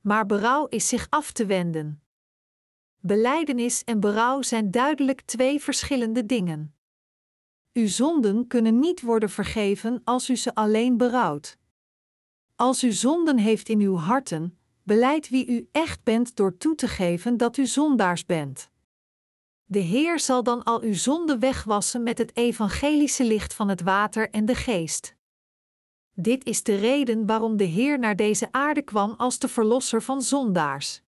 Maar 0.00 0.26
berouw 0.26 0.66
is 0.66 0.88
zich 0.88 1.06
af 1.08 1.32
te 1.32 1.46
wenden. 1.46 2.02
Belijdenis 3.00 3.84
en 3.84 4.00
berouw 4.00 4.42
zijn 4.42 4.70
duidelijk 4.70 5.20
twee 5.20 5.60
verschillende 5.60 6.26
dingen. 6.26 6.74
Uw 7.72 7.88
zonden 7.88 8.46
kunnen 8.46 8.78
niet 8.78 9.00
worden 9.00 9.30
vergeven 9.30 10.00
als 10.04 10.30
u 10.30 10.36
ze 10.36 10.54
alleen 10.54 10.96
berouwt. 10.96 11.58
Als 12.56 12.84
u 12.84 12.92
zonden 12.92 13.38
heeft 13.38 13.68
in 13.68 13.80
uw 13.80 13.96
harten, 13.96 14.58
beleid 14.82 15.28
wie 15.28 15.46
u 15.46 15.68
echt 15.72 16.02
bent 16.02 16.36
door 16.36 16.56
toe 16.56 16.74
te 16.74 16.88
geven 16.88 17.36
dat 17.36 17.56
u 17.56 17.66
zondaars 17.66 18.26
bent. 18.26 18.70
De 19.64 19.78
Heer 19.78 20.20
zal 20.20 20.42
dan 20.42 20.62
al 20.62 20.82
uw 20.82 20.94
zonden 20.94 21.38
wegwassen 21.38 22.02
met 22.02 22.18
het 22.18 22.36
evangelische 22.36 23.24
licht 23.24 23.54
van 23.54 23.68
het 23.68 23.82
water 23.82 24.30
en 24.30 24.44
de 24.44 24.54
geest. 24.54 25.16
Dit 26.14 26.44
is 26.44 26.62
de 26.62 26.74
reden 26.74 27.26
waarom 27.26 27.56
de 27.56 27.64
Heer 27.64 27.98
naar 27.98 28.16
deze 28.16 28.48
aarde 28.50 28.82
kwam 28.82 29.14
als 29.16 29.38
de 29.38 29.48
verlosser 29.48 30.02
van 30.02 30.22
zondaars. 30.22 31.02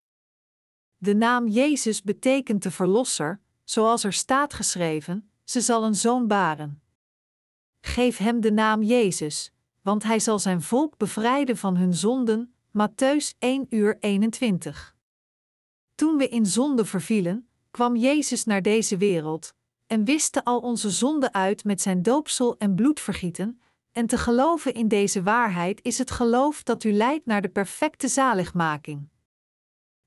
De 0.96 1.14
naam 1.14 1.48
Jezus 1.48 2.02
betekent 2.02 2.62
de 2.62 2.70
verlosser, 2.70 3.40
zoals 3.64 4.04
er 4.04 4.12
staat 4.12 4.54
geschreven: 4.54 5.31
ze 5.52 5.60
zal 5.60 5.84
een 5.84 5.94
zoon 5.94 6.26
baren. 6.26 6.82
Geef 7.80 8.16
hem 8.16 8.40
de 8.40 8.52
naam 8.52 8.82
Jezus, 8.82 9.52
want 9.82 10.02
hij 10.02 10.20
zal 10.20 10.38
zijn 10.38 10.62
volk 10.62 10.96
bevrijden 10.96 11.56
van 11.56 11.76
hun 11.76 11.94
zonden. 11.94 12.54
Matthäus 12.68 13.38
1 13.38 13.66
uur 13.70 13.96
21. 14.00 14.96
Toen 15.94 16.16
we 16.16 16.28
in 16.28 16.46
zonde 16.46 16.84
vervielen, 16.84 17.48
kwam 17.70 17.96
Jezus 17.96 18.44
naar 18.44 18.62
deze 18.62 18.96
wereld 18.96 19.54
en 19.86 20.04
wiste 20.04 20.44
al 20.44 20.58
onze 20.58 20.90
zonden 20.90 21.34
uit 21.34 21.64
met 21.64 21.80
zijn 21.80 22.02
doopsel 22.02 22.56
en 22.58 22.74
bloedvergieten, 22.74 23.60
en 23.92 24.06
te 24.06 24.18
geloven 24.18 24.74
in 24.74 24.88
deze 24.88 25.22
waarheid 25.22 25.82
is 25.82 25.98
het 25.98 26.10
geloof 26.10 26.62
dat 26.62 26.84
u 26.84 26.92
leidt 26.92 27.26
naar 27.26 27.42
de 27.42 27.48
perfecte 27.48 28.08
zaligmaking. 28.08 29.08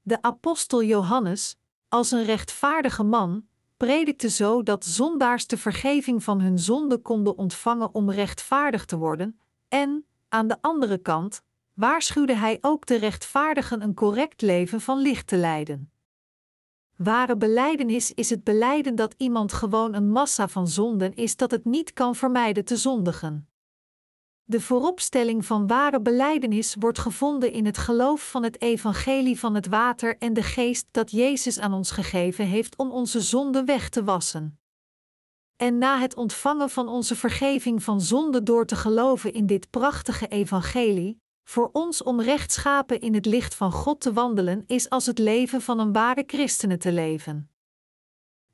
De 0.01 0.21
apostel 0.21 0.83
Johannes, 0.83 1.57
als 1.89 2.11
een 2.11 2.23
rechtvaardige 2.23 3.03
man, 3.03 3.47
predikte 3.77 4.29
zo 4.29 4.63
dat 4.63 4.85
zondaars 4.85 5.47
de 5.47 5.57
vergeving 5.57 6.23
van 6.23 6.41
hun 6.41 6.59
zonden 6.59 7.01
konden 7.01 7.37
ontvangen 7.37 7.93
om 7.93 8.11
rechtvaardig 8.11 8.85
te 8.85 8.97
worden, 8.97 9.39
en, 9.67 10.05
aan 10.29 10.47
de 10.47 10.57
andere 10.61 10.97
kant, 10.97 11.41
waarschuwde 11.73 12.35
hij 12.35 12.57
ook 12.61 12.85
de 12.85 12.95
rechtvaardigen 12.95 13.81
een 13.81 13.93
correct 13.93 14.41
leven 14.41 14.81
van 14.81 14.99
licht 14.99 15.27
te 15.27 15.37
leiden. 15.37 15.91
Ware 16.95 17.37
beleidenis 17.37 18.13
is 18.13 18.29
het 18.29 18.43
beleiden 18.43 18.95
dat 18.95 19.13
iemand 19.17 19.53
gewoon 19.53 19.93
een 19.93 20.09
massa 20.09 20.47
van 20.47 20.67
zonden 20.67 21.15
is 21.15 21.35
dat 21.35 21.51
het 21.51 21.65
niet 21.65 21.93
kan 21.93 22.15
vermijden 22.15 22.65
te 22.65 22.77
zondigen. 22.77 23.49
De 24.47 24.61
vooropstelling 24.61 25.45
van 25.45 25.67
ware 25.67 26.01
beleidenis 26.01 26.75
wordt 26.79 26.99
gevonden 26.99 27.51
in 27.51 27.65
het 27.65 27.77
geloof 27.77 28.29
van 28.29 28.43
het 28.43 28.61
evangelie 28.61 29.39
van 29.39 29.55
het 29.55 29.67
water 29.67 30.17
en 30.17 30.33
de 30.33 30.43
geest 30.43 30.87
dat 30.91 31.11
Jezus 31.11 31.59
aan 31.59 31.73
ons 31.73 31.91
gegeven 31.91 32.45
heeft 32.45 32.77
om 32.77 32.91
onze 32.91 33.21
zonden 33.21 33.65
weg 33.65 33.89
te 33.89 34.03
wassen. 34.03 34.59
En 35.55 35.77
na 35.77 35.99
het 35.99 36.15
ontvangen 36.15 36.69
van 36.69 36.87
onze 36.87 37.15
vergeving 37.15 37.83
van 37.83 38.01
zonde 38.01 38.43
door 38.43 38.65
te 38.65 38.75
geloven 38.75 39.33
in 39.33 39.45
dit 39.45 39.69
prachtige 39.69 40.27
evangelie, 40.27 41.21
voor 41.43 41.69
ons 41.71 42.03
om 42.03 42.21
rechtschapen 42.21 42.99
in 42.99 43.13
het 43.13 43.25
licht 43.25 43.55
van 43.55 43.71
God 43.71 44.01
te 44.01 44.13
wandelen 44.13 44.63
is 44.67 44.89
als 44.89 45.05
het 45.05 45.19
leven 45.19 45.61
van 45.61 45.79
een 45.79 45.93
ware 45.93 46.23
christene 46.27 46.77
te 46.77 46.91
leven. 46.91 47.49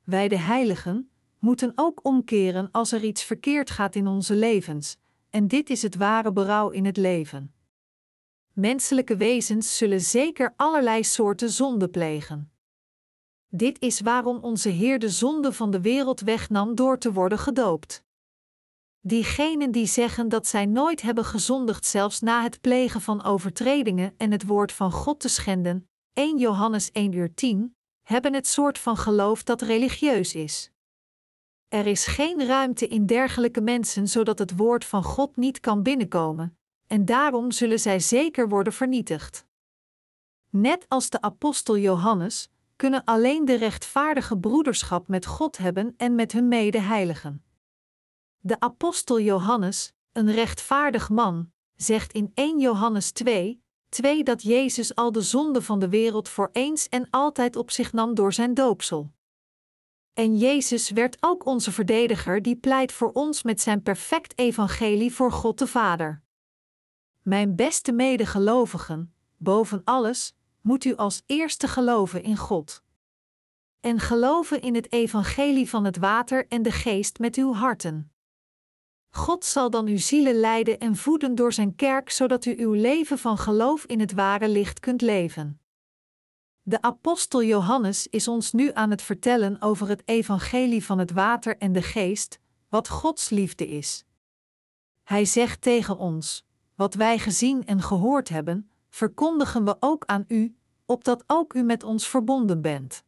Wij 0.04 0.28
de 0.28 0.38
heiligen 0.38 1.10
moeten 1.38 1.72
ook 1.74 2.00
omkeren 2.02 2.68
als 2.70 2.92
er 2.92 3.04
iets 3.04 3.22
verkeerd 3.24 3.70
gaat 3.70 3.94
in 3.94 4.06
onze 4.06 4.34
levens, 4.34 4.96
en 5.32 5.48
dit 5.48 5.70
is 5.70 5.82
het 5.82 5.96
ware 5.96 6.32
berouw 6.32 6.70
in 6.70 6.84
het 6.84 6.96
leven. 6.96 7.54
Menselijke 8.52 9.16
wezens 9.16 9.76
zullen 9.76 10.00
zeker 10.00 10.52
allerlei 10.56 11.04
soorten 11.04 11.50
zonde 11.50 11.88
plegen. 11.88 12.52
Dit 13.48 13.80
is 13.80 14.00
waarom 14.00 14.36
onze 14.36 14.68
Heer 14.68 14.98
de 14.98 15.08
zonde 15.08 15.52
van 15.52 15.70
de 15.70 15.80
wereld 15.80 16.20
wegnam 16.20 16.74
door 16.74 16.98
te 16.98 17.12
worden 17.12 17.38
gedoopt. 17.38 18.04
Diegenen 19.00 19.70
die 19.70 19.86
zeggen 19.86 20.28
dat 20.28 20.46
zij 20.46 20.66
nooit 20.66 21.02
hebben 21.02 21.24
gezondigd, 21.24 21.86
zelfs 21.86 22.20
na 22.20 22.42
het 22.42 22.60
plegen 22.60 23.00
van 23.00 23.24
overtredingen 23.24 24.14
en 24.16 24.30
het 24.30 24.46
woord 24.46 24.72
van 24.72 24.92
God 24.92 25.20
te 25.20 25.28
schenden, 25.28 25.88
1 26.12 26.38
Johannes 26.38 26.90
1 26.90 27.12
uur 27.12 27.34
10, 27.34 27.76
hebben 28.02 28.34
het 28.34 28.46
soort 28.46 28.78
van 28.78 28.96
geloof 28.96 29.42
dat 29.42 29.62
religieus 29.62 30.34
is. 30.34 30.71
Er 31.72 31.86
is 31.86 32.06
geen 32.06 32.46
ruimte 32.46 32.88
in 32.88 33.06
dergelijke 33.06 33.60
mensen 33.60 34.08
zodat 34.08 34.38
het 34.38 34.56
woord 34.56 34.84
van 34.84 35.02
God 35.02 35.36
niet 35.36 35.60
kan 35.60 35.82
binnenkomen, 35.82 36.58
en 36.86 37.04
daarom 37.04 37.50
zullen 37.50 37.80
zij 37.80 38.00
zeker 38.00 38.48
worden 38.48 38.72
vernietigd. 38.72 39.46
Net 40.50 40.84
als 40.88 41.10
de 41.10 41.20
apostel 41.20 41.78
Johannes 41.78 42.50
kunnen 42.76 43.04
alleen 43.04 43.44
de 43.44 43.54
rechtvaardige 43.54 44.38
broederschap 44.38 45.08
met 45.08 45.26
God 45.26 45.58
hebben 45.58 45.94
en 45.96 46.14
met 46.14 46.32
hun 46.32 46.48
medeheiligen. 46.48 47.44
De 48.38 48.60
apostel 48.60 49.20
Johannes, 49.20 49.92
een 50.12 50.32
rechtvaardig 50.32 51.08
man, 51.08 51.52
zegt 51.76 52.12
in 52.12 52.30
1 52.34 52.58
Johannes 52.58 53.10
2, 53.10 53.62
2 53.88 54.22
dat 54.22 54.42
Jezus 54.42 54.94
al 54.94 55.12
de 55.12 55.22
zonde 55.22 55.62
van 55.62 55.78
de 55.78 55.88
wereld 55.88 56.28
voor 56.28 56.48
eens 56.52 56.88
en 56.88 57.06
altijd 57.10 57.56
op 57.56 57.70
zich 57.70 57.92
nam 57.92 58.14
door 58.14 58.32
zijn 58.32 58.54
doopsel. 58.54 59.12
En 60.12 60.36
Jezus 60.36 60.90
werd 60.90 61.16
ook 61.20 61.46
onze 61.46 61.72
verdediger 61.72 62.42
die 62.42 62.56
pleit 62.56 62.92
voor 62.92 63.12
ons 63.12 63.42
met 63.42 63.60
zijn 63.60 63.82
perfect 63.82 64.38
evangelie 64.38 65.12
voor 65.12 65.32
God 65.32 65.58
de 65.58 65.66
Vader. 65.66 66.22
Mijn 67.22 67.56
beste 67.56 67.92
medegelovigen, 67.92 69.14
boven 69.36 69.80
alles, 69.84 70.34
moet 70.60 70.84
u 70.84 70.96
als 70.96 71.22
eerste 71.26 71.68
geloven 71.68 72.22
in 72.22 72.36
God. 72.36 72.82
En 73.80 73.98
geloven 73.98 74.62
in 74.62 74.74
het 74.74 74.92
evangelie 74.92 75.68
van 75.68 75.84
het 75.84 75.96
water 75.96 76.46
en 76.48 76.62
de 76.62 76.72
geest 76.72 77.18
met 77.18 77.36
uw 77.36 77.54
harten. 77.54 78.12
God 79.10 79.44
zal 79.44 79.70
dan 79.70 79.86
uw 79.86 79.98
zielen 79.98 80.34
leiden 80.34 80.78
en 80.78 80.96
voeden 80.96 81.34
door 81.34 81.52
zijn 81.52 81.74
kerk, 81.74 82.10
zodat 82.10 82.44
u 82.44 82.54
uw 82.58 82.72
leven 82.72 83.18
van 83.18 83.38
geloof 83.38 83.84
in 83.84 84.00
het 84.00 84.12
ware 84.12 84.48
licht 84.48 84.80
kunt 84.80 85.00
leven. 85.00 85.61
De 86.62 86.82
apostel 86.82 87.42
Johannes 87.42 88.06
is 88.06 88.28
ons 88.28 88.52
nu 88.52 88.70
aan 88.74 88.90
het 88.90 89.02
vertellen 89.02 89.60
over 89.60 89.88
het 89.88 90.02
evangelie 90.04 90.84
van 90.84 90.98
het 90.98 91.10
water 91.10 91.58
en 91.58 91.72
de 91.72 91.82
geest, 91.82 92.38
wat 92.68 92.88
Gods 92.88 93.30
liefde 93.30 93.68
is. 93.68 94.04
Hij 95.02 95.24
zegt 95.24 95.60
tegen 95.60 95.98
ons: 95.98 96.44
Wat 96.74 96.94
wij 96.94 97.18
gezien 97.18 97.66
en 97.66 97.82
gehoord 97.82 98.28
hebben, 98.28 98.70
verkondigen 98.88 99.64
we 99.64 99.76
ook 99.80 100.04
aan 100.06 100.24
u, 100.28 100.56
opdat 100.86 101.24
ook 101.26 101.54
u 101.54 101.62
met 101.62 101.82
ons 101.82 102.08
verbonden 102.08 102.60
bent. 102.60 103.04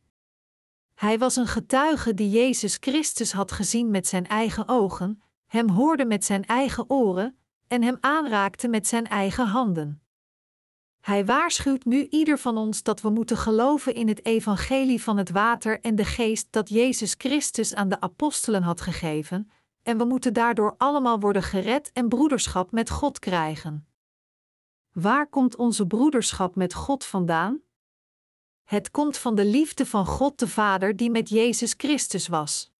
Hij 0.94 1.18
was 1.18 1.36
een 1.36 1.46
getuige 1.46 2.14
die 2.14 2.30
Jezus 2.30 2.76
Christus 2.80 3.32
had 3.32 3.52
gezien 3.52 3.90
met 3.90 4.06
zijn 4.06 4.26
eigen 4.26 4.68
ogen 4.68 5.22
hem 5.54 5.68
hoorde 5.68 6.04
met 6.04 6.24
zijn 6.24 6.44
eigen 6.44 6.90
oren, 6.90 7.38
en 7.68 7.82
hem 7.82 7.96
aanraakte 8.00 8.68
met 8.68 8.86
zijn 8.86 9.06
eigen 9.06 9.46
handen. 9.46 10.02
Hij 11.04 11.24
waarschuwt 11.24 11.84
nu 11.84 12.06
ieder 12.10 12.38
van 12.38 12.56
ons 12.56 12.82
dat 12.82 13.00
we 13.00 13.10
moeten 13.10 13.36
geloven 13.36 13.94
in 13.94 14.08
het 14.08 14.24
evangelie 14.24 15.02
van 15.02 15.16
het 15.16 15.30
water 15.30 15.80
en 15.80 15.96
de 15.96 16.04
geest 16.04 16.46
dat 16.50 16.68
Jezus 16.68 17.14
Christus 17.18 17.74
aan 17.74 17.88
de 17.88 18.00
apostelen 18.00 18.62
had 18.62 18.80
gegeven, 18.80 19.50
en 19.82 19.98
we 19.98 20.04
moeten 20.04 20.32
daardoor 20.32 20.74
allemaal 20.78 21.20
worden 21.20 21.42
gered 21.42 21.92
en 21.92 22.08
broederschap 22.08 22.72
met 22.72 22.90
God 22.90 23.18
krijgen. 23.18 23.86
Waar 24.92 25.26
komt 25.26 25.56
onze 25.56 25.86
broederschap 25.86 26.56
met 26.56 26.74
God 26.74 27.04
vandaan? 27.04 27.60
Het 28.62 28.90
komt 28.90 29.16
van 29.16 29.34
de 29.34 29.44
liefde 29.44 29.86
van 29.86 30.06
God 30.06 30.38
de 30.38 30.48
Vader 30.48 30.96
die 30.96 31.10
met 31.10 31.28
Jezus 31.28 31.74
Christus 31.76 32.28
was. 32.28 32.72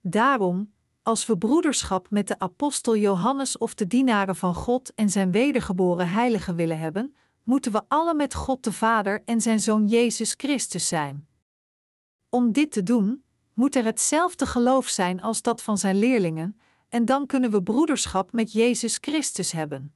Daarom, 0.00 0.72
als 1.02 1.26
we 1.26 1.38
broederschap 1.38 2.10
met 2.10 2.28
de 2.28 2.38
apostel 2.38 2.96
Johannes 2.96 3.58
of 3.58 3.74
de 3.74 3.86
dienaren 3.86 4.36
van 4.36 4.54
God 4.54 4.94
en 4.94 5.10
zijn 5.10 5.30
wedergeboren 5.30 6.08
heiligen 6.08 6.54
willen 6.54 6.78
hebben, 6.78 7.16
moeten 7.48 7.72
we 7.72 7.82
alle 7.88 8.14
met 8.14 8.34
God 8.34 8.64
de 8.64 8.72
Vader 8.72 9.22
en 9.24 9.40
zijn 9.40 9.60
Zoon 9.60 9.86
Jezus 9.86 10.34
Christus 10.36 10.88
zijn. 10.88 11.28
Om 12.28 12.52
dit 12.52 12.72
te 12.72 12.82
doen, 12.82 13.24
moet 13.54 13.74
er 13.74 13.84
hetzelfde 13.84 14.46
geloof 14.46 14.88
zijn 14.88 15.22
als 15.22 15.42
dat 15.42 15.62
van 15.62 15.78
zijn 15.78 15.96
leerlingen, 15.96 16.60
en 16.88 17.04
dan 17.04 17.26
kunnen 17.26 17.50
we 17.50 17.62
broederschap 17.62 18.32
met 18.32 18.52
Jezus 18.52 18.98
Christus 19.00 19.52
hebben. 19.52 19.94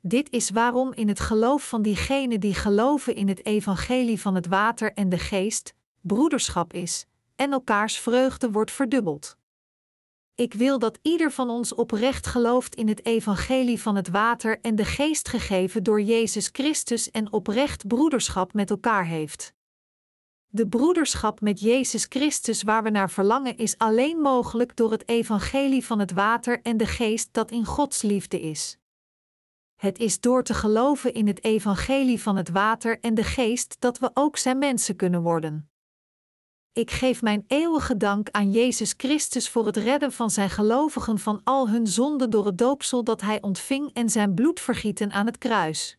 Dit 0.00 0.30
is 0.30 0.50
waarom 0.50 0.92
in 0.92 1.08
het 1.08 1.20
geloof 1.20 1.68
van 1.68 1.82
diegenen 1.82 2.40
die 2.40 2.54
geloven 2.54 3.14
in 3.14 3.28
het 3.28 3.46
evangelie 3.46 4.20
van 4.20 4.34
het 4.34 4.46
water 4.46 4.92
en 4.92 5.08
de 5.08 5.18
geest, 5.18 5.74
broederschap 6.00 6.72
is, 6.72 7.06
en 7.34 7.52
elkaars 7.52 7.98
vreugde 7.98 8.50
wordt 8.50 8.70
verdubbeld. 8.70 9.36
Ik 10.36 10.54
wil 10.54 10.78
dat 10.78 10.98
ieder 11.02 11.32
van 11.32 11.50
ons 11.50 11.74
oprecht 11.74 12.26
gelooft 12.26 12.74
in 12.74 12.88
het 12.88 13.04
evangelie 13.06 13.80
van 13.80 13.96
het 13.96 14.08
water 14.08 14.60
en 14.60 14.76
de 14.76 14.84
geest 14.84 15.28
gegeven 15.28 15.82
door 15.82 16.00
Jezus 16.00 16.48
Christus 16.52 17.10
en 17.10 17.32
oprecht 17.32 17.86
broederschap 17.86 18.52
met 18.52 18.70
elkaar 18.70 19.06
heeft. 19.06 19.54
De 20.46 20.68
broederschap 20.68 21.40
met 21.40 21.60
Jezus 21.60 22.06
Christus 22.08 22.62
waar 22.62 22.82
we 22.82 22.90
naar 22.90 23.10
verlangen 23.10 23.56
is 23.56 23.78
alleen 23.78 24.18
mogelijk 24.18 24.76
door 24.76 24.90
het 24.90 25.08
evangelie 25.08 25.84
van 25.84 25.98
het 25.98 26.12
water 26.12 26.62
en 26.62 26.76
de 26.76 26.86
geest 26.86 27.28
dat 27.32 27.50
in 27.50 27.64
Gods 27.64 28.02
liefde 28.02 28.40
is. 28.40 28.78
Het 29.76 29.98
is 29.98 30.20
door 30.20 30.42
te 30.42 30.54
geloven 30.54 31.14
in 31.14 31.26
het 31.26 31.44
evangelie 31.44 32.22
van 32.22 32.36
het 32.36 32.48
water 32.48 33.00
en 33.00 33.14
de 33.14 33.24
geest 33.24 33.76
dat 33.78 33.98
we 33.98 34.10
ook 34.14 34.36
zijn 34.36 34.58
mensen 34.58 34.96
kunnen 34.96 35.22
worden. 35.22 35.70
Ik 36.76 36.90
geef 36.90 37.22
mijn 37.22 37.44
eeuwige 37.46 37.96
dank 37.96 38.28
aan 38.30 38.50
Jezus 38.50 38.94
Christus 38.96 39.48
voor 39.48 39.66
het 39.66 39.76
redden 39.76 40.12
van 40.12 40.30
zijn 40.30 40.50
gelovigen 40.50 41.18
van 41.18 41.40
al 41.44 41.68
hun 41.68 41.86
zonden 41.86 42.30
door 42.30 42.46
het 42.46 42.58
doopsel 42.58 43.04
dat 43.04 43.20
hij 43.20 43.42
ontving 43.42 43.90
en 43.92 44.08
zijn 44.08 44.34
bloedvergieten 44.34 45.12
aan 45.12 45.26
het 45.26 45.38
kruis. 45.38 45.98